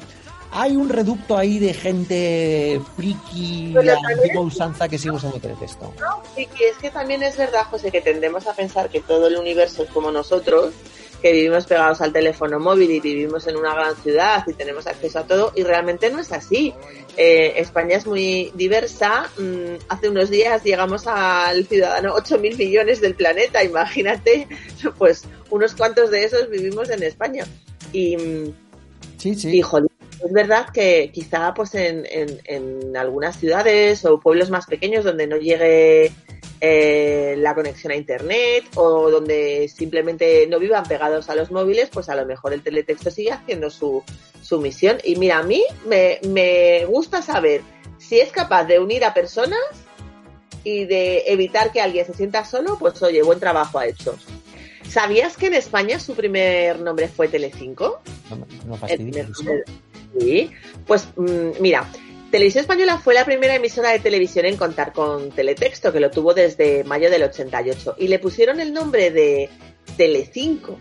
hay 0.55 0.77
un 0.77 0.89
reducto 0.89 1.37
ahí 1.37 1.59
de 1.59 1.75
gente 1.75 2.81
friki, 2.97 3.75
antigua 3.77 4.43
usanza 4.43 4.89
que 4.89 4.99
sigue 4.99 5.11
usando 5.11 5.41
teletexto. 5.41 5.93
No, 6.01 6.23
sí, 6.37 6.47
que 6.47 6.69
es 6.69 6.77
que 6.77 6.91
también 6.91 7.25
es 7.25 7.37
verdad, 7.37 7.65
José, 7.65 7.91
que 7.91 8.01
tendemos 8.01 8.47
a 8.47 8.55
pensar 8.55 8.89
que 8.89 9.01
todo 9.01 9.27
el 9.27 9.37
universo 9.37 9.83
es 9.83 9.91
como 9.91 10.13
nosotros, 10.13 10.73
que 11.21 11.33
vivimos 11.33 11.67
pegados 11.67 12.01
al 12.01 12.13
teléfono 12.13 12.61
móvil 12.61 12.93
y 12.93 13.01
vivimos 13.01 13.49
en 13.49 13.57
una 13.57 13.75
gran 13.75 13.97
ciudad 13.97 14.45
y 14.47 14.53
tenemos 14.53 14.87
acceso 14.87 15.19
a 15.19 15.27
todo, 15.27 15.53
y 15.57 15.65
realmente 15.65 16.09
no 16.09 16.21
es 16.21 16.31
así. 16.31 16.73
Eh, 17.17 17.55
España 17.57 17.97
es 17.97 18.07
muy 18.07 18.53
diversa. 18.55 19.29
Mm, 19.37 19.77
hace 19.89 20.09
unos 20.09 20.31
días 20.31 20.63
llegamos 20.63 21.09
al 21.09 21.67
ciudadano 21.67 22.15
8.000 22.15 22.57
millones 22.57 23.01
del 23.01 23.17
planeta, 23.17 23.65
imagínate, 23.65 24.47
pues 24.99 25.25
unos 25.51 25.75
cuantos 25.75 26.13
de 26.13 26.25
esos 26.25 26.49
vivimos 26.49 26.91
en 26.91 27.03
España. 27.03 27.45
Y, 27.93 28.17
sí, 29.19 29.35
sí. 29.35 29.51
Es 30.25 30.33
verdad 30.33 30.69
que 30.73 31.11
quizá 31.13 31.53
pues 31.53 31.75
en, 31.75 32.07
en, 32.09 32.97
algunas 32.97 33.37
ciudades 33.37 34.07
o 34.07 34.19
pueblos 34.19 34.49
más 34.49 34.65
pequeños 34.65 35.05
donde 35.05 35.27
no 35.27 35.37
llegue 35.37 36.13
eh, 36.63 37.35
la 37.37 37.55
conexión 37.55 37.93
a 37.93 37.97
internet 37.97 38.65
o 38.75 39.11
donde 39.11 39.69
simplemente 39.69 40.47
no 40.47 40.59
vivan 40.59 40.85
pegados 40.85 41.29
a 41.29 41.35
los 41.35 41.51
móviles, 41.51 41.91
pues 41.93 42.09
a 42.09 42.15
lo 42.15 42.25
mejor 42.25 42.55
el 42.55 42.63
teletexto 42.63 43.11
sigue 43.11 43.33
haciendo 43.33 43.69
su, 43.69 44.03
su 44.41 44.61
misión. 44.61 44.97
Y 45.05 45.17
mira, 45.17 45.41
a 45.41 45.43
mí 45.43 45.63
me, 45.85 46.21
me 46.27 46.87
gusta 46.87 47.21
saber 47.21 47.61
si 47.99 48.19
es 48.19 48.33
capaz 48.33 48.65
de 48.65 48.79
unir 48.79 49.05
a 49.05 49.13
personas 49.13 49.61
y 50.63 50.87
de 50.87 51.25
evitar 51.27 51.71
que 51.71 51.83
alguien 51.83 52.07
se 52.07 52.15
sienta 52.15 52.47
solo, 52.47 52.79
pues 52.79 53.03
oye, 53.03 53.23
buen 53.23 53.41
trabajo 53.41 53.79
ha 53.79 53.87
hecho. 53.87 54.17
¿Sabías 54.89 55.37
que 55.37 55.49
en 55.49 55.55
España 55.55 55.99
su 55.99 56.15
primer 56.15 56.79
nombre 56.81 57.09
fue 57.09 57.29
Telecinco? 57.29 58.01
No, 58.31 58.79
no 58.79 58.79
Sí, 60.19 60.51
pues 60.87 61.09
mm, 61.17 61.61
mira, 61.61 61.89
Televisión 62.35 62.63
Española 62.63 62.99
fue 62.99 63.15
la 63.15 63.25
primera 63.25 63.55
emisora 63.55 63.91
de 63.91 64.01
televisión 64.01 64.45
en 64.45 64.57
contar 64.57 64.93
con 64.93 65.31
teletexto, 65.31 65.93
que 65.93 66.01
lo 66.01 66.11
tuvo 66.11 66.35
desde 66.35 66.83
mayo 66.83 67.09
del 67.09 67.23
88, 67.23 67.95
y 67.99 68.09
le 68.09 68.19
pusieron 68.19 68.59
el 68.59 68.73
nombre 68.73 69.13
de 69.13 69.49
Telecinco, 69.97 70.77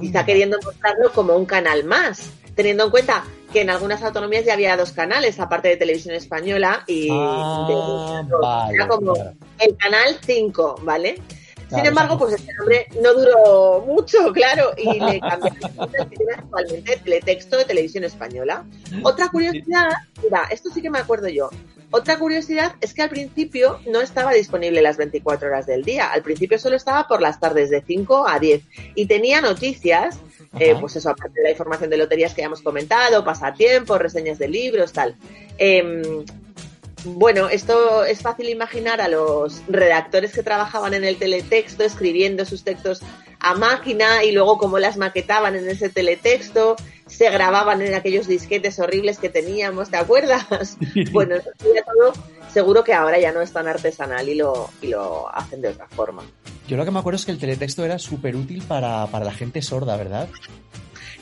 quizá 0.00 0.24
queriendo 0.26 0.58
mostrarlo 0.64 1.12
como 1.12 1.36
un 1.36 1.46
canal 1.46 1.84
más, 1.84 2.30
teniendo 2.56 2.84
en 2.84 2.90
cuenta 2.90 3.24
que 3.52 3.60
en 3.60 3.70
algunas 3.70 4.02
autonomías 4.02 4.44
ya 4.44 4.54
había 4.54 4.76
dos 4.76 4.90
canales, 4.90 5.38
aparte 5.38 5.68
de 5.68 5.76
Televisión 5.76 6.16
Española, 6.16 6.82
y 6.88 7.08
ah, 7.12 8.68
era 8.74 8.88
como 8.88 9.14
el 9.14 9.76
canal 9.76 10.18
5, 10.24 10.80
¿vale? 10.82 11.20
Sin 11.70 11.86
embargo, 11.86 12.18
pues 12.18 12.34
este 12.34 12.52
nombre 12.54 12.86
no 13.00 13.14
duró 13.14 13.84
mucho, 13.86 14.32
claro, 14.32 14.72
y 14.76 14.98
le 14.98 15.20
cambiaron 15.20 15.92
que 15.92 16.16
tiene 16.16 16.32
actualmente 16.36 16.96
Teletexto 16.96 17.56
de 17.58 17.64
Televisión 17.64 18.04
Española. 18.04 18.64
Otra 19.02 19.28
curiosidad, 19.28 19.90
mira, 20.22 20.48
esto 20.50 20.70
sí 20.70 20.82
que 20.82 20.90
me 20.90 20.98
acuerdo 20.98 21.28
yo. 21.28 21.48
Otra 21.92 22.18
curiosidad 22.18 22.74
es 22.80 22.94
que 22.94 23.02
al 23.02 23.10
principio 23.10 23.80
no 23.86 24.00
estaba 24.00 24.32
disponible 24.32 24.80
las 24.80 24.96
24 24.96 25.48
horas 25.48 25.66
del 25.66 25.84
día. 25.84 26.12
Al 26.12 26.22
principio 26.22 26.58
solo 26.58 26.76
estaba 26.76 27.08
por 27.08 27.20
las 27.20 27.40
tardes 27.40 27.68
de 27.70 27.82
5 27.82 28.28
a 28.28 28.38
10 28.38 28.62
y 28.94 29.06
tenía 29.06 29.40
noticias, 29.40 30.18
eh, 30.58 30.76
pues 30.78 30.94
eso, 30.96 31.10
aparte 31.10 31.40
de 31.40 31.44
la 31.44 31.50
información 31.50 31.90
de 31.90 31.96
loterías 31.96 32.32
que 32.32 32.42
ya 32.42 32.46
hemos 32.46 32.62
comentado, 32.62 33.24
pasatiempos, 33.24 34.00
reseñas 34.00 34.38
de 34.38 34.48
libros, 34.48 34.92
tal. 34.92 35.16
Eh, 35.58 36.24
bueno, 37.04 37.48
esto 37.48 38.04
es 38.04 38.20
fácil 38.20 38.48
imaginar 38.48 39.00
a 39.00 39.08
los 39.08 39.62
redactores 39.68 40.32
que 40.32 40.42
trabajaban 40.42 40.94
en 40.94 41.04
el 41.04 41.16
teletexto 41.16 41.84
escribiendo 41.84 42.44
sus 42.44 42.64
textos 42.64 43.00
a 43.38 43.54
máquina 43.54 44.22
y 44.24 44.32
luego 44.32 44.58
cómo 44.58 44.78
las 44.78 44.96
maquetaban 44.96 45.56
en 45.56 45.68
ese 45.68 45.88
teletexto, 45.88 46.76
se 47.06 47.30
grababan 47.30 47.80
en 47.82 47.94
aquellos 47.94 48.26
disquetes 48.26 48.78
horribles 48.78 49.18
que 49.18 49.30
teníamos, 49.30 49.90
¿te 49.90 49.96
acuerdas? 49.96 50.76
bueno, 51.12 51.36
eso 51.36 51.50
todo, 51.60 52.12
seguro 52.52 52.84
que 52.84 52.92
ahora 52.92 53.18
ya 53.18 53.32
no 53.32 53.40
es 53.40 53.52
tan 53.52 53.66
artesanal 53.66 54.28
y 54.28 54.34
lo, 54.34 54.70
y 54.82 54.88
lo 54.88 55.34
hacen 55.34 55.62
de 55.62 55.68
otra 55.68 55.88
forma. 55.88 56.22
Yo 56.68 56.76
lo 56.76 56.84
que 56.84 56.90
me 56.90 56.98
acuerdo 56.98 57.16
es 57.16 57.24
que 57.24 57.32
el 57.32 57.38
teletexto 57.38 57.84
era 57.84 57.98
súper 57.98 58.36
útil 58.36 58.62
para, 58.62 59.06
para 59.06 59.24
la 59.24 59.32
gente 59.32 59.62
sorda, 59.62 59.96
¿verdad? 59.96 60.28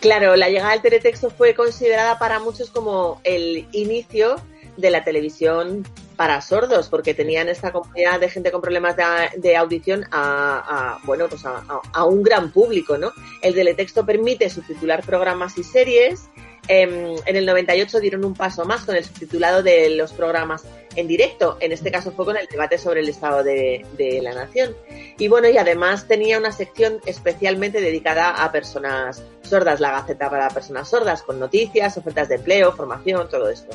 Claro, 0.00 0.36
la 0.36 0.48
llegada 0.48 0.72
del 0.72 0.82
teletexto 0.82 1.30
fue 1.30 1.54
considerada 1.54 2.18
para 2.18 2.38
muchos 2.38 2.70
como 2.70 3.20
el 3.24 3.66
inicio 3.72 4.36
de 4.78 4.90
la 4.90 5.04
televisión 5.04 5.84
para 6.16 6.40
sordos, 6.40 6.88
porque 6.88 7.14
tenían 7.14 7.48
esta 7.48 7.72
comunidad 7.72 8.18
de 8.20 8.30
gente 8.30 8.50
con 8.50 8.60
problemas 8.60 8.96
de, 9.36 9.56
audición 9.56 10.06
a, 10.10 10.98
bueno, 11.04 11.28
pues 11.28 11.42
a, 11.44 12.04
un 12.04 12.22
gran 12.22 12.50
público, 12.50 12.96
¿no? 12.96 13.12
El 13.42 13.54
teletexto 13.54 14.06
permite 14.06 14.48
subtitular 14.48 15.04
programas 15.04 15.58
y 15.58 15.64
series. 15.64 16.28
Em, 16.66 17.16
en, 17.24 17.36
el 17.36 17.46
98 17.46 17.98
dieron 18.00 18.24
un 18.24 18.34
paso 18.34 18.64
más 18.64 18.84
con 18.84 18.94
el 18.94 19.04
subtitulado 19.04 19.62
de 19.62 19.90
los 19.90 20.12
programas 20.12 20.64
en 20.96 21.08
directo. 21.08 21.56
En 21.60 21.72
este 21.72 21.90
caso 21.90 22.12
fue 22.12 22.24
con 22.24 22.36
el 22.36 22.46
debate 22.46 22.78
sobre 22.78 23.00
el 23.00 23.08
estado 23.08 23.42
de, 23.42 23.86
de 23.96 24.20
la 24.20 24.34
nación. 24.34 24.76
Y 25.18 25.28
bueno, 25.28 25.48
y 25.48 25.56
además 25.56 26.06
tenía 26.06 26.38
una 26.38 26.52
sección 26.52 27.00
especialmente 27.06 27.80
dedicada 27.80 28.30
a 28.30 28.52
personas 28.52 29.22
sordas, 29.42 29.80
la 29.80 29.92
Gaceta 29.92 30.28
para 30.28 30.48
personas 30.50 30.88
sordas, 30.88 31.22
con 31.22 31.38
noticias, 31.40 31.96
ofertas 31.96 32.28
de 32.28 32.36
empleo, 32.36 32.72
formación, 32.72 33.28
todo 33.28 33.48
esto. 33.48 33.74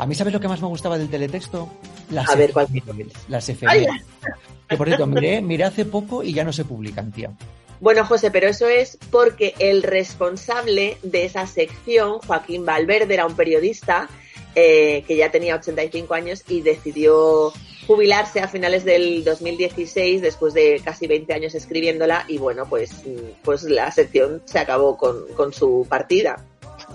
A 0.00 0.06
mí, 0.06 0.14
¿sabes 0.14 0.32
lo 0.32 0.40
que 0.40 0.48
más 0.48 0.62
me 0.62 0.66
gustaba 0.66 0.96
del 0.96 1.10
teletexto? 1.10 1.68
Las 2.08 2.30
a 2.30 2.34
ver, 2.34 2.54
¿cuál? 2.54 2.68
Las 3.28 3.50
efemérides. 3.50 4.02
Que 4.66 4.76
por 4.78 4.86
cierto, 4.86 5.06
miré, 5.06 5.42
miré 5.42 5.64
hace 5.64 5.84
poco 5.84 6.22
y 6.22 6.32
ya 6.32 6.42
no 6.42 6.54
se 6.54 6.64
publican, 6.64 7.12
tía. 7.12 7.30
Bueno, 7.80 8.06
José, 8.06 8.30
pero 8.30 8.48
eso 8.48 8.66
es 8.66 8.96
porque 9.10 9.54
el 9.58 9.82
responsable 9.82 10.96
de 11.02 11.26
esa 11.26 11.46
sección, 11.46 12.18
Joaquín 12.20 12.64
Valverde, 12.64 13.12
era 13.12 13.26
un 13.26 13.36
periodista 13.36 14.08
eh, 14.54 15.04
que 15.06 15.16
ya 15.16 15.30
tenía 15.30 15.56
85 15.56 16.14
años 16.14 16.44
y 16.48 16.62
decidió 16.62 17.52
jubilarse 17.86 18.40
a 18.40 18.48
finales 18.48 18.86
del 18.86 19.22
2016 19.22 20.22
después 20.22 20.54
de 20.54 20.80
casi 20.82 21.08
20 21.08 21.34
años 21.34 21.54
escribiéndola 21.54 22.24
y 22.26 22.38
bueno, 22.38 22.64
pues, 22.66 23.02
pues 23.42 23.64
la 23.64 23.90
sección 23.92 24.40
se 24.46 24.60
acabó 24.60 24.96
con, 24.96 25.26
con 25.36 25.52
su 25.52 25.86
partida. 25.86 26.42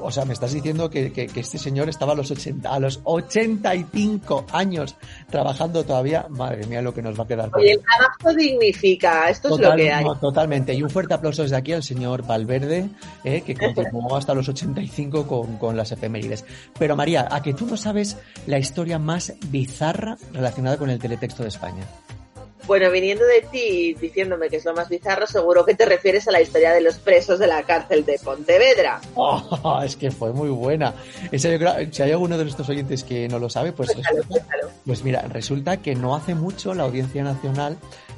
O 0.02 0.12
sea, 0.12 0.26
me 0.26 0.34
estás 0.34 0.54
diciendo 0.54 0.90
que, 0.90 1.12
que, 1.12 1.28
que 1.28 1.40
este 1.40 1.58
señor 1.58 1.90
estaba 1.90 2.14
a 2.14 2.16
los 2.16 2.32
80, 2.32 2.70
a 2.72 2.80
los 2.80 3.00
85 3.04 4.46
años 4.52 4.96
trabajando 5.30 5.84
todavía. 5.84 6.26
Madre 6.30 6.66
mía, 6.68 6.82
lo 6.82 6.94
que 6.94 7.02
nos 7.02 7.18
va 7.20 7.24
a 7.24 7.28
quedar. 7.28 7.50
ahí. 7.54 7.70
el 7.70 7.82
trabajo 7.82 8.38
dignifica, 8.38 9.30
esto 9.30 9.56
es 9.56 9.62
lo 9.62 9.76
que 9.76 9.92
hay. 9.92 10.04
no, 10.04 10.16
totalmente. 10.16 10.74
Y 10.74 10.84
un 10.84 10.90
fuerte 10.90 11.14
aplauso 11.14 11.44
desde 11.44 11.56
aquí 11.56 11.74
al 11.74 11.84
señor 11.84 12.26
Valverde, 12.26 12.90
eh, 13.24 13.42
que 13.42 13.56
continuó 13.56 14.16
hasta 14.16 14.34
los 14.34 14.48
85 14.50 15.28
con, 15.28 15.58
con 15.58 15.78
las 15.78 15.92
efemérides. 15.92 16.46
Pero 16.78 16.96
María, 16.96 17.28
a 17.30 17.42
que 17.42 17.54
tú 17.54 17.66
no 17.66 17.78
sabes 17.78 18.18
la 18.48 18.60
historia 18.60 19.00
más 19.00 19.34
bizarra 19.48 20.18
relacionada 20.34 20.78
con 20.78 20.90
el 20.90 21.00
teletexto 21.00 21.44
de 21.44 21.50
España. 21.50 21.84
Bueno, 22.68 22.90
viniendo 22.92 23.24
de 23.26 23.42
ti 23.52 23.60
y 23.60 23.94
diciéndome 23.94 24.50
que 24.50 24.58
es 24.58 24.66
lo 24.66 24.74
más 24.74 24.90
bizarro, 24.90 25.28
seguro 25.28 25.64
que 25.66 25.76
te 25.76 25.86
refieres 25.86 26.28
a 26.28 26.32
la 26.32 26.42
historia 26.42 26.74
de 26.74 26.82
los 26.82 26.96
presos 26.96 27.38
de 27.40 27.48
la 27.48 27.62
cárcel 27.64 28.06
de 28.06 28.20
Pontevedra. 28.24 29.02
Oh, 29.14 29.82
es 29.86 29.96
que 29.96 30.10
fue 30.12 30.34
muy 30.34 30.50
buena. 30.50 30.94
Esa 31.32 31.50
yo 31.50 31.60
creo- 31.60 31.76
si 31.92 32.02
hay 32.02 32.12
alguno 32.12 32.38
de 32.38 32.44
nuestros 32.44 32.68
oyentes 32.70 33.04
que 33.04 33.28
no 33.28 33.38
lo 33.40 33.50
sabe, 33.50 33.72
pues, 33.72 33.90
resulta- 33.90 34.40
pues 34.86 35.04
mira, 35.04 35.22
resulta 35.30 35.78
que 35.78 35.94
no 35.96 36.16
hace 36.16 36.34
mucho 36.36 36.74
la 36.74 36.84
Audiencia 36.84 37.24
Nacional 37.24 37.78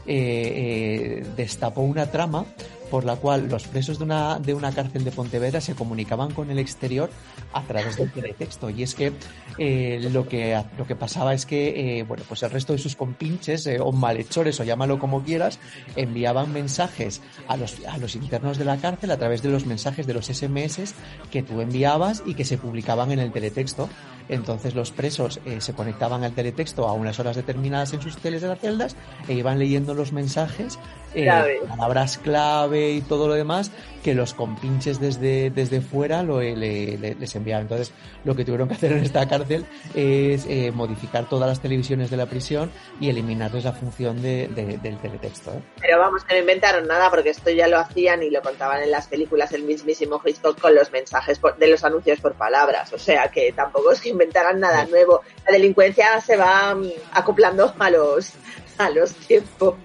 eh, 0.09 1.19
eh, 1.21 1.25
destapó 1.35 1.81
una 1.81 2.09
trama 2.09 2.45
por 2.89 3.05
la 3.05 3.15
cual 3.15 3.47
los 3.49 3.67
presos 3.67 3.99
de 3.99 4.05
una, 4.05 4.39
de 4.39 4.53
una 4.53 4.71
cárcel 4.71 5.03
de 5.03 5.11
Pontevedra 5.11 5.61
se 5.61 5.75
comunicaban 5.75 6.31
con 6.33 6.49
el 6.49 6.59
exterior 6.59 7.09
a 7.53 7.63
través 7.63 7.97
del 7.97 8.11
teletexto. 8.11 8.69
Y 8.69 8.83
es 8.83 8.95
que 8.95 9.13
eh, 9.57 10.09
lo 10.11 10.27
que 10.27 10.61
lo 10.77 10.85
que 10.85 10.95
pasaba 10.95 11.33
es 11.33 11.45
que 11.45 11.99
eh, 11.99 12.03
bueno 12.03 12.23
pues 12.27 12.43
el 12.43 12.51
resto 12.51 12.73
de 12.73 12.79
sus 12.79 12.95
compinches 12.95 13.65
eh, 13.65 13.79
o 13.79 13.91
malhechores 13.91 14.59
o 14.59 14.63
llámalo 14.63 14.99
como 14.99 15.23
quieras 15.23 15.59
enviaban 15.95 16.53
mensajes 16.53 17.21
a 17.47 17.57
los 17.57 17.77
a 17.87 17.97
los 17.97 18.15
internos 18.15 18.57
de 18.57 18.65
la 18.65 18.77
cárcel 18.77 19.11
a 19.11 19.17
través 19.17 19.41
de 19.41 19.49
los 19.49 19.65
mensajes 19.65 20.05
de 20.05 20.13
los 20.13 20.27
SMS 20.27 20.93
que 21.31 21.43
tú 21.43 21.61
enviabas 21.61 22.21
y 22.25 22.35
que 22.35 22.45
se 22.45 22.57
publicaban 22.57 23.11
en 23.11 23.19
el 23.19 23.31
teletexto 23.31 23.89
entonces 24.29 24.75
los 24.75 24.91
presos 24.91 25.39
se 25.59 25.73
conectaban 25.73 26.25
al 26.25 26.33
teletexto 26.33 26.87
a 26.87 26.93
unas 26.93 27.17
horas 27.19 27.37
determinadas 27.37 27.93
en 27.93 28.01
sus 28.01 28.17
teles 28.17 28.41
de 28.41 28.49
las 28.49 28.59
celdas 28.59 28.97
e 29.27 29.33
iban 29.33 29.57
leyendo 29.57 29.93
los 29.93 30.11
mensajes 30.11 30.77
Clave. 31.23 31.59
palabras 31.67 32.17
clave 32.17 32.91
y 32.91 33.01
todo 33.01 33.27
lo 33.27 33.33
demás 33.33 33.71
que 34.03 34.13
los 34.13 34.33
compinches 34.33 34.99
desde, 35.01 35.49
desde 35.49 35.81
fuera 35.81 36.23
lo, 36.23 36.39
eh, 36.41 36.55
le- 36.55 36.97
le- 36.97 37.15
les 37.15 37.35
enviaban. 37.35 37.63
Entonces, 37.63 37.91
lo 38.23 38.35
que 38.35 38.45
tuvieron 38.45 38.67
que 38.69 38.75
hacer 38.75 38.93
en 38.93 39.03
esta 39.03 39.27
cárcel 39.27 39.65
es 39.95 40.45
eh, 40.47 40.71
modificar 40.73 41.27
todas 41.27 41.49
las 41.49 41.59
televisiones 41.61 42.09
de 42.09 42.15
la 42.17 42.25
prisión 42.25 42.71
y 43.01 43.09
eliminarles 43.09 43.65
la 43.65 43.73
función 43.73 44.21
de- 44.21 44.47
de- 44.47 44.77
del 44.77 44.97
teletexto. 44.97 45.51
¿eh? 45.51 45.59
Pero 45.81 45.99
vamos, 45.99 46.23
que 46.23 46.35
no 46.35 46.39
inventaron 46.41 46.87
nada 46.87 47.09
porque 47.09 47.31
esto 47.31 47.49
ya 47.49 47.67
lo 47.67 47.79
hacían 47.79 48.23
y 48.23 48.29
lo 48.29 48.41
contaban 48.41 48.81
en 48.83 48.91
las 48.91 49.07
películas 49.07 49.51
el 49.51 49.63
mismísimo 49.63 50.21
Hitchcock 50.23 50.59
con 50.61 50.73
los 50.73 50.89
mensajes 50.91 51.39
por- 51.39 51.57
de 51.57 51.67
los 51.67 51.83
anuncios 51.83 52.19
por 52.21 52.33
palabras. 52.35 52.93
O 52.93 52.99
sea 52.99 53.27
que 53.29 53.51
tampoco 53.51 53.91
es 53.91 53.99
que 53.99 54.09
inventaran 54.09 54.59
nada 54.59 54.85
nuevo. 54.85 55.21
La 55.45 55.51
delincuencia 55.51 56.21
se 56.21 56.37
va 56.37 56.73
mm, 56.75 56.87
acoplando 57.13 57.73
a 57.77 57.89
los, 57.89 58.31
a 58.77 58.89
los 58.89 59.11
tiempos. 59.15 59.75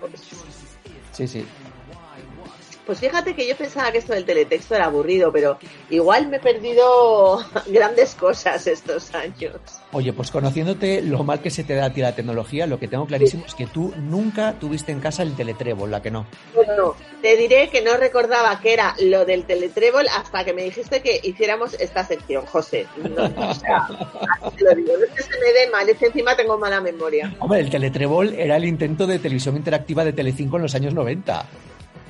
Sí, 1.12 1.28
sí. 1.28 1.61
Pues 2.86 2.98
fíjate 2.98 3.34
que 3.34 3.46
yo 3.46 3.56
pensaba 3.56 3.92
que 3.92 3.98
esto 3.98 4.12
del 4.12 4.24
teletexto 4.24 4.74
era 4.74 4.86
aburrido, 4.86 5.30
pero 5.32 5.58
igual 5.88 6.28
me 6.28 6.38
he 6.38 6.40
perdido 6.40 7.44
grandes 7.66 8.14
cosas 8.14 8.66
estos 8.66 9.14
años. 9.14 9.56
Oye, 9.92 10.12
pues 10.12 10.30
conociéndote 10.30 11.02
lo 11.02 11.22
mal 11.22 11.40
que 11.40 11.50
se 11.50 11.64
te 11.64 11.74
da 11.74 11.86
a 11.86 11.92
ti 11.92 12.00
la 12.00 12.14
tecnología, 12.14 12.66
lo 12.66 12.78
que 12.78 12.88
tengo 12.88 13.06
clarísimo 13.06 13.44
es 13.46 13.54
que 13.54 13.66
tú 13.66 13.92
nunca 13.98 14.54
tuviste 14.58 14.90
en 14.90 15.00
casa 15.00 15.22
el 15.22 15.36
teletrébol, 15.36 15.90
¿la 15.90 16.02
que 16.02 16.10
no? 16.10 16.26
Bueno, 16.54 16.96
te 17.20 17.36
diré 17.36 17.68
que 17.68 17.82
no 17.82 17.96
recordaba 17.96 18.58
que 18.60 18.72
era 18.72 18.94
lo 19.00 19.24
del 19.24 19.44
teletrébol 19.44 20.06
hasta 20.08 20.44
que 20.44 20.52
me 20.52 20.62
dijiste 20.64 21.02
que 21.02 21.20
hiciéramos 21.22 21.74
esta 21.74 22.04
sección, 22.04 22.46
José. 22.46 22.86
No, 22.96 23.24
o 23.24 23.54
sea, 23.54 23.88
así 24.42 24.56
te 24.56 24.64
lo 24.64 24.74
digo, 24.74 24.92
no 24.98 25.04
es 25.04 25.10
que 25.12 25.22
se 25.22 25.38
me 25.38 25.52
dé 25.52 25.70
mal, 25.70 25.88
es 25.88 25.98
que 25.98 26.06
encima 26.06 26.36
tengo 26.36 26.58
mala 26.58 26.80
memoria. 26.80 27.32
Hombre, 27.38 27.60
el 27.60 27.70
teletrébol 27.70 28.34
era 28.34 28.56
el 28.56 28.64
intento 28.64 29.06
de 29.06 29.18
televisión 29.18 29.56
interactiva 29.56 30.04
de 30.04 30.12
Telecinco 30.12 30.56
en 30.56 30.62
los 30.62 30.74
años 30.74 30.94
90. 30.94 31.46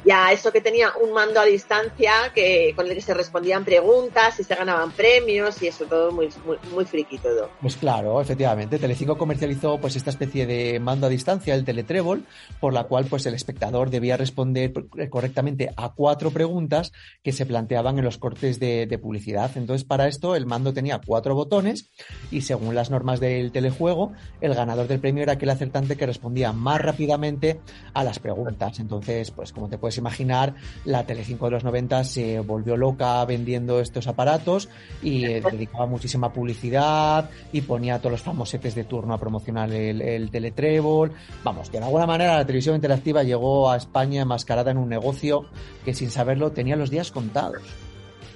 Ya, 0.05 0.32
eso 0.32 0.50
que 0.50 0.61
tenía 0.61 0.92
un 1.00 1.12
mando 1.12 1.40
a 1.40 1.44
distancia 1.44 2.12
que 2.34 2.72
con 2.74 2.88
el 2.88 2.94
que 2.94 3.00
se 3.00 3.14
respondían 3.14 3.64
preguntas 3.64 4.38
y 4.40 4.44
se 4.44 4.55
ganaban 4.55 4.90
premios 4.90 5.62
y 5.62 5.68
eso 5.68 5.84
todo 5.84 6.11
muy, 6.11 6.28
muy, 6.44 6.57
muy 6.72 6.84
friki 6.84 7.18
todo. 7.18 7.50
Pues 7.61 7.76
claro, 7.76 8.20
efectivamente, 8.20 8.80
Telecinco 8.80 9.16
comercializó 9.16 9.78
pues 9.78 9.94
esta 9.94 10.11
especie 10.11 10.46
de 10.46 10.80
mando 10.80 11.07
a 11.07 11.11
distancia, 11.11 11.55
el 11.55 11.64
teletrébol, 11.64 12.24
por 12.59 12.72
la 12.72 12.84
cual 12.84 13.07
pues 13.07 13.26
el 13.26 13.34
espectador 13.34 13.90
debía 13.90 14.16
responder 14.16 14.72
correctamente 15.09 15.70
a 15.76 15.92
cuatro 15.94 16.32
preguntas 16.32 16.92
que 17.22 17.32
se 17.32 17.46
planteaban 17.46 17.98
en 17.98 18.05
los 18.05 18.18
cortes 18.18 18.59
de, 18.59 18.86
de 18.86 18.98
publicidad. 18.98 19.53
Entonces, 19.55 19.84
para 19.84 20.09
esto 20.09 20.34
el 20.34 20.46
mando 20.46 20.72
tenía 20.72 21.00
cuatro 21.05 21.34
botones 21.36 21.90
y 22.32 22.40
según 22.40 22.74
las 22.74 22.90
normas 22.90 23.20
del 23.20 23.53
telejuego, 23.53 24.12
el 24.40 24.55
ganador 24.55 24.88
del 24.88 25.00
premio 25.00 25.22
era 25.22 25.34
aquel 25.34 25.50
acertante 25.50 25.96
que 25.96 26.07
respondía 26.07 26.53
más 26.53 26.80
rápidamente 26.80 27.61
a 27.94 28.03
las 28.03 28.18
preguntas. 28.18 28.80
Entonces, 28.80 29.30
pues 29.30 29.53
como 29.53 29.68
te 29.68 29.78
puedes 29.78 29.91
imaginar, 29.99 30.55
la 30.84 31.07
Telecinco 31.07 31.47
de 31.47 31.53
los 31.53 31.64
90 31.64 32.05
se 32.05 32.40
volvió 32.40 32.76
loca 32.76 33.24
vendiendo 33.24 33.80
estos 33.80 34.07
aparatos 34.07 34.68
y 35.03 35.24
eh, 35.24 35.40
dedicaba 35.40 35.86
muchísima 35.86 36.32
publicidad 36.32 37.30
y 37.53 37.62
ponía 37.62 37.97
a 37.97 37.99
todos 37.99 38.12
los 38.12 38.22
famosetes 38.22 38.74
de 38.74 38.84
turno 38.84 39.14
a 39.14 39.18
promocionar 39.18 39.72
el, 39.72 40.03
el 40.03 40.30
teletrébol. 40.30 41.12
Vamos, 41.43 41.70
que 41.70 41.78
de 41.78 41.84
alguna 41.84 42.07
manera 42.07 42.36
la 42.36 42.47
televisión 42.47 42.74
interactiva 42.74 43.22
llegó 43.22 43.70
a 43.70 43.76
España 43.76 44.22
enmascarada 44.22 44.70
en 44.70 44.78
un 44.78 44.88
negocio 44.88 45.47
que 45.84 45.95
sin 45.95 46.11
saberlo 46.11 46.53
tenía 46.53 46.76
los 46.76 46.90
días 46.90 47.11
contados. 47.11 47.62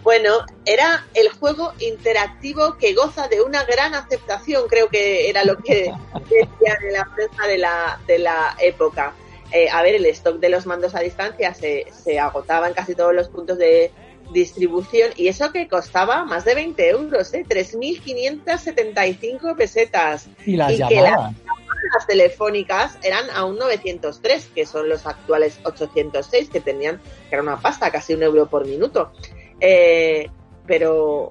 Bueno, 0.06 0.46
era 0.64 1.04
el 1.14 1.28
juego 1.30 1.72
interactivo 1.80 2.76
que 2.78 2.94
goza 2.94 3.26
de 3.26 3.42
una 3.42 3.64
gran 3.64 3.92
aceptación, 3.92 4.68
creo 4.68 4.88
que 4.88 5.28
era 5.28 5.44
lo 5.44 5.56
que 5.56 5.92
decían 6.30 6.76
en 6.86 6.92
la 6.92 7.10
prensa 7.12 7.46
de 7.48 7.58
la, 7.58 8.00
de 8.06 8.20
la 8.20 8.56
época. 8.60 9.12
Eh, 9.52 9.68
a 9.70 9.82
ver, 9.82 9.94
el 9.94 10.06
stock 10.06 10.38
de 10.38 10.48
los 10.48 10.66
mandos 10.66 10.94
a 10.94 11.00
distancia 11.00 11.52
se, 11.54 11.86
se 11.92 12.18
agotaba 12.18 12.68
en 12.68 12.74
casi 12.74 12.94
todos 12.94 13.14
los 13.14 13.28
puntos 13.28 13.58
de 13.58 13.92
distribución 14.32 15.10
y 15.16 15.28
eso 15.28 15.52
que 15.52 15.68
costaba 15.68 16.24
más 16.24 16.44
de 16.44 16.54
20 16.54 16.88
euros, 16.88 17.32
¿eh? 17.34 17.44
3.575 17.48 19.56
pesetas. 19.56 20.28
Y 20.44 20.56
las 20.56 20.72
que 20.72 20.78
las 20.78 20.90
llamadas. 20.90 21.34
llamadas 21.34 22.06
telefónicas 22.08 22.98
eran 23.02 23.30
a 23.30 23.44
un 23.44 23.58
903, 23.58 24.50
que 24.54 24.66
son 24.66 24.88
los 24.88 25.06
actuales 25.06 25.60
806, 25.64 26.50
que 26.50 26.60
tenían, 26.60 27.00
que 27.28 27.36
era 27.36 27.42
una 27.42 27.60
pasta, 27.60 27.90
casi 27.90 28.14
un 28.14 28.22
euro 28.22 28.46
por 28.46 28.64
minuto. 28.66 29.12
Eh, 29.60 30.30
pero 30.66 31.30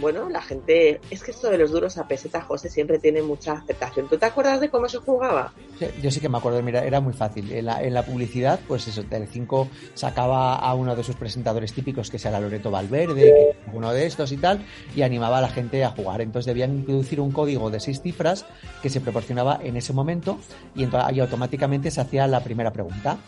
bueno, 0.00 0.28
la 0.28 0.42
gente, 0.42 1.00
es 1.10 1.22
que 1.22 1.30
esto 1.30 1.50
de 1.50 1.58
los 1.58 1.70
duros 1.70 1.98
a 1.98 2.06
peseta, 2.06 2.40
José, 2.40 2.70
siempre 2.70 2.98
tiene 2.98 3.22
mucha 3.22 3.52
aceptación. 3.52 4.08
¿Tú 4.08 4.18
te 4.18 4.26
acuerdas 4.26 4.60
de 4.60 4.70
cómo 4.70 4.88
se 4.88 4.98
jugaba? 4.98 5.52
Sí, 5.78 5.86
Yo 6.02 6.10
sí 6.10 6.20
que 6.20 6.28
me 6.28 6.38
acuerdo, 6.38 6.62
mira, 6.62 6.84
era 6.84 7.00
muy 7.00 7.12
fácil. 7.12 7.50
En 7.52 7.66
la, 7.66 7.82
en 7.82 7.94
la 7.94 8.04
publicidad, 8.04 8.60
pues 8.66 8.86
eso, 8.88 9.02
Telecinco 9.04 9.68
sacaba 9.94 10.56
a 10.56 10.74
uno 10.74 10.94
de 10.96 11.04
sus 11.04 11.16
presentadores 11.16 11.72
típicos, 11.72 12.10
que 12.10 12.16
era 12.16 12.40
Loreto 12.40 12.70
Valverde, 12.70 13.14
que 13.14 13.28
era 13.28 13.72
uno 13.72 13.92
de 13.92 14.06
estos 14.06 14.32
y 14.32 14.36
tal, 14.36 14.64
y 14.94 15.02
animaba 15.02 15.38
a 15.38 15.40
la 15.40 15.48
gente 15.48 15.84
a 15.84 15.90
jugar. 15.90 16.20
Entonces 16.20 16.46
debían 16.46 16.74
introducir 16.74 17.20
un 17.20 17.32
código 17.32 17.70
de 17.70 17.80
seis 17.80 18.00
cifras 18.00 18.44
que 18.82 18.90
se 18.90 19.00
proporcionaba 19.00 19.58
en 19.62 19.76
ese 19.76 19.92
momento 19.92 20.38
y, 20.74 20.84
y 20.84 21.20
automáticamente 21.20 21.90
se 21.90 22.00
hacía 22.00 22.26
la 22.26 22.40
primera 22.40 22.72
pregunta. 22.72 23.18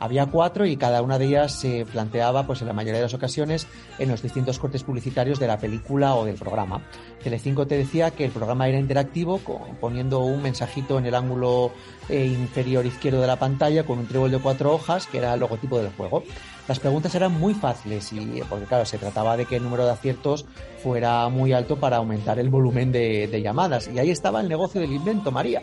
Había 0.00 0.24
cuatro 0.26 0.64
y 0.64 0.78
cada 0.78 1.02
una 1.02 1.18
de 1.18 1.26
ellas 1.26 1.52
se 1.52 1.84
planteaba, 1.84 2.46
pues 2.46 2.62
en 2.62 2.68
la 2.68 2.72
mayoría 2.72 3.00
de 3.00 3.04
las 3.04 3.14
ocasiones, 3.14 3.66
en 3.98 4.08
los 4.08 4.22
distintos 4.22 4.58
cortes 4.58 4.82
publicitarios 4.82 5.38
de 5.38 5.46
la 5.46 5.58
película 5.58 6.14
o 6.14 6.24
del 6.24 6.36
programa. 6.36 6.80
Telecinco 7.22 7.66
te 7.66 7.76
decía 7.76 8.10
que 8.10 8.24
el 8.24 8.30
programa 8.30 8.66
era 8.66 8.78
interactivo, 8.78 9.38
poniendo 9.78 10.20
un 10.20 10.42
mensajito 10.42 10.98
en 10.98 11.04
el 11.04 11.14
ángulo 11.14 11.72
eh, 12.08 12.24
inferior 12.24 12.86
izquierdo 12.86 13.20
de 13.20 13.26
la 13.26 13.38
pantalla 13.38 13.84
con 13.84 13.98
un 13.98 14.06
trébol 14.06 14.30
de 14.30 14.38
cuatro 14.38 14.72
hojas, 14.72 15.06
que 15.06 15.18
era 15.18 15.34
el 15.34 15.40
logotipo 15.40 15.78
del 15.78 15.92
juego. 15.92 16.22
Las 16.66 16.78
preguntas 16.78 17.14
eran 17.14 17.38
muy 17.38 17.52
fáciles 17.52 18.10
y 18.14 18.42
porque 18.48 18.64
claro, 18.64 18.86
se 18.86 18.96
trataba 18.96 19.36
de 19.36 19.44
que 19.44 19.56
el 19.56 19.62
número 19.62 19.84
de 19.84 19.90
aciertos 19.90 20.46
fuera 20.82 21.28
muy 21.28 21.52
alto 21.52 21.76
para 21.76 21.98
aumentar 21.98 22.38
el 22.38 22.48
volumen 22.48 22.90
de 22.90 23.42
llamadas. 23.42 23.90
Y 23.92 23.98
ahí 23.98 24.10
estaba 24.10 24.40
el 24.40 24.48
negocio 24.48 24.80
del 24.80 24.92
invento, 24.92 25.30
María. 25.30 25.62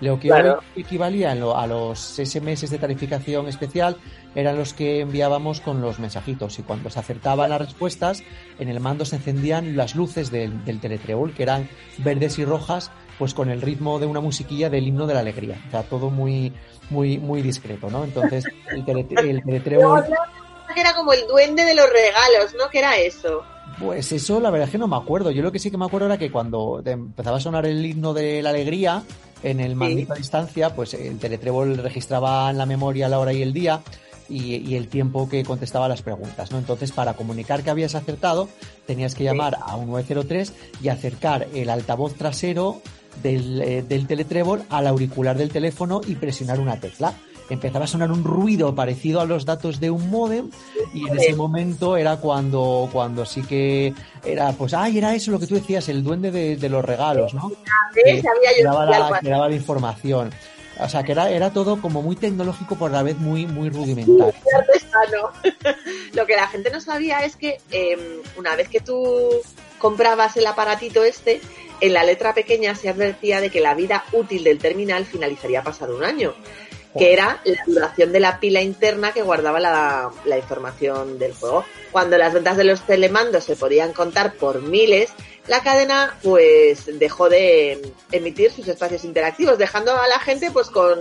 Lo 0.00 0.20
que 0.20 0.28
Claro. 0.28 0.60
hoy 0.74 0.82
equivalía 0.82 1.32
en 1.32 1.40
lo- 1.40 1.56
a 1.56 1.66
los 1.66 2.18
SMS 2.18 2.68
de 2.70 2.78
tarificación 2.78 3.48
especial 3.48 3.96
eran 4.34 4.56
los 4.58 4.74
que 4.74 5.00
enviábamos 5.00 5.60
con 5.60 5.80
los 5.80 5.98
mensajitos 5.98 6.58
y 6.58 6.62
cuando 6.62 6.90
se 6.90 6.98
acertaban 6.98 7.48
las 7.50 7.60
respuestas 7.60 8.22
en 8.58 8.68
el 8.68 8.80
mando 8.80 9.04
se 9.06 9.16
encendían 9.16 9.76
las 9.76 9.94
luces 9.94 10.30
del, 10.30 10.64
del 10.66 10.80
teletrébol 10.80 11.32
que 11.32 11.42
eran 11.44 11.68
verdes 11.98 12.38
y 12.38 12.44
rojas 12.44 12.90
pues 13.18 13.32
con 13.32 13.48
el 13.48 13.62
ritmo 13.62 13.98
de 13.98 14.04
una 14.04 14.20
musiquilla 14.20 14.68
del 14.68 14.86
himno 14.86 15.06
de 15.06 15.14
la 15.14 15.20
alegría 15.20 15.56
o 15.68 15.70
sea 15.70 15.82
todo 15.84 16.10
muy 16.10 16.52
muy 16.90 17.16
muy 17.16 17.40
discreto 17.40 17.88
no 17.88 18.04
entonces 18.04 18.44
el, 18.70 18.84
tele- 18.84 19.06
el 19.18 19.42
teletrébol 19.42 20.04
Que 20.74 20.80
era 20.82 20.92
como 20.94 21.14
el 21.14 21.26
duende 21.28 21.64
de 21.64 21.74
los 21.74 21.86
regalos, 21.88 22.54
¿no? 22.58 22.68
Que 22.70 22.80
era 22.80 22.98
eso. 22.98 23.40
Pues 23.78 24.10
eso, 24.12 24.40
la 24.40 24.50
verdad 24.50 24.66
es 24.66 24.72
que 24.72 24.78
no 24.78 24.88
me 24.88 24.96
acuerdo. 24.96 25.30
Yo 25.30 25.40
lo 25.42 25.50
que 25.52 25.58
sí 25.60 25.70
que 25.70 25.78
me 25.78 25.84
acuerdo 25.86 26.06
era 26.06 26.18
que 26.18 26.30
cuando 26.30 26.82
empezaba 26.84 27.36
a 27.36 27.40
sonar 27.40 27.64
el 27.66 27.86
himno 27.86 28.12
de 28.12 28.42
la 28.42 28.50
alegría 28.50 29.02
en 29.42 29.60
el 29.60 29.76
mandito 29.76 30.12
a 30.12 30.16
distancia, 30.16 30.74
pues 30.74 30.94
el 30.94 31.18
teletrébol 31.18 31.76
registraba 31.78 32.50
en 32.50 32.58
la 32.58 32.66
memoria 32.66 33.08
la 33.08 33.18
hora 33.18 33.32
y 33.32 33.42
el 33.42 33.52
día 33.52 33.80
y, 34.28 34.56
y, 34.56 34.74
el 34.74 34.88
tiempo 34.88 35.28
que 35.28 35.44
contestaba 35.44 35.88
las 35.88 36.02
preguntas, 36.02 36.50
¿no? 36.50 36.58
Entonces, 36.58 36.90
para 36.90 37.14
comunicar 37.14 37.62
que 37.62 37.70
habías 37.70 37.94
acertado, 37.94 38.48
tenías 38.86 39.14
que 39.14 39.22
llamar 39.22 39.56
a 39.60 39.76
un 39.76 39.88
903 39.88 40.52
y 40.82 40.88
acercar 40.88 41.46
el 41.54 41.70
altavoz 41.70 42.14
trasero 42.14 42.80
del, 43.22 43.62
eh, 43.62 43.82
del 43.82 44.06
teletrébol 44.06 44.64
al 44.68 44.86
auricular 44.86 45.38
del 45.38 45.50
teléfono 45.50 46.00
y 46.06 46.16
presionar 46.16 46.60
una 46.60 46.80
tecla 46.80 47.14
empezaba 47.50 47.84
a 47.84 47.88
sonar 47.88 48.10
un 48.10 48.24
ruido 48.24 48.74
parecido 48.74 49.20
a 49.20 49.24
los 49.24 49.44
datos 49.44 49.80
de 49.80 49.90
un 49.90 50.10
modem 50.10 50.50
y 50.92 51.08
en 51.08 51.18
ese 51.18 51.34
momento 51.34 51.96
era 51.96 52.16
cuando, 52.16 52.88
cuando 52.92 53.24
sí 53.24 53.42
que 53.42 53.94
era, 54.24 54.52
pues, 54.52 54.74
ay, 54.74 54.98
era 54.98 55.14
eso 55.14 55.30
lo 55.30 55.38
que 55.38 55.46
tú 55.46 55.54
decías, 55.54 55.88
el 55.88 56.02
duende 56.02 56.30
de, 56.30 56.56
de 56.56 56.68
los 56.68 56.84
regalos, 56.84 57.34
¿no? 57.34 57.52
Que, 57.94 58.20
que, 58.20 58.62
daba 58.64 58.86
la, 58.86 59.20
que 59.20 59.28
daba 59.28 59.48
la 59.48 59.54
información. 59.54 60.30
O 60.78 60.88
sea, 60.88 61.02
que 61.04 61.12
era, 61.12 61.30
era 61.30 61.50
todo 61.50 61.80
como 61.80 62.02
muy 62.02 62.16
tecnológico, 62.16 62.76
por 62.76 62.90
la 62.90 63.02
vez 63.02 63.16
muy, 63.16 63.46
muy 63.46 63.70
rudimentario. 63.70 64.34
Lo 66.12 66.26
que 66.26 66.36
la 66.36 66.48
gente 66.48 66.70
no 66.70 66.80
sabía 66.80 67.24
es 67.24 67.36
que 67.36 67.58
eh, 67.70 68.20
una 68.36 68.56
vez 68.56 68.68
que 68.68 68.80
tú 68.80 69.30
comprabas 69.78 70.36
el 70.36 70.46
aparatito 70.46 71.02
este, 71.02 71.40
en 71.80 71.94
la 71.94 72.04
letra 72.04 72.34
pequeña 72.34 72.74
se 72.74 72.90
advertía 72.90 73.40
de 73.40 73.50
que 73.50 73.60
la 73.60 73.74
vida 73.74 74.04
útil 74.12 74.44
del 74.44 74.58
terminal 74.58 75.06
finalizaría 75.06 75.62
pasado 75.62 75.96
un 75.96 76.04
año 76.04 76.34
que 76.98 77.12
era 77.12 77.40
la 77.44 77.62
duración 77.66 78.12
de 78.12 78.20
la 78.20 78.40
pila 78.40 78.62
interna 78.62 79.12
que 79.12 79.22
guardaba 79.22 79.60
la, 79.60 80.10
la, 80.24 80.38
información 80.38 81.18
del 81.18 81.34
juego. 81.34 81.64
Cuando 81.92 82.18
las 82.18 82.32
ventas 82.32 82.56
de 82.56 82.64
los 82.64 82.82
telemandos 82.82 83.44
se 83.44 83.56
podían 83.56 83.92
contar 83.92 84.34
por 84.34 84.62
miles, 84.62 85.10
la 85.46 85.60
cadena 85.60 86.16
pues 86.22 86.98
dejó 86.98 87.28
de 87.28 87.92
emitir 88.12 88.50
sus 88.50 88.66
espacios 88.68 89.04
interactivos, 89.04 89.58
dejando 89.58 89.92
a 89.92 90.08
la 90.08 90.18
gente 90.18 90.50
pues 90.50 90.68
con 90.68 90.98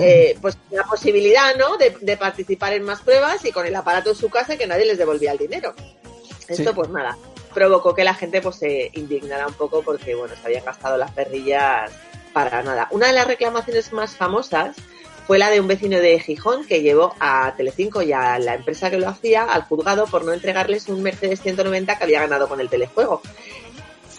eh, 0.00 0.36
pues 0.40 0.58
la 0.70 0.84
posibilidad 0.84 1.54
¿no? 1.56 1.76
De, 1.76 1.96
de, 2.00 2.16
participar 2.16 2.74
en 2.74 2.82
más 2.82 3.00
pruebas 3.00 3.44
y 3.44 3.52
con 3.52 3.66
el 3.66 3.74
aparato 3.74 4.10
en 4.10 4.16
su 4.16 4.28
casa 4.28 4.56
que 4.56 4.66
nadie 4.66 4.84
les 4.84 4.98
devolvía 4.98 5.32
el 5.32 5.38
dinero. 5.38 5.74
Esto 6.46 6.70
sí. 6.70 6.74
pues 6.74 6.88
nada, 6.90 7.16
provocó 7.52 7.94
que 7.94 8.04
la 8.04 8.14
gente 8.14 8.40
pues 8.40 8.56
se 8.56 8.90
indignara 8.94 9.46
un 9.46 9.54
poco 9.54 9.82
porque 9.82 10.14
bueno, 10.14 10.34
se 10.34 10.46
habían 10.46 10.64
gastado 10.64 10.96
las 10.96 11.10
perrillas 11.12 11.90
para 12.32 12.62
nada. 12.62 12.88
Una 12.90 13.08
de 13.08 13.12
las 13.14 13.26
reclamaciones 13.26 13.92
más 13.92 14.16
famosas 14.16 14.76
fue 15.28 15.36
la 15.36 15.50
de 15.50 15.60
un 15.60 15.68
vecino 15.68 15.98
de 15.98 16.18
Gijón 16.20 16.64
que 16.64 16.80
llevó 16.80 17.14
a 17.20 17.52
Telecinco 17.54 18.00
y 18.00 18.14
a 18.14 18.38
la 18.38 18.54
empresa 18.54 18.90
que 18.90 18.96
lo 18.96 19.10
hacía 19.10 19.44
al 19.44 19.64
juzgado 19.64 20.06
por 20.06 20.24
no 20.24 20.32
entregarles 20.32 20.88
un 20.88 21.02
Mercedes 21.02 21.42
190 21.42 21.98
que 21.98 22.04
había 22.04 22.20
ganado 22.20 22.48
con 22.48 22.62
el 22.62 22.70
telejuego. 22.70 23.20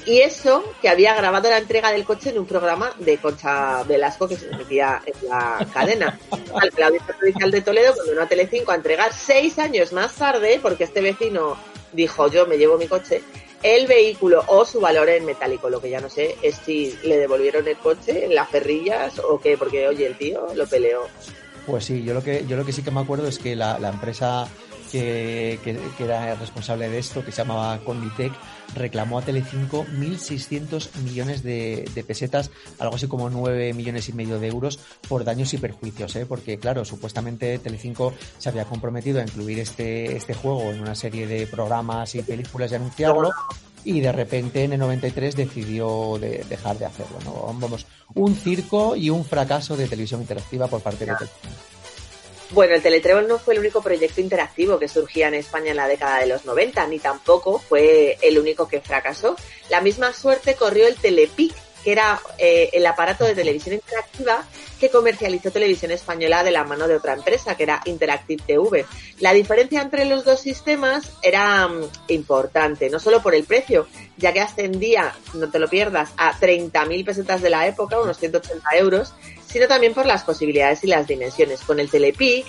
Y 0.06 0.20
eso 0.20 0.64
que 0.84 0.88
había 0.88 1.16
grabado 1.16 1.50
la 1.50 1.58
entrega 1.58 1.92
del 1.92 2.04
coche 2.04 2.30
en 2.30 2.38
un 2.38 2.46
programa 2.46 2.92
de 3.00 3.18
Concha 3.18 3.82
Velasco 3.86 4.28
que 4.28 4.38
se 4.38 4.52
emitía 4.52 5.02
en 5.04 5.28
la 5.28 5.68
cadena. 5.74 6.20
Al 6.54 6.72
la 6.78 6.86
Audiencia 6.86 7.16
Provincial 7.18 7.50
de 7.50 7.62
Toledo 7.62 7.96
condenó 7.96 8.22
a 8.22 8.28
Telecinco 8.28 8.72
a 8.72 8.76
entregar 8.76 9.12
seis 9.12 9.58
años 9.58 9.92
más 9.92 10.14
tarde, 10.14 10.60
porque 10.62 10.84
este 10.84 11.02
vecino 11.02 11.58
dijo 11.92 12.28
yo 12.28 12.46
me 12.46 12.60
llevo 12.60 12.78
mi 12.78 12.88
coche, 12.88 13.24
el 13.64 13.88
vehículo 13.88 14.44
o 14.48 14.66
su 14.66 14.80
valor 14.80 15.10
en 15.10 15.26
metálico. 15.26 15.70
Lo 15.70 15.82
que 15.82 15.90
ya 15.90 16.02
no 16.02 16.10
sé 16.10 16.36
es 16.42 16.56
si 16.56 16.98
le 17.04 17.18
devolvieron 17.18 17.68
el 17.68 17.78
coche 17.78 18.26
en 18.26 18.36
las 18.36 18.50
ferrillas 18.50 19.20
o 19.20 19.40
qué, 19.40 19.58
porque 19.58 19.88
oye, 19.88 20.06
el 20.06 20.18
tío 20.18 20.48
lo 20.56 20.68
peleó. 20.68 21.02
Pues 21.66 21.86
sí, 21.86 22.04
yo 22.04 22.14
lo 22.14 22.24
que, 22.24 22.46
yo 22.48 22.58
lo 22.58 22.66
que 22.66 22.74
sí 22.74 22.82
que 22.82 22.92
me 22.92 23.02
acuerdo 23.02 23.28
es 23.28 23.38
que 23.38 23.56
la, 23.56 23.78
la 23.80 23.90
empresa 23.90 24.48
que, 24.92 25.60
que, 25.64 25.78
que, 25.98 26.04
era 26.04 26.36
responsable 26.36 26.90
de 26.90 27.00
esto, 27.00 27.24
que 27.24 27.32
se 27.32 27.44
llamaba 27.44 27.80
Conditec, 27.80 28.34
reclamó 28.76 29.20
a 29.20 29.22
Telecinco 29.22 29.86
1.600 29.86 30.96
millones 31.04 31.44
de, 31.44 31.90
de, 31.94 32.04
pesetas, 32.04 32.52
algo 32.80 32.96
así 32.96 33.08
como 33.08 33.30
9 33.30 33.74
millones 33.74 34.10
y 34.10 34.14
medio 34.14 34.40
de 34.40 34.48
euros 34.48 34.80
por 35.08 35.24
daños 35.24 35.54
y 35.54 35.58
perjuicios, 35.58 36.16
¿eh? 36.16 36.26
porque 36.26 36.58
claro, 36.58 36.86
supuestamente 36.86 37.60
Telecinco 37.60 38.14
se 38.38 38.50
había 38.50 38.66
comprometido 38.66 39.20
a 39.20 39.24
incluir 39.24 39.60
este, 39.60 40.16
este 40.16 40.34
juego 40.34 40.72
en 40.72 40.82
una 40.82 40.96
serie 40.96 41.28
de 41.28 41.48
programas 41.48 42.16
y 42.16 42.22
películas 42.22 42.72
y 42.72 42.76
anunciarlo. 42.76 43.32
Y 43.86 44.02
de 44.02 44.12
repente 44.12 44.66
en 44.66 44.74
el 44.74 44.80
93 44.80 45.38
decidió 45.38 46.18
de 46.20 46.44
dejar 46.50 46.78
de 46.78 46.86
hacerlo. 46.86 47.18
¿no? 47.24 47.54
Vamos, 47.58 47.86
un 48.14 48.36
circo 48.36 48.96
y 48.96 49.10
un 49.10 49.24
fracaso 49.24 49.78
de 49.78 49.88
televisión 49.88 50.20
interactiva 50.20 50.68
por 50.68 50.82
parte 50.82 51.06
de 51.06 51.16
Telecinco. 51.16 51.69
Bueno, 52.52 52.74
el 52.74 52.82
Teletrébol 52.82 53.28
no 53.28 53.38
fue 53.38 53.54
el 53.54 53.60
único 53.60 53.82
proyecto 53.82 54.22
interactivo 54.22 54.80
que 54.80 54.88
surgía 54.88 55.28
en 55.28 55.36
España 55.36 55.70
en 55.70 55.78
la 55.78 55.88
década 55.88 56.20
de 56.20 56.26
los 56.26 56.46
90, 56.46 56.88
ni 56.88 56.98
tampoco 56.98 57.60
fue 57.60 58.18
el 58.24 58.40
único 58.40 58.68
que 58.68 58.82
fracasó. 58.82 59.36
La 59.70 59.82
misma 59.82 60.14
suerte 60.14 60.56
corrió 60.56 60.88
el 60.88 60.96
Telepic, 60.96 61.54
que 61.84 61.92
era 61.92 62.20
eh, 62.40 62.72
el 62.74 62.86
aparato 62.88 63.24
de 63.24 63.36
televisión 63.36 63.76
interactiva 63.76 64.44
que 64.80 64.90
comercializó 64.90 65.52
Televisión 65.52 65.92
Española 65.92 66.44
de 66.44 66.52
la 66.52 66.64
mano 66.64 66.88
de 66.88 66.96
otra 66.96 67.14
empresa, 67.14 67.56
que 67.56 67.64
era 67.64 67.82
Interactive 67.86 68.42
TV. 68.46 68.86
La 69.20 69.34
diferencia 69.34 69.82
entre 69.82 70.06
los 70.06 70.24
dos 70.24 70.40
sistemas 70.40 71.12
era 71.22 71.68
um, 71.68 71.88
importante, 72.08 72.90
no 72.90 73.00
solo 73.00 73.22
por 73.22 73.36
el 73.36 73.44
precio, 73.44 73.88
ya 74.18 74.34
que 74.34 74.40
ascendía, 74.40 75.14
no 75.34 75.50
te 75.50 75.60
lo 75.60 75.70
pierdas, 75.70 76.12
a 76.18 76.34
30.000 76.34 77.06
pesetas 77.06 77.42
de 77.42 77.50
la 77.50 77.68
época, 77.68 78.00
unos 78.00 78.18
180 78.18 78.70
euros, 78.78 79.14
sino 79.52 79.68
también 79.68 79.94
por 79.94 80.06
las 80.06 80.24
posibilidades 80.24 80.84
y 80.84 80.88
las 80.88 81.08
dimensiones. 81.08 81.62
Con 81.62 81.80
el 81.80 81.90
Telepic, 81.90 82.46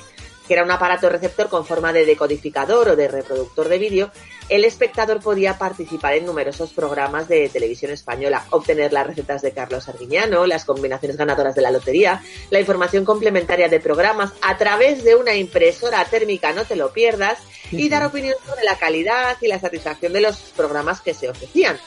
que 0.47 0.55
era 0.55 0.65
un 0.65 0.71
aparato 0.71 1.09
receptor 1.09 1.49
con 1.49 1.65
forma 1.65 1.93
de 1.93 2.05
decodificador 2.05 2.89
o 2.89 2.97
de 2.97 3.09
reproductor 3.09 3.69
de 3.69 3.79
vídeo, 3.79 4.11
el 4.49 4.65
espectador 4.65 5.21
podía 5.21 5.57
participar 5.59 6.15
en 6.15 6.27
numerosos 6.27 6.73
programas 6.73 7.29
de 7.29 7.49
televisión 7.49 7.93
española, 7.93 8.45
obtener 8.51 8.93
las 8.93 9.07
recetas 9.07 9.43
de 9.43 9.53
Carlos 9.53 9.89
Arguiñano, 9.89 10.47
las 10.47 10.65
combinaciones 10.65 11.17
ganadoras 11.17 11.55
de 11.55 11.63
la 11.63 11.71
lotería, 11.71 12.21
la 12.51 12.59
información 12.59 13.05
complementaria 13.05 13.69
de 13.69 13.79
programas 13.79 14.33
a 14.43 14.59
través 14.59 15.05
de 15.05 15.15
una 15.15 15.37
impresora 15.37 16.05
térmica, 16.07 16.53
no 16.53 16.65
te 16.65 16.75
lo 16.75 16.93
pierdas, 16.93 17.39
y 17.71 17.89
dar 17.89 18.05
opinión 18.05 18.35
sobre 18.45 18.65
la 18.65 18.77
calidad 18.77 19.37
y 19.41 19.47
la 19.47 19.61
satisfacción 19.61 20.13
de 20.13 20.23
los 20.23 20.37
programas 20.57 21.01
que 21.01 21.15
se 21.15 21.29
ofrecían. 21.29 21.79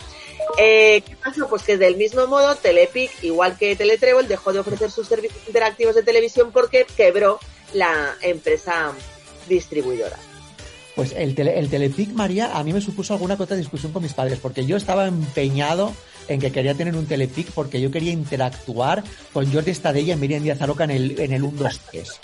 Eh, 0.57 1.01
¿Qué 1.05 1.15
pasó? 1.15 1.47
Pues 1.47 1.63
que 1.63 1.77
del 1.77 1.97
mismo 1.97 2.27
modo 2.27 2.55
Telepic, 2.55 3.11
igual 3.23 3.57
que 3.57 3.75
Teletrébol, 3.75 4.27
dejó 4.27 4.53
de 4.53 4.59
ofrecer 4.59 4.91
sus 4.91 5.07
servicios 5.07 5.41
interactivos 5.47 5.95
de 5.95 6.03
televisión 6.03 6.51
porque 6.51 6.85
quebró 6.95 7.39
la 7.73 8.15
empresa 8.21 8.93
distribuidora. 9.47 10.17
Pues 10.95 11.11
el 11.17 11.33
Telepic, 11.35 12.11
María, 12.11 12.55
a 12.57 12.63
mí 12.63 12.71
me 12.71 12.81
supuso 12.81 13.13
alguna 13.13 13.35
otra 13.39 13.57
discusión 13.57 13.91
con 13.91 14.03
mis 14.03 14.13
padres, 14.13 14.37
porque 14.39 14.65
yo 14.65 14.77
estaba 14.77 15.07
empeñado 15.07 15.91
en 16.27 16.39
que 16.39 16.51
quería 16.51 16.75
tener 16.75 16.95
un 16.95 17.07
Telepic 17.07 17.51
porque 17.51 17.81
yo 17.81 17.91
quería 17.91 18.11
interactuar 18.11 19.03
con 19.33 19.51
Jordi 19.51 19.71
Estadella 19.71 20.13
y 20.13 20.17
Miriam 20.17 20.43
Díaz 20.43 20.61
Aroca 20.61 20.83
en 20.83 20.91
el, 20.91 21.19
en 21.19 21.33
el 21.33 21.43
1, 21.43 21.63
2, 21.63 21.81
3. 21.91 22.19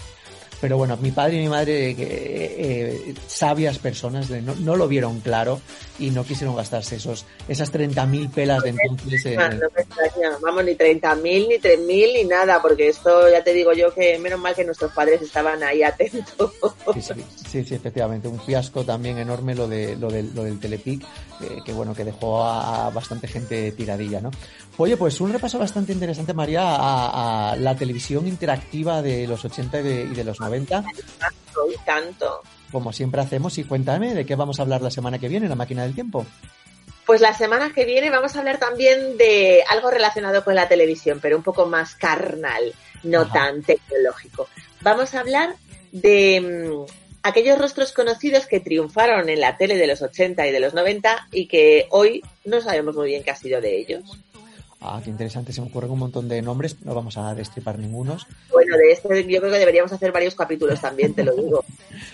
Pero 0.62 0.78
bueno, 0.78 0.98
mi 0.98 1.12
padre 1.12 1.38
y 1.38 1.40
mi 1.42 1.50
madre, 1.50 1.92
eh, 1.92 1.96
eh, 2.00 3.14
sabias 3.28 3.80
personas, 3.80 4.30
no, 4.30 4.56
no, 4.56 4.76
lo 4.76 4.88
vieron 4.88 5.22
claro 5.22 5.62
y 5.98 6.10
no 6.10 6.26
quisieron 6.26 6.56
gastarse 6.56 6.98
esos 6.98 7.26
esas 7.48 7.74
30.000 7.74 8.30
pelas 8.32 8.64
de 8.64 8.70
entonces. 8.72 9.26
Eh, 9.26 9.38
no, 9.38 9.50
no 9.50 9.68
me 9.76 9.82
extraña, 9.82 10.38
vamos, 10.42 10.66
ni 10.66 10.74
30.000, 10.74 11.22
ni 11.22 11.56
3.000, 11.56 12.14
ni 12.14 12.24
nada, 12.26 12.62
porque 12.62 12.90
esto 12.90 13.30
ya 13.30 13.42
te 13.42 13.54
digo 13.54 13.72
yo 13.72 13.94
que 13.94 14.20
menos 14.20 14.40
mal 14.40 14.54
que 14.54 14.66
nuestros 14.66 14.92
padres 14.92 15.22
estaban 15.22 15.64
ahí 15.64 15.82
atentos. 15.82 16.52
Sí, 16.94 17.02
sí, 17.02 17.14
sí, 17.50 17.64
sí 17.64 17.76
efectivamente, 17.76 18.28
un 18.28 18.40
fiasco 18.42 18.84
también 18.84 19.18
enorme 19.18 19.56
lo, 19.56 19.68
de, 19.68 19.96
lo, 19.96 20.10
del, 20.10 20.34
lo 20.36 20.44
del 20.44 20.60
Telepic, 20.60 21.04
eh, 21.42 21.60
que 21.66 21.72
bueno, 21.72 21.96
que 21.96 22.04
dejó 22.04 22.44
a, 22.44 22.88
a, 22.88 22.90
bastante 22.90 23.28
gente 23.28 23.72
tiradilla, 23.72 24.20
¿no? 24.20 24.32
Oye, 24.78 24.98
pues 24.98 25.20
un 25.22 25.32
repaso 25.32 25.60
bastante 25.60 25.94
interesante, 25.94 26.34
María, 26.34 26.64
a, 26.64 27.52
a 27.52 27.56
la 27.56 27.76
televisión 27.76 28.28
interactiva 28.28 29.02
de 29.02 29.28
los 29.28 29.44
80 29.44 29.80
y 29.80 29.84
de, 29.84 30.04
y 30.04 30.16
de 30.16 30.24
los 30.24 30.40
90 30.40 30.49
90. 30.50 30.84
Y 31.72 31.78
tanto. 31.86 32.42
Como 32.72 32.94
siempre 32.94 33.22
hacemos, 33.22 33.58
y 33.58 33.64
cuéntame 33.64 34.14
de 34.14 34.26
qué 34.26 34.36
vamos 34.36 34.60
a 34.60 34.64
hablar 34.64 34.82
la 34.82 34.92
semana 34.92 35.20
que 35.20 35.28
viene 35.28 35.46
en 35.46 35.50
la 35.50 35.56
máquina 35.56 35.84
del 35.84 35.96
tiempo. 35.96 36.26
Pues 37.06 37.22
la 37.22 37.34
semana 37.34 37.72
que 37.74 37.86
viene 37.86 38.12
vamos 38.12 38.36
a 38.36 38.40
hablar 38.40 38.60
también 38.60 39.18
de 39.18 39.64
algo 39.68 39.90
relacionado 39.90 40.44
con 40.44 40.54
la 40.54 40.68
televisión, 40.68 41.20
pero 41.22 41.38
un 41.38 41.44
poco 41.44 41.66
más 41.66 41.96
carnal, 41.96 42.74
no 43.04 43.22
Ajá. 43.22 43.34
tan 43.34 43.64
tecnológico. 43.64 44.48
Vamos 44.82 45.16
a 45.16 45.22
hablar 45.22 45.56
de 45.92 46.40
mmm, 46.40 46.86
aquellos 47.24 47.58
rostros 47.58 47.92
conocidos 47.94 48.46
que 48.46 48.60
triunfaron 48.60 49.30
en 49.30 49.40
la 49.40 49.58
tele 49.58 49.76
de 49.76 49.88
los 49.88 50.02
80 50.02 50.48
y 50.48 50.52
de 50.52 50.60
los 50.60 50.74
90 50.74 51.30
y 51.32 51.48
que 51.48 51.88
hoy 51.90 52.24
no 52.46 52.62
sabemos 52.62 52.96
muy 52.96 53.08
bien 53.08 53.24
qué 53.24 53.32
ha 53.32 53.36
sido 53.36 53.60
de 53.60 53.78
ellos. 53.78 54.04
Ah, 54.82 55.02
qué 55.04 55.10
interesante, 55.10 55.52
se 55.52 55.60
me 55.60 55.68
ocurren 55.68 55.92
un 55.92 56.00
montón 56.00 56.30
de 56.30 56.42
nombres, 56.42 56.78
no 56.86 56.96
vamos 56.96 57.18
a 57.18 57.36
destripar 57.36 57.78
ningunos. 57.78 58.26
Bueno, 58.52 58.78
de 58.78 58.94
este 58.94 59.28
yo 59.28 59.40
creo 59.42 59.52
que 59.52 59.60
deberíamos 59.60 59.92
hacer 59.92 60.14
varios 60.14 60.36
capítulos 60.36 60.80
también, 60.80 61.14
te 61.14 61.24
lo 61.24 61.36
digo. 61.36 61.66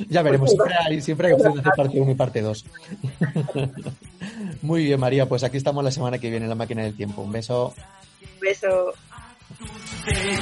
ya 0.10 0.24
veremos, 0.24 0.50
siempre 0.50 0.74
hay, 0.84 1.02
siempre 1.02 1.28
hay 1.28 1.34
opción 1.34 1.54
de 1.54 1.60
hacer 1.60 1.74
parte 1.78 2.02
1 2.02 2.12
y 2.12 2.16
parte 2.16 2.42
2. 2.42 2.66
Muy 4.64 4.86
bien, 4.86 5.00
María, 5.00 5.28
pues 5.28 5.44
aquí 5.44 5.58
estamos 5.58 5.84
la 5.84 5.92
semana 5.92 6.18
que 6.18 6.32
viene 6.32 6.46
en 6.46 6.50
la 6.50 6.56
máquina 6.56 6.82
del 6.82 6.96
tiempo. 6.96 7.22
Un 7.22 7.32
beso. 7.32 7.76
Un 8.34 8.40
beso. 8.40 8.94
El 10.08 10.40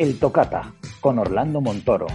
El 0.00 0.18
Tocata, 0.18 0.72
con 0.98 1.18
Orlando 1.18 1.60
Montoro. 1.60 2.06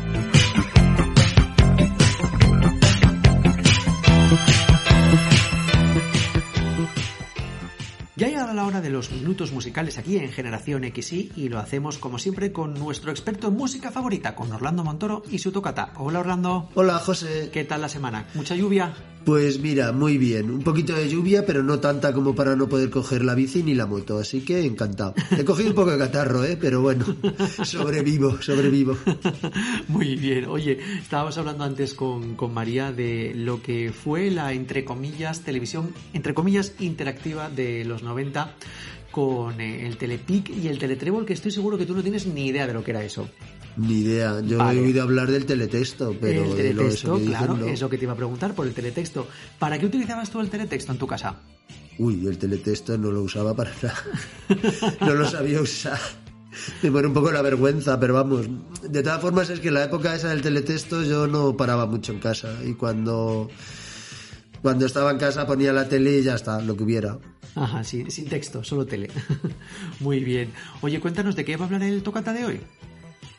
Ya 8.15 8.25
ha 8.25 8.29
llegado 8.31 8.53
la 8.55 8.65
hora 8.65 8.81
de 8.81 8.89
los 8.89 9.11
minutos 9.11 9.51
musicales 9.51 9.99
aquí 9.99 10.17
en 10.17 10.31
Generación 10.31 10.81
XY 10.83 11.33
y 11.35 11.49
lo 11.49 11.59
hacemos 11.59 11.99
como 11.99 12.17
siempre 12.17 12.51
con 12.51 12.73
nuestro 12.73 13.11
experto 13.11 13.49
en 13.49 13.57
música 13.57 13.91
favorita, 13.91 14.33
con 14.33 14.51
Orlando 14.51 14.83
Montoro 14.83 15.21
y 15.29 15.37
su 15.37 15.51
tocata. 15.51 15.93
Hola 15.97 16.21
Orlando. 16.21 16.69
Hola 16.73 16.97
José. 16.97 17.51
¿Qué 17.53 17.65
tal 17.65 17.81
la 17.81 17.89
semana? 17.89 18.25
¿Mucha 18.33 18.55
lluvia? 18.55 18.95
Pues 19.25 19.59
mira, 19.59 19.91
muy 19.91 20.19
bien. 20.19 20.51
Un 20.51 20.61
poquito 20.61 20.93
de 20.93 21.09
lluvia, 21.09 21.47
pero 21.47 21.63
no 21.63 21.79
tanta 21.79 22.13
como 22.13 22.35
para 22.35 22.55
no 22.55 22.69
poder 22.69 22.91
coger 22.91 23.25
la 23.25 23.33
bici 23.33 23.63
ni 23.63 23.73
la 23.73 23.87
moto. 23.87 24.19
Así 24.19 24.41
que 24.41 24.63
encantado. 24.63 25.15
He 25.35 25.43
cogido 25.43 25.69
un 25.69 25.75
poco 25.75 25.91
de 25.91 25.97
catarro, 25.97 26.45
¿eh? 26.45 26.57
Pero 26.61 26.81
bueno, 26.81 27.05
sobrevivo, 27.63 28.39
sobrevivo. 28.39 28.95
Muy 29.87 30.15
bien. 30.15 30.45
Oye, 30.45 30.77
estábamos 30.99 31.35
hablando 31.39 31.63
antes 31.63 31.95
con, 31.95 32.35
con 32.35 32.53
María 32.53 32.91
de 32.91 33.33
lo 33.33 33.63
que 33.63 33.91
fue 33.91 34.29
la, 34.29 34.53
entre 34.53 34.85
comillas, 34.85 35.41
televisión, 35.41 35.91
entre 36.13 36.35
comillas, 36.35 36.73
interactiva 36.79 37.49
de 37.49 37.83
los 37.83 38.03
90 38.03 38.55
con 39.15 39.61
eh, 39.61 39.87
el 39.87 39.97
Telepic 39.97 40.49
y 40.49 40.67
el 40.67 40.77
Teletrébol, 40.77 41.25
que 41.25 41.31
estoy 41.31 41.49
seguro 41.49 41.77
que 41.77 41.85
tú 41.85 41.95
no 41.95 42.03
tienes 42.03 42.27
ni 42.27 42.47
idea 42.47 42.67
de 42.67 42.73
lo 42.73 42.83
que 42.83 42.91
era 42.91 43.01
eso. 43.01 43.29
Ni 43.77 43.99
idea. 43.99 44.41
Yo 44.41 44.59
he 44.71 44.79
oído 44.79 45.03
hablar 45.03 45.29
del 45.29 45.45
teletexto, 45.45 46.15
pero 46.19 46.43
el 46.43 46.55
teletexto, 46.55 46.87
eso 46.87 47.13
que 47.15 47.19
dicen, 47.21 47.37
claro, 47.37 47.57
no. 47.57 47.65
eso 47.65 47.89
que 47.89 47.97
te 47.97 48.03
iba 48.05 48.13
a 48.13 48.17
preguntar 48.17 48.53
por 48.53 48.67
el 48.67 48.73
teletexto. 48.73 49.27
¿Para 49.59 49.77
qué 49.77 49.85
utilizabas 49.85 50.29
tú 50.29 50.39
el 50.39 50.49
teletexto 50.49 50.91
en 50.91 50.97
tu 50.97 51.07
casa? 51.07 51.41
Uy, 51.97 52.25
el 52.27 52.37
teletexto 52.37 52.97
no 52.97 53.11
lo 53.11 53.23
usaba 53.23 53.53
para 53.53 53.71
nada. 53.81 54.97
No 55.01 55.13
lo 55.13 55.29
sabía 55.29 55.61
usar. 55.61 55.99
Me 56.81 56.91
pone 56.91 57.07
un 57.07 57.13
poco 57.13 57.31
la 57.31 57.41
vergüenza, 57.41 57.99
pero 57.99 58.13
vamos. 58.13 58.47
De 58.89 59.03
todas 59.03 59.21
formas, 59.21 59.49
es 59.49 59.59
que 59.59 59.69
en 59.69 59.73
la 59.73 59.83
época 59.83 60.15
esa 60.15 60.29
del 60.29 60.41
teletexto 60.41 61.03
yo 61.03 61.27
no 61.27 61.55
paraba 61.57 61.85
mucho 61.85 62.13
en 62.13 62.19
casa. 62.19 62.53
Y 62.63 62.73
cuando, 62.73 63.49
cuando 64.61 64.85
estaba 64.85 65.11
en 65.11 65.17
casa 65.17 65.45
ponía 65.45 65.73
la 65.73 65.87
tele 65.87 66.19
y 66.19 66.23
ya 66.23 66.35
está, 66.35 66.61
lo 66.61 66.75
que 66.77 66.83
hubiera. 66.83 67.17
Ajá, 67.55 67.83
sí, 67.83 68.05
sin 68.09 68.27
texto, 68.27 68.63
solo 68.63 68.85
tele. 68.85 69.09
Muy 69.99 70.23
bien. 70.23 70.51
Oye, 70.81 70.99
cuéntanos 70.99 71.35
de 71.35 71.45
qué 71.45 71.57
va 71.57 71.63
a 71.63 71.67
hablar 71.67 71.83
el 71.83 72.03
tocata 72.03 72.33
de 72.33 72.45
hoy. 72.45 72.61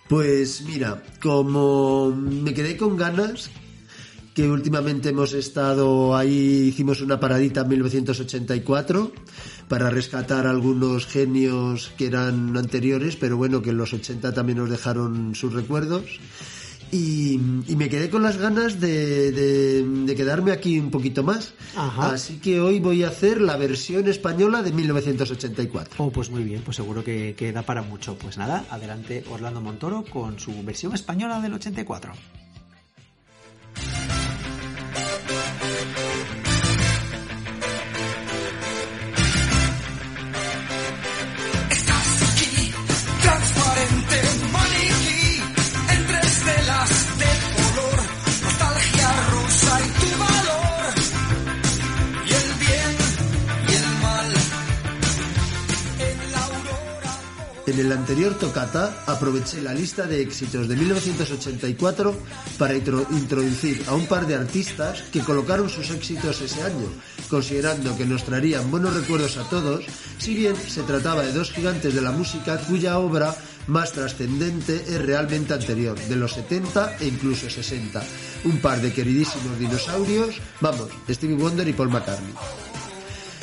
Pues 0.08 0.62
mira, 0.62 1.02
como 1.20 2.14
me 2.14 2.54
quedé 2.54 2.76
con 2.76 2.96
ganas, 2.96 3.50
que 4.34 4.48
últimamente 4.48 5.08
hemos 5.08 5.32
estado 5.32 6.14
ahí, 6.14 6.68
hicimos 6.68 7.00
una 7.00 7.18
paradita 7.18 7.62
en 7.62 7.68
1984 7.68 9.10
para 9.66 9.90
rescatar 9.90 10.46
algunos 10.46 11.06
genios 11.06 11.90
que 11.96 12.06
eran 12.06 12.56
anteriores, 12.56 13.16
pero 13.16 13.36
bueno, 13.36 13.62
que 13.62 13.70
en 13.70 13.78
los 13.78 13.92
80 13.92 14.32
también 14.32 14.58
nos 14.58 14.70
dejaron 14.70 15.34
sus 15.34 15.52
recuerdos. 15.52 16.20
Y, 16.92 17.34
y 17.66 17.76
me 17.76 17.88
quedé 17.88 18.08
con 18.10 18.22
las 18.22 18.36
ganas 18.38 18.80
de, 18.80 19.32
de- 19.32 19.82
de 19.84 20.14
quedarme 20.14 20.52
aquí 20.52 20.78
un 20.78 20.90
poquito 20.90 21.22
más. 21.22 21.52
Ajá. 21.76 22.12
Así 22.12 22.34
que 22.38 22.60
hoy 22.60 22.78
voy 22.80 23.02
a 23.02 23.08
hacer 23.08 23.40
la 23.40 23.56
versión 23.56 24.06
española 24.08 24.62
de 24.62 24.72
1984. 24.72 25.94
Oh, 26.04 26.10
pues 26.10 26.30
muy 26.30 26.44
bien, 26.44 26.62
pues 26.64 26.76
seguro 26.76 27.02
que, 27.02 27.34
que 27.36 27.52
da 27.52 27.62
para 27.62 27.82
mucho. 27.82 28.16
Pues 28.16 28.38
nada, 28.38 28.64
adelante 28.70 29.24
Orlando 29.30 29.60
Montoro 29.60 30.04
con 30.04 30.38
su 30.38 30.62
versión 30.62 30.94
española 30.94 31.40
del 31.40 31.54
84. 31.54 32.12
En 57.76 57.84
el 57.84 57.92
anterior 57.92 58.32
tocata 58.38 59.04
aproveché 59.04 59.60
la 59.60 59.74
lista 59.74 60.06
de 60.06 60.22
éxitos 60.22 60.66
de 60.66 60.76
1984 60.76 62.16
para 62.56 62.72
intro- 62.74 63.04
introducir 63.10 63.84
a 63.86 63.92
un 63.94 64.06
par 64.06 64.26
de 64.26 64.34
artistas 64.34 65.02
que 65.12 65.20
colocaron 65.20 65.68
sus 65.68 65.90
éxitos 65.90 66.40
ese 66.40 66.62
año, 66.62 66.88
considerando 67.28 67.94
que 67.94 68.06
nos 68.06 68.24
traerían 68.24 68.70
buenos 68.70 68.94
recuerdos 68.94 69.36
a 69.36 69.44
todos, 69.50 69.84
si 70.16 70.32
bien 70.32 70.56
se 70.56 70.84
trataba 70.84 71.20
de 71.22 71.34
dos 71.34 71.52
gigantes 71.52 71.92
de 71.94 72.00
la 72.00 72.12
música 72.12 72.56
cuya 72.64 72.96
obra 72.98 73.36
más 73.66 73.92
trascendente 73.92 74.82
es 74.88 75.02
realmente 75.04 75.52
anterior, 75.52 75.98
de 76.00 76.16
los 76.16 76.32
70 76.32 76.96
e 77.00 77.08
incluso 77.08 77.50
60. 77.50 78.02
Un 78.44 78.56
par 78.58 78.80
de 78.80 78.90
queridísimos 78.94 79.58
dinosaurios, 79.58 80.36
vamos, 80.62 80.88
Stevie 81.10 81.36
Wonder 81.36 81.68
y 81.68 81.74
Paul 81.74 81.90
McCartney. 81.90 82.32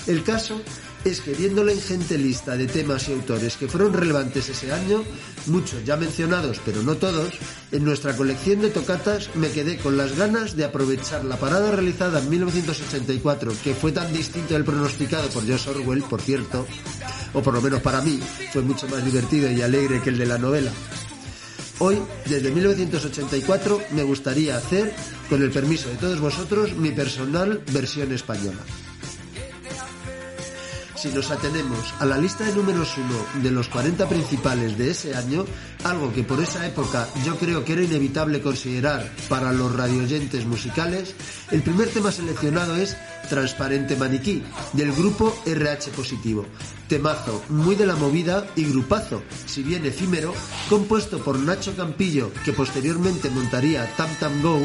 El 0.08 0.24
caso 0.24 0.60
es 1.06 1.22
que 1.22 1.34
viendo 1.34 1.64
la 1.64 1.74
ingente 1.74 2.18
lista 2.18 2.56
de 2.56 2.68
temas 2.68 3.10
y 3.10 3.14
autores 3.14 3.58
que 3.58 3.68
fueron 3.68 3.93
relevantes 3.93 4.49
ese 4.49 4.72
año, 4.72 5.04
muchos 5.47 5.84
ya 5.84 5.97
mencionados 5.97 6.60
pero 6.66 6.82
no 6.82 6.95
todos, 6.95 7.34
en 7.72 7.84
nuestra 7.84 8.16
colección 8.16 8.62
de 8.62 8.70
tocatas 8.70 9.30
me 9.36 9.51
quedé 9.51 9.78
con 9.78 9.97
las 9.97 10.16
ganas 10.18 10.56
de 10.56 10.66
aprovechar 10.66 11.26
la 11.26 11.38
parada 11.38 11.72
realizada 11.72 12.20
en 12.20 12.30
1984, 12.30 13.51
que 13.64 13.74
fue 13.74 13.91
tan 13.91 14.14
distinto 14.14 14.54
del 14.54 14.64
pronosticado 14.64 15.30
por 15.30 15.45
George 15.45 15.70
Orwell, 15.70 16.04
por 16.04 16.22
cierto, 16.22 16.66
o 17.34 17.41
por 17.41 17.54
lo 17.54 17.62
menos 17.62 17.82
para 17.82 18.01
mí, 18.01 18.20
fue 18.51 18.62
mucho 18.62 18.88
más 18.88 19.04
divertido 19.04 19.51
y 19.51 19.62
alegre 19.62 20.01
que 20.01 20.10
el 20.10 20.18
de 20.18 20.26
la 20.26 20.38
novela. 20.38 20.72
Hoy, 21.80 21.97
desde 22.26 22.51
1984, 22.51 23.82
me 23.91 24.04
gustaría 24.04 24.56
hacer, 24.56 24.93
con 25.30 25.41
el 25.41 25.51
permiso 25.51 25.89
de 25.89 25.95
todos 25.95 26.20
vosotros, 26.20 26.74
mi 26.76 26.91
personal 26.91 27.62
versión 27.72 28.14
española. 28.14 28.60
Si 31.04 31.10
nos 31.10 31.32
atenemos 31.32 31.93
a 31.99 32.06
la 32.06 32.18
lista 32.18 32.45
de 32.45 32.54
números 32.54 32.95
uno 32.97 33.43
de 33.43 33.51
los 33.51 33.68
40 33.68 34.08
principales 34.08 34.78
de 34.78 34.91
ese 34.91 35.14
año, 35.14 35.43
algo 35.84 36.14
que 36.14 36.24
por 36.24 36.39
esa 36.39 36.66
época 36.66 37.10
yo 37.26 37.36
creo 37.36 37.66
que 37.66 37.74
era 37.74 37.84
inevitable 37.84 38.41
considerar 38.41 39.12
para 39.28 39.51
los 39.51 39.76
radioyentes 39.76 40.45
musicales, 40.45 41.14
el 41.51 41.62
primer 41.62 41.89
tema 41.89 42.10
seleccionado 42.10 42.78
es 42.78 42.95
Transparente 43.28 43.97
Maniquí, 43.97 44.43
del 44.72 44.93
grupo 44.93 45.36
RH 45.45 45.91
Positivo. 45.91 46.45
Temazo 46.88 47.43
muy 47.49 47.76
de 47.76 47.86
la 47.86 47.97
movida 47.97 48.47
y 48.56 48.64
grupazo, 48.64 49.24
si 49.45 49.62
bien 49.62 49.86
efímero, 49.86 50.34
compuesto 50.70 51.20
por 51.20 51.38
Nacho 51.38 51.76
Campillo, 51.76 52.32
que 52.45 52.54
posteriormente 52.54 53.30
montaría 53.30 53.93
Tam 53.97 54.10
Tam 54.22 54.41
Go, 54.41 54.58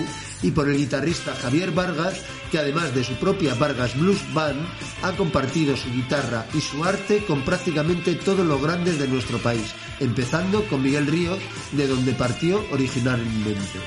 y 0.43 0.51
por 0.51 0.69
el 0.69 0.77
guitarrista 0.77 1.35
Javier 1.35 1.73
Vargas, 1.73 2.21
que 2.51 2.59
además 2.59 2.95
de 2.95 3.05
su 3.05 3.15
propia 3.15 3.55
Vargas 3.55 3.99
Blues 3.99 4.21
Band, 4.33 4.61
ha 5.03 5.13
compartido 5.13 5.77
su 5.77 5.91
guitarra 5.91 6.47
y 6.55 6.61
su 6.61 6.85
arte 6.85 7.25
con 7.25 7.45
prácticamente 7.45 8.15
todos 8.15 8.47
los 8.47 8.61
grandes 8.63 8.99
de 8.99 9.09
nuestro 9.09 9.39
país, 9.39 9.75
empezando 10.01 10.65
con 10.65 10.83
Miguel 10.83 11.07
Ríos, 11.07 11.39
de 11.73 11.87
donde 11.87 12.13
partió 12.13 12.65
originalmente. 12.71 13.79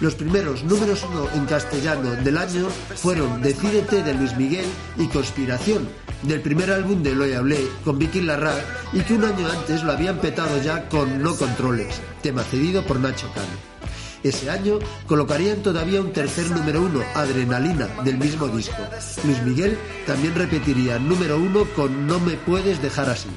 Los 0.00 0.14
primeros 0.14 0.62
números 0.62 1.04
uno 1.10 1.28
en 1.34 1.44
castellano 1.46 2.12
del 2.12 2.38
año 2.38 2.68
fueron 2.94 3.42
Decídete 3.42 4.04
de 4.04 4.14
Luis 4.14 4.36
Miguel 4.36 4.66
y 4.96 5.08
Conspiración, 5.08 5.88
del 6.22 6.40
primer 6.40 6.70
álbum 6.70 7.02
de 7.02 7.16
Lo 7.16 7.24
Hablé 7.24 7.68
con 7.84 7.98
Vicky 7.98 8.20
Larraz 8.20 8.62
y 8.92 9.00
que 9.00 9.14
un 9.14 9.24
año 9.24 9.48
antes 9.48 9.82
lo 9.82 9.90
habían 9.90 10.18
petado 10.18 10.62
ya 10.62 10.88
con 10.88 11.20
No 11.20 11.34
Controles, 11.36 12.00
tema 12.22 12.44
cedido 12.44 12.84
por 12.84 13.00
Nacho 13.00 13.28
Cano. 13.34 13.46
Ese 14.22 14.50
año 14.50 14.78
colocarían 15.06 15.62
todavía 15.62 16.00
un 16.00 16.12
tercer 16.12 16.48
número 16.50 16.82
uno, 16.82 17.00
Adrenalina, 17.14 17.88
del 18.04 18.18
mismo 18.18 18.46
disco. 18.48 18.76
Luis 19.24 19.42
Miguel 19.42 19.76
también 20.06 20.34
repetiría 20.34 20.98
número 21.00 21.38
uno 21.38 21.64
con 21.74 22.06
No 22.06 22.20
me 22.20 22.34
puedes 22.34 22.80
dejar 22.82 23.10
así. 23.10 23.28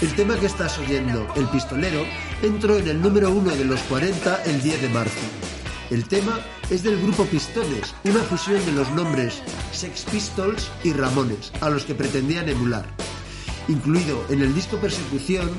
El 0.00 0.14
tema 0.14 0.36
que 0.36 0.46
estás 0.46 0.78
oyendo, 0.78 1.26
El 1.34 1.46
Pistolero, 1.48 2.04
entró 2.42 2.76
en 2.76 2.88
el 2.88 3.00
número 3.00 3.30
uno 3.30 3.54
de 3.54 3.64
los 3.64 3.80
40 3.82 4.44
el 4.44 4.62
10 4.62 4.82
de 4.82 4.88
marzo. 4.90 5.18
El 5.90 6.04
tema 6.04 6.38
es 6.70 6.82
del 6.82 7.00
grupo 7.00 7.24
Pistones, 7.24 7.94
una 8.04 8.20
fusión 8.20 8.64
de 8.66 8.72
los 8.72 8.90
nombres 8.92 9.42
Sex 9.72 10.04
Pistols 10.10 10.70
y 10.84 10.92
Ramones, 10.92 11.52
a 11.60 11.70
los 11.70 11.84
que 11.84 11.94
pretendían 11.94 12.48
emular. 12.48 12.84
Incluido 13.68 14.24
en 14.28 14.42
el 14.42 14.54
disco 14.54 14.76
Persecución, 14.76 15.50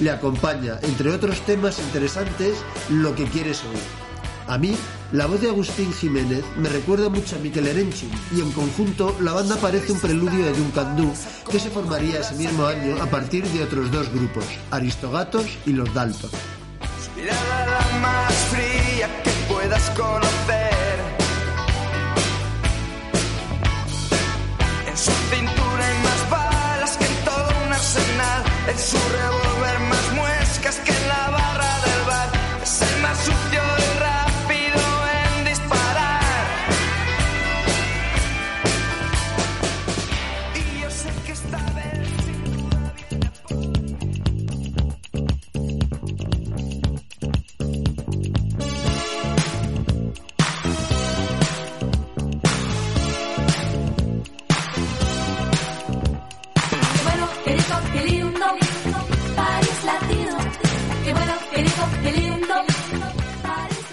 le 0.00 0.10
acompaña, 0.10 0.78
entre 0.82 1.10
otros 1.10 1.40
temas 1.46 1.78
interesantes, 1.78 2.56
Lo 2.90 3.14
que 3.14 3.24
quieres 3.24 3.62
oír. 3.64 4.05
A 4.48 4.58
mí, 4.58 4.76
la 5.12 5.26
voz 5.26 5.40
de 5.40 5.48
Agustín 5.48 5.92
Jiménez 5.92 6.44
me 6.56 6.68
recuerda 6.68 7.08
mucho 7.08 7.34
a 7.34 7.38
Miquel 7.40 7.66
Erenchun 7.66 8.10
y 8.34 8.40
en 8.40 8.52
conjunto 8.52 9.16
la 9.20 9.32
banda 9.32 9.56
parece 9.56 9.92
un 9.92 10.00
preludio 10.00 10.44
de 10.44 10.52
Duncan 10.52 10.96
Du 10.96 11.12
que 11.50 11.58
se 11.58 11.68
formaría 11.68 12.20
ese 12.20 12.34
mismo 12.36 12.64
año 12.64 13.02
a 13.02 13.06
partir 13.06 13.44
de 13.44 13.64
otros 13.64 13.90
dos 13.90 14.08
grupos, 14.12 14.44
Aristogatos 14.70 15.46
y 15.66 15.72
Los 15.72 15.92
Dalton. 15.92 16.30
La 17.24 17.98
más 18.00 18.34
fría 18.50 19.22
que 19.24 19.30
puedas 19.52 19.90
conocer. 19.90 20.98
En 24.88 24.96
su 24.96 25.10
cintura 25.10 25.88
hay 25.88 25.98
más 26.04 26.30
balas 26.30 26.96
que 26.98 27.04
en 27.06 27.24
todo 27.24 27.48
un 27.66 27.72
arsenal. 27.72 28.44
En 28.70 28.78
su 28.78 28.96
revólver 28.96 29.80
más 29.88 30.12
muescas 30.14 30.76
que 30.76 31.05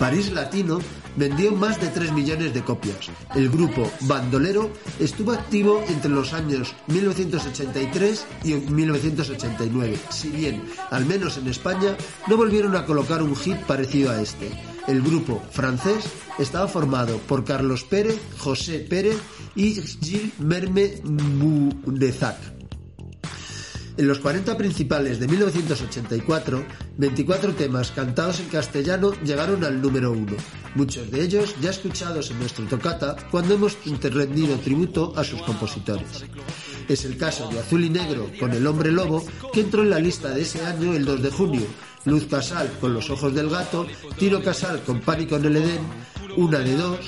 París 0.04 0.34
Latino 0.34 0.82
vendió 1.16 1.54
más 1.54 1.80
de 1.80 1.88
3 1.88 2.12
millones 2.12 2.54
de 2.54 2.62
copias. 2.62 3.10
El 3.36 3.50
grupo 3.50 3.90
Bandolero 4.02 4.70
estuvo 5.00 5.32
activo 5.32 5.82
entre 5.88 6.12
los 6.12 6.34
años 6.34 6.76
1983 6.88 8.26
y 8.44 8.54
1989, 8.56 9.98
si 10.10 10.28
bien, 10.28 10.62
al 10.92 11.06
menos 11.06 11.38
en 11.38 11.48
España, 11.48 11.96
no 12.28 12.36
volvieron 12.36 12.76
a 12.76 12.86
colocar 12.86 13.24
un 13.24 13.34
hit 13.34 13.56
parecido 13.60 14.12
a 14.12 14.22
este. 14.22 14.52
El 14.90 15.02
grupo 15.02 15.42
francés 15.52 16.04
estaba 16.38 16.68
formado 16.68 17.20
por 17.20 17.46
Carlos 17.46 17.86
Pérez, 17.86 18.20
José 18.40 18.80
Pérez 18.80 19.16
y 19.56 19.76
Gilles 19.76 20.38
Merme 20.38 20.96
Moudezac. 21.06 22.63
En 23.96 24.08
los 24.08 24.20
40 24.20 24.58
principales 24.58 25.20
de 25.20 25.28
1984, 25.28 26.66
24 26.98 27.54
temas 27.54 27.92
cantados 27.92 28.40
en 28.40 28.48
castellano 28.48 29.14
llegaron 29.24 29.64
al 29.64 29.82
número 29.82 30.12
uno, 30.12 30.34
muchos 30.74 31.12
de 31.12 31.22
ellos 31.22 31.56
ya 31.62 31.70
escuchados 31.70 32.32
en 32.32 32.40
nuestro 32.40 32.66
tocata 32.66 33.16
cuando 33.30 33.54
hemos 33.54 33.78
rendido 33.86 34.58
tributo 34.58 35.14
a 35.16 35.24
sus 35.24 35.44
compositores. 35.44 36.26
Es 36.88 37.06
el 37.06 37.18
caso 37.18 37.48
de 37.50 37.60
Azul 37.60 37.86
y 37.86 37.90
Negro 37.92 38.32
con 38.40 38.52
El 38.52 38.66
Hombre 38.66 38.92
Lobo, 38.92 39.24
que 39.54 39.62
entró 39.62 39.84
en 39.84 39.92
la 39.92 40.00
lista 40.00 40.30
de 40.30 40.42
ese 40.42 40.66
año 40.66 40.94
el 40.94 41.06
2 41.06 41.22
de 41.22 41.30
junio, 41.30 41.68
Luz 42.06 42.26
Casal 42.26 42.72
con 42.82 42.96
Los 42.96 43.12
Ojos 43.12 43.36
del 43.36 43.50
Gato, 43.50 43.86
Tiro 44.18 44.42
Casal 44.42 44.82
con 44.82 45.02
Pánico 45.02 45.36
en 45.36 45.46
el 45.46 45.58
Edén, 45.58 45.82
Una 46.36 46.60
de 46.60 46.76
Dos, 46.76 47.00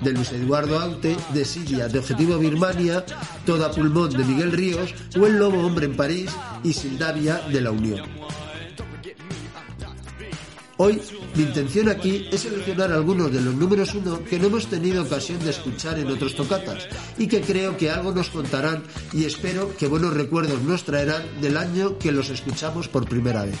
de 0.00 0.12
Luis 0.12 0.32
Eduardo 0.32 0.78
Aute, 0.78 1.16
de 1.34 1.44
Siria, 1.44 1.88
de 1.88 1.98
Objetivo 1.98 2.38
Birmania, 2.38 3.04
Toda 3.44 3.70
Pulmón 3.70 4.10
de 4.10 4.24
Miguel 4.24 4.52
Ríos, 4.52 4.94
o 5.18 5.26
El 5.26 5.36
Lobo 5.36 5.60
Hombre 5.66 5.86
en 5.86 5.96
París 5.96 6.30
y 6.64 6.72
Sildavia 6.72 7.40
de 7.52 7.60
la 7.60 7.70
Unión. 7.70 8.00
Hoy, 10.82 10.98
mi 11.34 11.42
intención 11.42 11.90
aquí 11.90 12.26
es 12.32 12.40
seleccionar 12.40 12.90
algunos 12.90 13.30
de 13.30 13.42
los 13.42 13.54
números 13.54 13.94
uno 13.94 14.24
que 14.24 14.38
no 14.38 14.46
hemos 14.46 14.66
tenido 14.66 15.02
ocasión 15.02 15.38
de 15.44 15.50
escuchar 15.50 15.98
en 15.98 16.06
otros 16.06 16.34
tocatas 16.34 16.88
y 17.18 17.28
que 17.28 17.42
creo 17.42 17.76
que 17.76 17.90
algo 17.90 18.12
nos 18.12 18.30
contarán 18.30 18.82
y 19.12 19.26
espero 19.26 19.76
que 19.76 19.88
buenos 19.88 20.14
recuerdos 20.14 20.62
nos 20.62 20.84
traerán 20.84 21.22
del 21.42 21.58
año 21.58 21.98
que 21.98 22.12
los 22.12 22.30
escuchamos 22.30 22.88
por 22.88 23.06
primera 23.06 23.44
vez. 23.44 23.58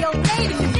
Hey, 0.00 0.48
yo, 0.48 0.79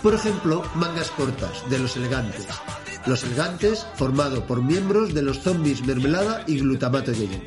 Por 0.00 0.14
ejemplo, 0.14 0.62
mangas 0.76 1.10
cortas 1.10 1.68
de 1.68 1.80
Los 1.80 1.96
Elegantes. 1.96 2.46
Los 3.06 3.24
Elegantes, 3.24 3.84
formado 3.96 4.46
por 4.46 4.62
miembros 4.62 5.12
de 5.12 5.22
los 5.22 5.40
zombies 5.40 5.84
mermelada 5.84 6.44
y 6.46 6.60
glutamato 6.60 7.10
yoyo. 7.10 7.40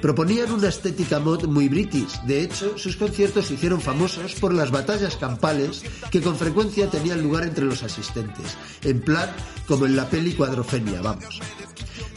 Proponían 0.00 0.52
una 0.52 0.68
estética 0.68 1.18
mod 1.18 1.46
muy 1.46 1.68
british. 1.68 2.20
De 2.22 2.42
hecho, 2.42 2.78
sus 2.78 2.96
conciertos 2.96 3.46
se 3.46 3.54
hicieron 3.54 3.80
famosos 3.80 4.34
por 4.36 4.54
las 4.54 4.70
batallas 4.70 5.16
campales 5.16 5.82
que 6.12 6.22
con 6.22 6.36
frecuencia 6.36 6.88
tenían 6.88 7.20
lugar 7.20 7.42
entre 7.42 7.64
los 7.64 7.82
asistentes. 7.82 8.56
En 8.84 9.00
plan, 9.00 9.28
como 9.66 9.86
en 9.86 9.96
la 9.96 10.08
peli 10.08 10.34
Cuadrofenia, 10.34 11.02
vamos. 11.02 11.40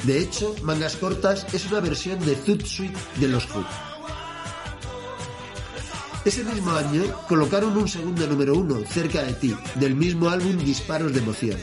De 0.03 0.19
hecho, 0.19 0.55
Mangas 0.61 0.95
Cortas 0.97 1.47
es 1.53 1.65
una 1.71 1.79
versión 1.79 2.19
de 2.19 2.35
Zoot 2.35 2.63
Suite 2.65 2.99
de 3.19 3.27
los 3.29 3.49
Who. 3.49 3.92
Ese 6.25 6.45
mismo 6.45 6.71
año 6.71 7.03
colocaron 7.27 7.75
un 7.75 7.89
segundo 7.89 8.25
número 8.27 8.55
uno, 8.55 8.79
Cerca 8.87 9.23
de 9.23 9.33
ti, 9.33 9.53
del 9.75 9.93
mismo 9.93 10.29
álbum 10.29 10.57
Disparos 10.57 11.11
de 11.11 11.19
Emoción. 11.19 11.57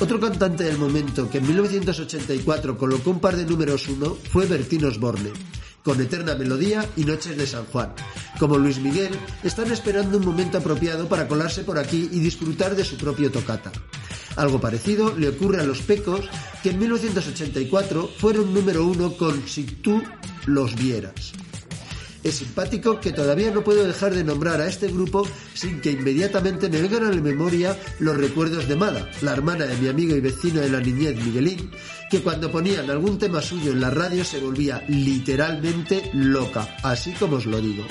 Otro 0.00 0.18
cantante 0.18 0.64
del 0.64 0.78
momento 0.78 1.28
que 1.28 1.36
en 1.36 1.46
1984 1.46 2.78
colocó 2.78 3.10
un 3.10 3.20
par 3.20 3.36
de 3.36 3.44
números 3.44 3.88
uno 3.88 4.16
fue 4.32 4.46
Bertín 4.46 4.86
Osborne, 4.86 5.32
con 5.82 6.00
Eterna 6.00 6.34
Melodía 6.34 6.88
y 6.96 7.04
Noches 7.04 7.36
de 7.36 7.46
San 7.46 7.66
Juan. 7.66 7.92
Como 8.38 8.56
Luis 8.56 8.78
Miguel, 8.78 9.14
están 9.42 9.70
esperando 9.70 10.16
un 10.16 10.24
momento 10.24 10.58
apropiado 10.58 11.08
para 11.10 11.28
colarse 11.28 11.62
por 11.62 11.78
aquí 11.78 12.08
y 12.10 12.20
disfrutar 12.20 12.74
de 12.74 12.84
su 12.84 12.96
propio 12.96 13.30
tocata. 13.30 13.70
Algo 14.36 14.58
parecido 14.60 15.14
le 15.14 15.28
ocurre 15.28 15.60
a 15.60 15.64
Los 15.64 15.82
Pecos, 15.82 16.20
que 16.62 16.70
en 16.70 16.78
1984 16.78 18.08
fueron 18.18 18.54
número 18.54 18.86
uno 18.86 19.12
con 19.14 19.46
Si 19.46 19.64
tú 19.64 20.02
los 20.46 20.74
vieras. 20.74 21.34
Es 22.24 22.36
simpático 22.36 22.98
que 23.00 23.12
todavía 23.12 23.50
no 23.50 23.62
puedo 23.62 23.86
dejar 23.86 24.14
de 24.14 24.24
nombrar 24.24 24.60
a 24.60 24.66
este 24.66 24.88
grupo 24.88 25.26
sin 25.54 25.80
que 25.80 25.92
inmediatamente 25.92 26.68
me 26.68 26.82
vengan 26.82 27.04
a 27.04 27.10
la 27.10 27.20
memoria 27.20 27.78
los 28.00 28.16
recuerdos 28.16 28.66
de 28.66 28.76
Mada, 28.76 29.08
la 29.22 29.32
hermana 29.32 29.66
de 29.66 29.76
mi 29.76 29.88
amigo 29.88 30.16
y 30.16 30.20
vecino 30.20 30.60
de 30.60 30.68
la 30.68 30.80
niñez 30.80 31.16
Miguelín, 31.16 31.70
que 32.10 32.22
cuando 32.22 32.50
ponían 32.50 32.90
algún 32.90 33.18
tema 33.18 33.40
suyo 33.40 33.72
en 33.72 33.80
la 33.80 33.90
radio 33.90 34.24
se 34.24 34.40
volvía 34.40 34.84
literalmente 34.88 36.10
loca, 36.12 36.76
así 36.82 37.12
como 37.12 37.36
os 37.36 37.46
lo 37.46 37.60
digo. 37.60 37.84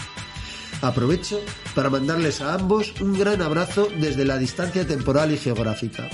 Aprovecho 0.81 1.39
para 1.73 1.89
mandarles 1.89 2.41
a 2.41 2.53
ambos 2.53 2.93
un 3.01 3.17
gran 3.17 3.41
abrazo 3.41 3.87
desde 3.99 4.25
la 4.25 4.37
distancia 4.37 4.85
temporal 4.85 5.31
y 5.31 5.37
geográfica. 5.37 6.07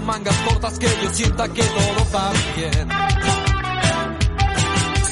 Mangas 0.00 0.36
cortas 0.48 0.78
que 0.78 0.86
yo 0.86 1.10
sienta 1.12 1.46
que 1.48 1.62
todo 1.62 2.06
va 2.14 2.32
bien. 2.56 2.88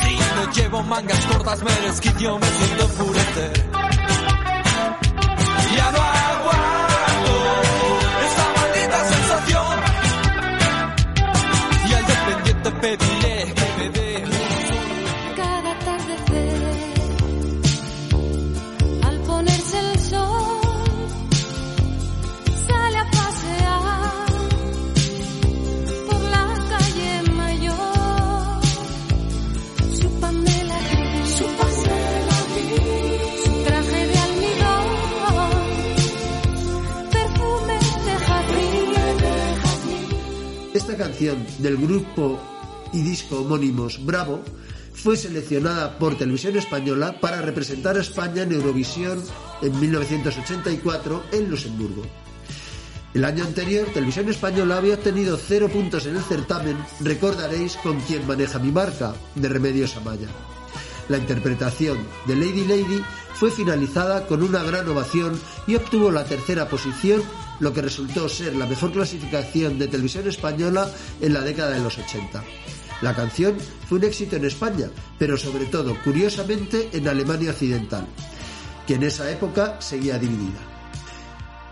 Si 0.00 0.16
no 0.16 0.52
llevo 0.52 0.82
mangas 0.82 1.26
cortas 1.26 1.62
me 1.62 1.72
desquicio, 1.86 2.38
me 2.38 2.46
siento 2.46 2.84
enfurecer. 2.84 3.70
Ya 5.76 5.92
no 5.92 5.98
aguanto 6.00 7.34
esa 8.26 8.44
maldita 8.56 9.04
sensación. 9.04 9.80
Y 11.88 11.92
al 11.92 12.06
dependiente 12.06 12.70
pediré 12.70 13.09
del 41.58 41.76
grupo 41.76 42.40
y 42.92 43.02
disco 43.02 43.40
homónimos 43.40 44.04
Bravo 44.04 44.42
fue 44.92 45.16
seleccionada 45.16 45.98
por 45.98 46.16
Televisión 46.16 46.56
Española 46.56 47.18
para 47.20 47.40
representar 47.40 47.96
a 47.96 48.00
España 48.00 48.42
en 48.42 48.52
Eurovisión 48.52 49.22
en 49.62 49.80
1984 49.80 51.22
en 51.32 51.50
Luxemburgo. 51.50 52.02
El 53.12 53.24
año 53.24 53.44
anterior, 53.44 53.88
Televisión 53.92 54.28
Española 54.28 54.76
había 54.76 54.94
obtenido 54.94 55.36
cero 55.36 55.68
puntos 55.68 56.06
en 56.06 56.16
el 56.16 56.22
certamen, 56.22 56.76
recordaréis 57.00 57.76
con 57.76 57.98
quien 58.02 58.26
maneja 58.26 58.58
mi 58.58 58.70
marca, 58.70 59.14
de 59.34 59.48
Remedios 59.48 59.96
Amaya. 59.96 60.28
La 61.08 61.18
interpretación 61.18 61.98
de 62.26 62.36
Lady 62.36 62.64
Lady 62.66 63.02
fue 63.34 63.50
finalizada 63.50 64.28
con 64.28 64.44
una 64.44 64.62
gran 64.62 64.88
ovación 64.88 65.40
y 65.66 65.74
obtuvo 65.74 66.12
la 66.12 66.24
tercera 66.24 66.68
posición, 66.68 67.20
lo 67.60 67.72
que 67.72 67.82
resultó 67.82 68.28
ser 68.28 68.56
la 68.56 68.66
mejor 68.66 68.92
clasificación 68.92 69.78
de 69.78 69.88
televisión 69.88 70.26
española 70.26 70.90
en 71.20 71.32
la 71.32 71.40
década 71.40 71.70
de 71.70 71.80
los 71.80 71.98
80. 71.98 72.42
La 73.02 73.14
canción 73.14 73.56
fue 73.88 73.98
un 73.98 74.04
éxito 74.04 74.36
en 74.36 74.44
España, 74.44 74.90
pero 75.18 75.36
sobre 75.36 75.66
todo, 75.66 75.96
curiosamente, 76.02 76.90
en 76.92 77.08
Alemania 77.08 77.50
Occidental, 77.50 78.06
que 78.86 78.94
en 78.94 79.04
esa 79.04 79.30
época 79.30 79.80
seguía 79.80 80.18
dividida. 80.18 80.60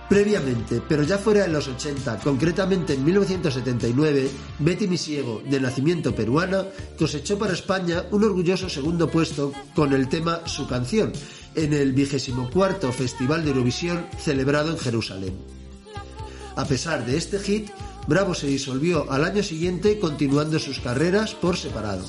Previamente, 0.09 0.81
pero 0.89 1.03
ya 1.03 1.19
fuera 1.19 1.43
de 1.43 1.49
los 1.49 1.69
80, 1.69 2.21
concretamente 2.21 2.95
en 2.95 3.05
1979, 3.05 4.31
Betty 4.59 4.89
Misiego, 4.89 5.43
de 5.45 5.61
nacimiento 5.61 6.15
peruana, 6.15 6.65
cosechó 6.99 7.39
para 7.39 7.53
España 7.53 8.05
un 8.11 8.25
orgulloso 8.25 8.71
segundo 8.71 9.11
puesto 9.11 9.53
con 9.75 9.93
el 9.93 10.09
tema 10.09 10.41
Su 10.47 10.67
canción, 10.67 11.13
en 11.55 11.75
el 11.75 11.93
24 11.93 12.91
Festival 12.91 13.43
de 13.43 13.51
Eurovisión 13.51 14.07
celebrado 14.19 14.71
en 14.71 14.79
Jerusalén. 14.79 15.58
A 16.59 16.65
pesar 16.65 17.07
de 17.07 17.17
este 17.17 17.39
hit, 17.39 17.71
Bravo 18.09 18.35
se 18.35 18.49
disolvió 18.49 19.09
al 19.13 19.25
año 19.25 19.45
siguiente 19.45 20.01
continuando 20.01 20.59
sus 20.59 20.81
carreras 20.81 21.33
por 21.37 21.57
separado. 21.57 22.05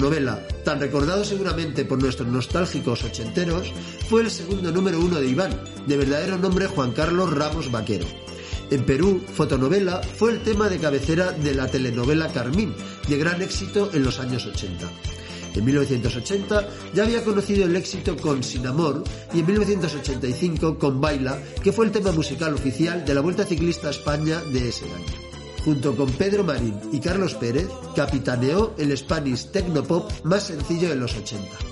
Fotonovela, 0.00 0.40
tan 0.64 0.80
recordado 0.80 1.22
seguramente 1.26 1.84
por 1.84 2.00
nuestros 2.00 2.26
nostálgicos 2.26 3.04
ochenteros, 3.04 3.70
fue 4.08 4.22
el 4.22 4.30
segundo 4.30 4.72
número 4.72 4.98
uno 4.98 5.20
de 5.20 5.28
Iván, 5.28 5.52
de 5.86 5.98
verdadero 5.98 6.38
nombre 6.38 6.68
Juan 6.68 6.92
Carlos 6.92 7.30
Ramos 7.30 7.70
Vaquero. 7.70 8.06
En 8.70 8.86
Perú, 8.86 9.20
Fotonovela 9.34 10.00
fue 10.00 10.32
el 10.32 10.40
tema 10.40 10.70
de 10.70 10.78
cabecera 10.78 11.32
de 11.32 11.54
la 11.54 11.66
telenovela 11.66 12.28
Carmín, 12.28 12.74
de 13.10 13.18
gran 13.18 13.42
éxito 13.42 13.90
en 13.92 14.02
los 14.02 14.18
años 14.20 14.46
80. 14.46 14.90
En 15.56 15.64
1980 15.66 16.68
ya 16.94 17.02
había 17.02 17.22
conocido 17.22 17.66
el 17.66 17.76
éxito 17.76 18.16
con 18.16 18.42
Sin 18.42 18.66
Amor 18.66 19.04
y 19.34 19.40
en 19.40 19.46
1985 19.48 20.78
con 20.78 20.98
Baila, 20.98 21.42
que 21.62 21.72
fue 21.72 21.84
el 21.84 21.92
tema 21.92 22.12
musical 22.12 22.54
oficial 22.54 23.04
de 23.04 23.12
la 23.12 23.20
Vuelta 23.20 23.44
Ciclista 23.44 23.88
a 23.88 23.90
España 23.90 24.40
de 24.50 24.66
ese 24.66 24.86
año. 24.86 25.29
Junto 25.64 25.94
con 25.94 26.10
Pedro 26.12 26.42
Marín 26.44 26.78
y 26.92 27.00
Carlos 27.00 27.34
Pérez, 27.34 27.68
capitaneó 27.94 28.72
el 28.78 28.96
Spanish 28.96 29.50
Tecnopop 29.50 30.10
más 30.24 30.44
sencillo 30.44 30.88
de 30.88 30.96
los 30.96 31.14
80. 31.16 31.69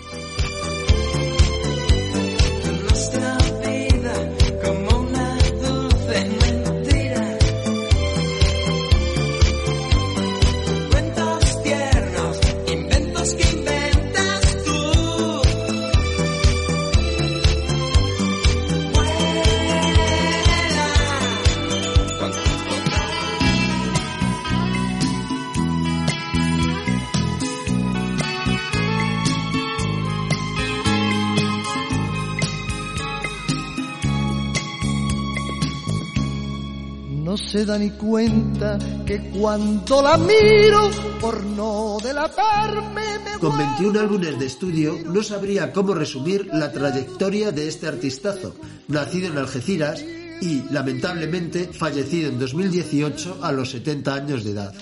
Se 37.59 37.67
da 37.67 37.77
ni 37.77 37.91
cuenta 37.91 38.79
que 39.05 39.19
cuando 39.31 40.01
la 40.01 40.17
miro, 40.17 40.91
por 41.21 41.43
no 41.43 41.97
delatarme, 42.01 43.03
me 43.19 43.39
Con 43.41 43.59
21 43.59 43.99
álbumes 43.99 44.39
de 44.39 44.47
estudio, 44.47 44.97
no 45.07 45.25
sabría 45.25 45.73
cómo 45.73 45.93
resumir 45.93 46.49
la 46.53 46.71
trayectoria 46.71 47.51
de 47.51 47.67
este 47.67 47.89
artistazo, 47.89 48.55
nacido 48.87 49.27
en 49.33 49.39
Algeciras 49.39 50.05
y, 50.41 50.63
lamentablemente, 50.71 51.69
fallecido 51.73 52.29
en 52.29 52.39
2018 52.39 53.41
a 53.43 53.51
los 53.51 53.71
70 53.71 54.15
años 54.15 54.45
de 54.45 54.53
edad. 54.53 54.73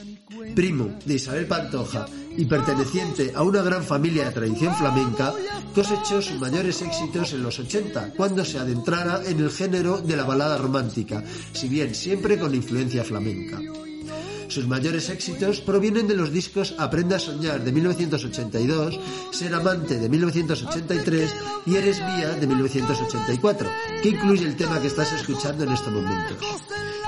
Primo 0.55 0.91
de 1.07 1.15
Isabel 1.15 1.47
Pantoja 1.47 2.05
y 2.37 2.45
perteneciente 2.45 3.33
a 3.35 3.43
una 3.43 3.63
gran 3.63 3.83
familia 3.83 4.27
de 4.27 4.33
tradición 4.33 4.75
flamenca, 4.75 5.33
cosechó 5.75 6.21
sus 6.23 6.39
mayores 6.41 6.83
éxitos 6.83 7.33
en 7.33 7.43
los 7.43 7.59
80, 7.59 8.13
cuando 8.17 8.45
se 8.45 8.59
adentrara 8.59 9.23
en 9.27 9.41
el 9.41 9.51
género 9.51 9.99
de 9.99 10.17
la 10.17 10.25
balada 10.25 10.59
romántica, 10.59 11.25
si 11.53 11.69
bien 11.69 11.95
siempre 11.95 12.39
con 12.39 12.55
influencia 12.55 13.05
flamenca. 13.05 13.61
Sus 14.49 14.67
mayores 14.69 15.11
éxitos 15.11 15.61
provienen 15.61 16.07
de 16.07 16.15
los 16.15 16.33
discos 16.33 16.75
Aprenda 16.79 17.17
a 17.17 17.19
soñar 17.19 17.65
de 17.65 17.73
1982, 17.73 18.99
Ser 19.33 19.55
amante 19.55 19.99
de 19.99 20.09
1983 20.09 21.35
y 21.67 21.75
Eres 21.77 22.01
mía 22.01 22.31
de 22.31 22.47
1984, 22.47 23.69
que 24.03 24.09
incluye 24.11 24.47
el 24.47 24.57
tema 24.57 24.81
que 24.81 24.87
estás 24.87 25.13
escuchando 25.13 25.65
en 25.65 25.73
estos 25.73 25.93
momentos. 25.93 26.39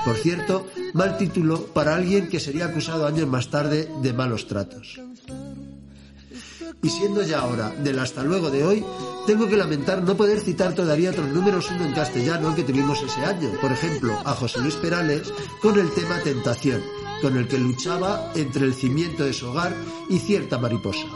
Por 0.03 0.15
cierto, 0.17 0.67
mal 0.93 1.17
título 1.17 1.65
para 1.67 1.95
alguien 1.95 2.29
que 2.29 2.39
sería 2.39 2.65
acusado 2.65 3.05
años 3.05 3.27
más 3.27 3.49
tarde 3.49 3.89
de 4.01 4.13
malos 4.13 4.47
tratos. 4.47 4.99
Y 6.81 6.89
siendo 6.89 7.21
ya 7.21 7.39
ahora 7.39 7.69
del 7.71 7.99
hasta 7.99 8.23
luego 8.23 8.49
de 8.49 8.63
hoy, 8.63 8.85
tengo 9.27 9.47
que 9.47 9.57
lamentar 9.57 10.01
no 10.03 10.15
poder 10.15 10.39
citar 10.39 10.73
todavía 10.73 11.11
otros 11.11 11.27
números 11.29 11.69
uno 11.71 11.85
en 11.85 11.93
castellano 11.93 12.55
que 12.55 12.63
tuvimos 12.63 13.01
ese 13.03 13.19
año. 13.25 13.51
Por 13.61 13.71
ejemplo, 13.71 14.17
a 14.25 14.33
José 14.33 14.61
Luis 14.61 14.75
Perales 14.75 15.33
con 15.61 15.77
el 15.77 15.91
tema 15.91 16.19
Tentación, 16.23 16.81
con 17.21 17.37
el 17.37 17.47
que 17.47 17.59
luchaba 17.59 18.31
entre 18.35 18.65
el 18.65 18.73
cimiento 18.73 19.25
de 19.25 19.33
su 19.33 19.47
hogar 19.47 19.75
y 20.09 20.19
cierta 20.19 20.57
mariposa. 20.57 21.07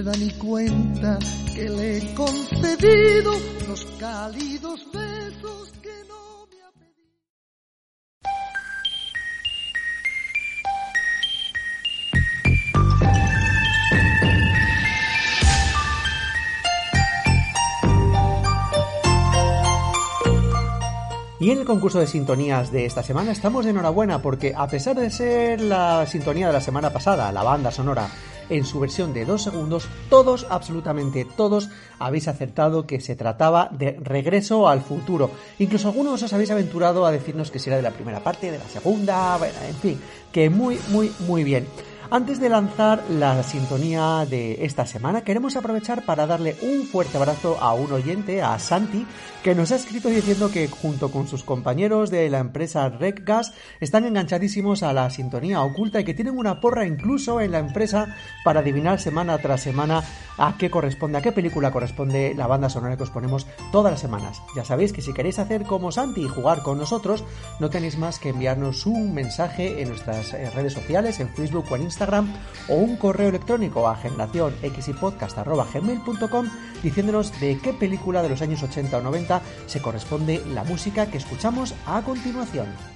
Da 0.00 0.12
ni 0.12 0.30
cuenta 0.30 1.18
que 1.54 1.68
le 1.68 1.98
he 1.98 2.14
concedido 2.14 3.32
los 3.68 3.84
cálidos 4.00 4.86
besos 4.92 5.72
que 5.82 5.92
no 6.08 6.46
me 6.50 6.62
ha 6.62 6.70
pedido. 6.72 7.12
Y 21.38 21.50
en 21.50 21.58
el 21.58 21.64
concurso 21.66 21.98
de 22.00 22.06
sintonías 22.06 22.72
de 22.72 22.86
esta 22.86 23.02
semana 23.02 23.32
estamos 23.32 23.64
de 23.64 23.72
enhorabuena 23.72 24.22
porque 24.22 24.54
a 24.56 24.66
pesar 24.68 24.96
de 24.96 25.10
ser 25.10 25.60
la 25.60 26.06
sintonía 26.06 26.46
de 26.46 26.54
la 26.54 26.60
semana 26.62 26.90
pasada, 26.90 27.30
la 27.30 27.42
banda 27.42 27.70
sonora 27.70 28.08
en 28.52 28.64
su 28.66 28.80
versión 28.80 29.12
de 29.12 29.24
dos 29.24 29.42
segundos, 29.42 29.88
todos, 30.10 30.46
absolutamente 30.50 31.24
todos, 31.24 31.70
habéis 31.98 32.28
acertado 32.28 32.86
que 32.86 33.00
se 33.00 33.16
trataba 33.16 33.68
de 33.72 33.98
Regreso 34.02 34.68
al 34.68 34.82
futuro. 34.82 35.30
Incluso 35.58 35.88
algunos 35.88 36.22
os 36.22 36.32
habéis 36.32 36.50
aventurado 36.50 37.06
a 37.06 37.12
decirnos 37.12 37.50
que 37.50 37.58
si 37.58 37.70
era 37.70 37.76
de 37.76 37.82
la 37.82 37.90
primera 37.90 38.20
parte, 38.20 38.50
de 38.50 38.58
la 38.58 38.68
segunda, 38.68 39.38
en 39.68 39.74
fin, 39.76 40.00
que 40.30 40.50
muy, 40.50 40.78
muy, 40.90 41.10
muy 41.26 41.44
bien. 41.44 41.66
Antes 42.10 42.40
de 42.40 42.50
lanzar 42.50 43.02
la 43.08 43.42
sintonía 43.42 44.26
de 44.28 44.66
esta 44.66 44.84
semana, 44.84 45.22
queremos 45.22 45.56
aprovechar 45.56 46.04
para 46.04 46.26
darle 46.26 46.56
un 46.60 46.84
fuerte 46.84 47.16
abrazo 47.16 47.56
a 47.58 47.72
un 47.72 47.90
oyente, 47.90 48.42
a 48.42 48.58
Santi, 48.58 49.06
que 49.42 49.56
nos 49.56 49.72
ha 49.72 49.76
escrito 49.76 50.08
diciendo 50.08 50.52
que 50.52 50.68
junto 50.68 51.10
con 51.10 51.26
sus 51.26 51.42
compañeros 51.42 52.10
de 52.10 52.30
la 52.30 52.38
empresa 52.38 52.88
RecGas 52.88 53.52
están 53.80 54.04
enganchadísimos 54.04 54.84
a 54.84 54.92
la 54.92 55.10
sintonía 55.10 55.62
oculta 55.62 55.98
y 56.00 56.04
que 56.04 56.14
tienen 56.14 56.38
una 56.38 56.60
porra 56.60 56.86
incluso 56.86 57.40
en 57.40 57.50
la 57.50 57.58
empresa 57.58 58.14
para 58.44 58.60
adivinar 58.60 59.00
semana 59.00 59.36
tras 59.38 59.62
semana 59.62 60.04
a 60.38 60.56
qué 60.58 60.70
corresponde, 60.70 61.18
a 61.18 61.22
qué 61.22 61.32
película 61.32 61.72
corresponde 61.72 62.34
la 62.36 62.46
banda 62.46 62.68
sonora 62.68 62.96
que 62.96 63.02
os 63.02 63.10
ponemos 63.10 63.48
todas 63.72 63.90
las 63.92 64.00
semanas. 64.00 64.40
Ya 64.54 64.64
sabéis 64.64 64.92
que 64.92 65.02
si 65.02 65.12
queréis 65.12 65.40
hacer 65.40 65.64
como 65.64 65.90
Santi 65.90 66.20
y 66.22 66.28
jugar 66.28 66.62
con 66.62 66.78
nosotros, 66.78 67.24
no 67.58 67.68
tenéis 67.68 67.98
más 67.98 68.20
que 68.20 68.28
enviarnos 68.28 68.86
un 68.86 69.12
mensaje 69.12 69.82
en 69.82 69.88
nuestras 69.88 70.34
eh, 70.34 70.48
redes 70.54 70.74
sociales, 70.74 71.18
en 71.18 71.28
Facebook 71.28 71.64
o 71.68 71.76
en 71.76 71.82
Instagram, 71.82 72.32
o 72.68 72.76
un 72.76 72.94
correo 72.96 73.30
electrónico 73.30 73.88
a 73.88 73.96
generacionxypodcast.gmail.com 73.96 76.46
diciéndonos 76.82 77.40
de 77.40 77.58
qué 77.58 77.72
película 77.72 78.22
de 78.22 78.28
los 78.28 78.42
años 78.42 78.62
80 78.62 78.98
o 78.98 79.02
90 79.02 79.31
se 79.66 79.80
corresponde 79.80 80.42
la 80.52 80.64
música 80.64 81.06
que 81.06 81.18
escuchamos 81.18 81.74
a 81.86 82.02
continuación. 82.02 82.91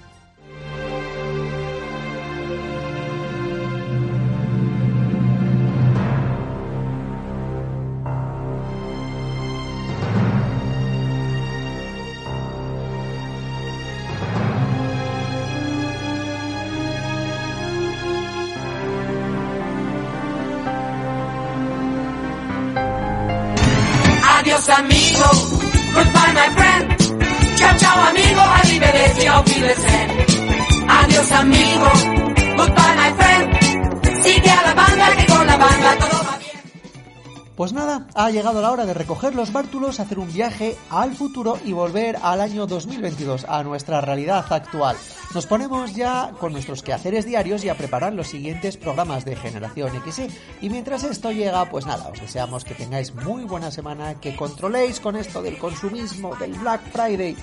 Ha 38.26 38.30
llegado 38.30 38.60
la 38.60 38.72
hora 38.72 38.84
de 38.84 38.92
recoger 38.92 39.36
los 39.36 39.52
bártulos, 39.52 40.00
hacer 40.00 40.18
un 40.18 40.32
viaje 40.32 40.76
al 40.90 41.14
futuro 41.14 41.60
y 41.64 41.72
volver 41.72 42.18
al 42.20 42.40
año 42.40 42.66
2022, 42.66 43.44
a 43.48 43.62
nuestra 43.62 44.00
realidad 44.00 44.44
actual. 44.50 44.96
Nos 45.32 45.46
ponemos 45.46 45.94
ya 45.94 46.32
con 46.40 46.52
nuestros 46.52 46.82
quehaceres 46.82 47.24
diarios 47.24 47.62
y 47.62 47.68
a 47.68 47.76
preparar 47.76 48.12
los 48.14 48.26
siguientes 48.26 48.76
programas 48.76 49.24
de 49.24 49.36
Generación 49.36 49.92
XY. 50.04 50.26
Y 50.60 50.70
mientras 50.70 51.04
esto 51.04 51.30
llega, 51.30 51.70
pues 51.70 51.86
nada, 51.86 52.08
os 52.08 52.20
deseamos 52.20 52.64
que 52.64 52.74
tengáis 52.74 53.14
muy 53.14 53.44
buena 53.44 53.70
semana, 53.70 54.14
que 54.20 54.34
controléis 54.34 54.98
con 54.98 55.14
esto 55.14 55.40
del 55.40 55.58
consumismo, 55.58 56.34
del 56.34 56.54
Black 56.54 56.80
Friday, 56.90 57.36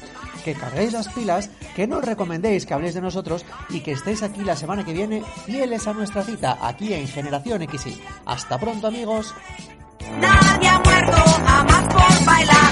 que 0.44 0.54
carguéis 0.54 0.92
las 0.92 1.08
pilas, 1.08 1.50
que 1.78 1.88
nos 1.88 2.04
recomendéis 2.04 2.66
que 2.66 2.74
habléis 2.74 2.94
de 2.94 3.02
nosotros 3.02 3.46
y 3.70 3.80
que 3.80 3.94
estéis 3.94 4.22
aquí 4.22 4.44
la 4.44 4.58
semana 4.58 4.84
que 4.84 4.92
viene 4.92 5.24
fieles 5.46 5.88
a 5.88 5.94
nuestra 5.94 6.24
cita 6.24 6.58
aquí 6.62 6.94
en 6.94 7.08
Generación 7.08 7.66
XY. 7.70 8.02
Hasta 8.26 8.60
pronto 8.60 8.88
amigos. 8.88 9.34
Nadie 10.20 10.70
ha 10.70 10.80
muerto 10.80 11.18
jamás 11.46 11.84
por 11.94 12.26
bailar. 12.26 12.72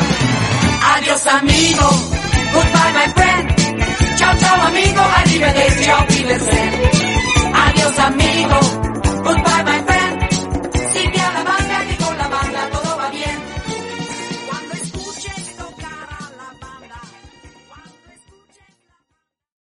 Adiós 0.96 1.28
amigo, 1.28 1.90
goodbye 2.54 2.94
my 2.94 3.08
friend. 3.16 4.18
Chao 4.18 4.34
chao 4.38 4.62
amigo, 4.68 5.02
arrivederci, 5.18 5.90
auf. 5.90 6.08
Adiós 7.54 8.00
amigo, 8.00 8.60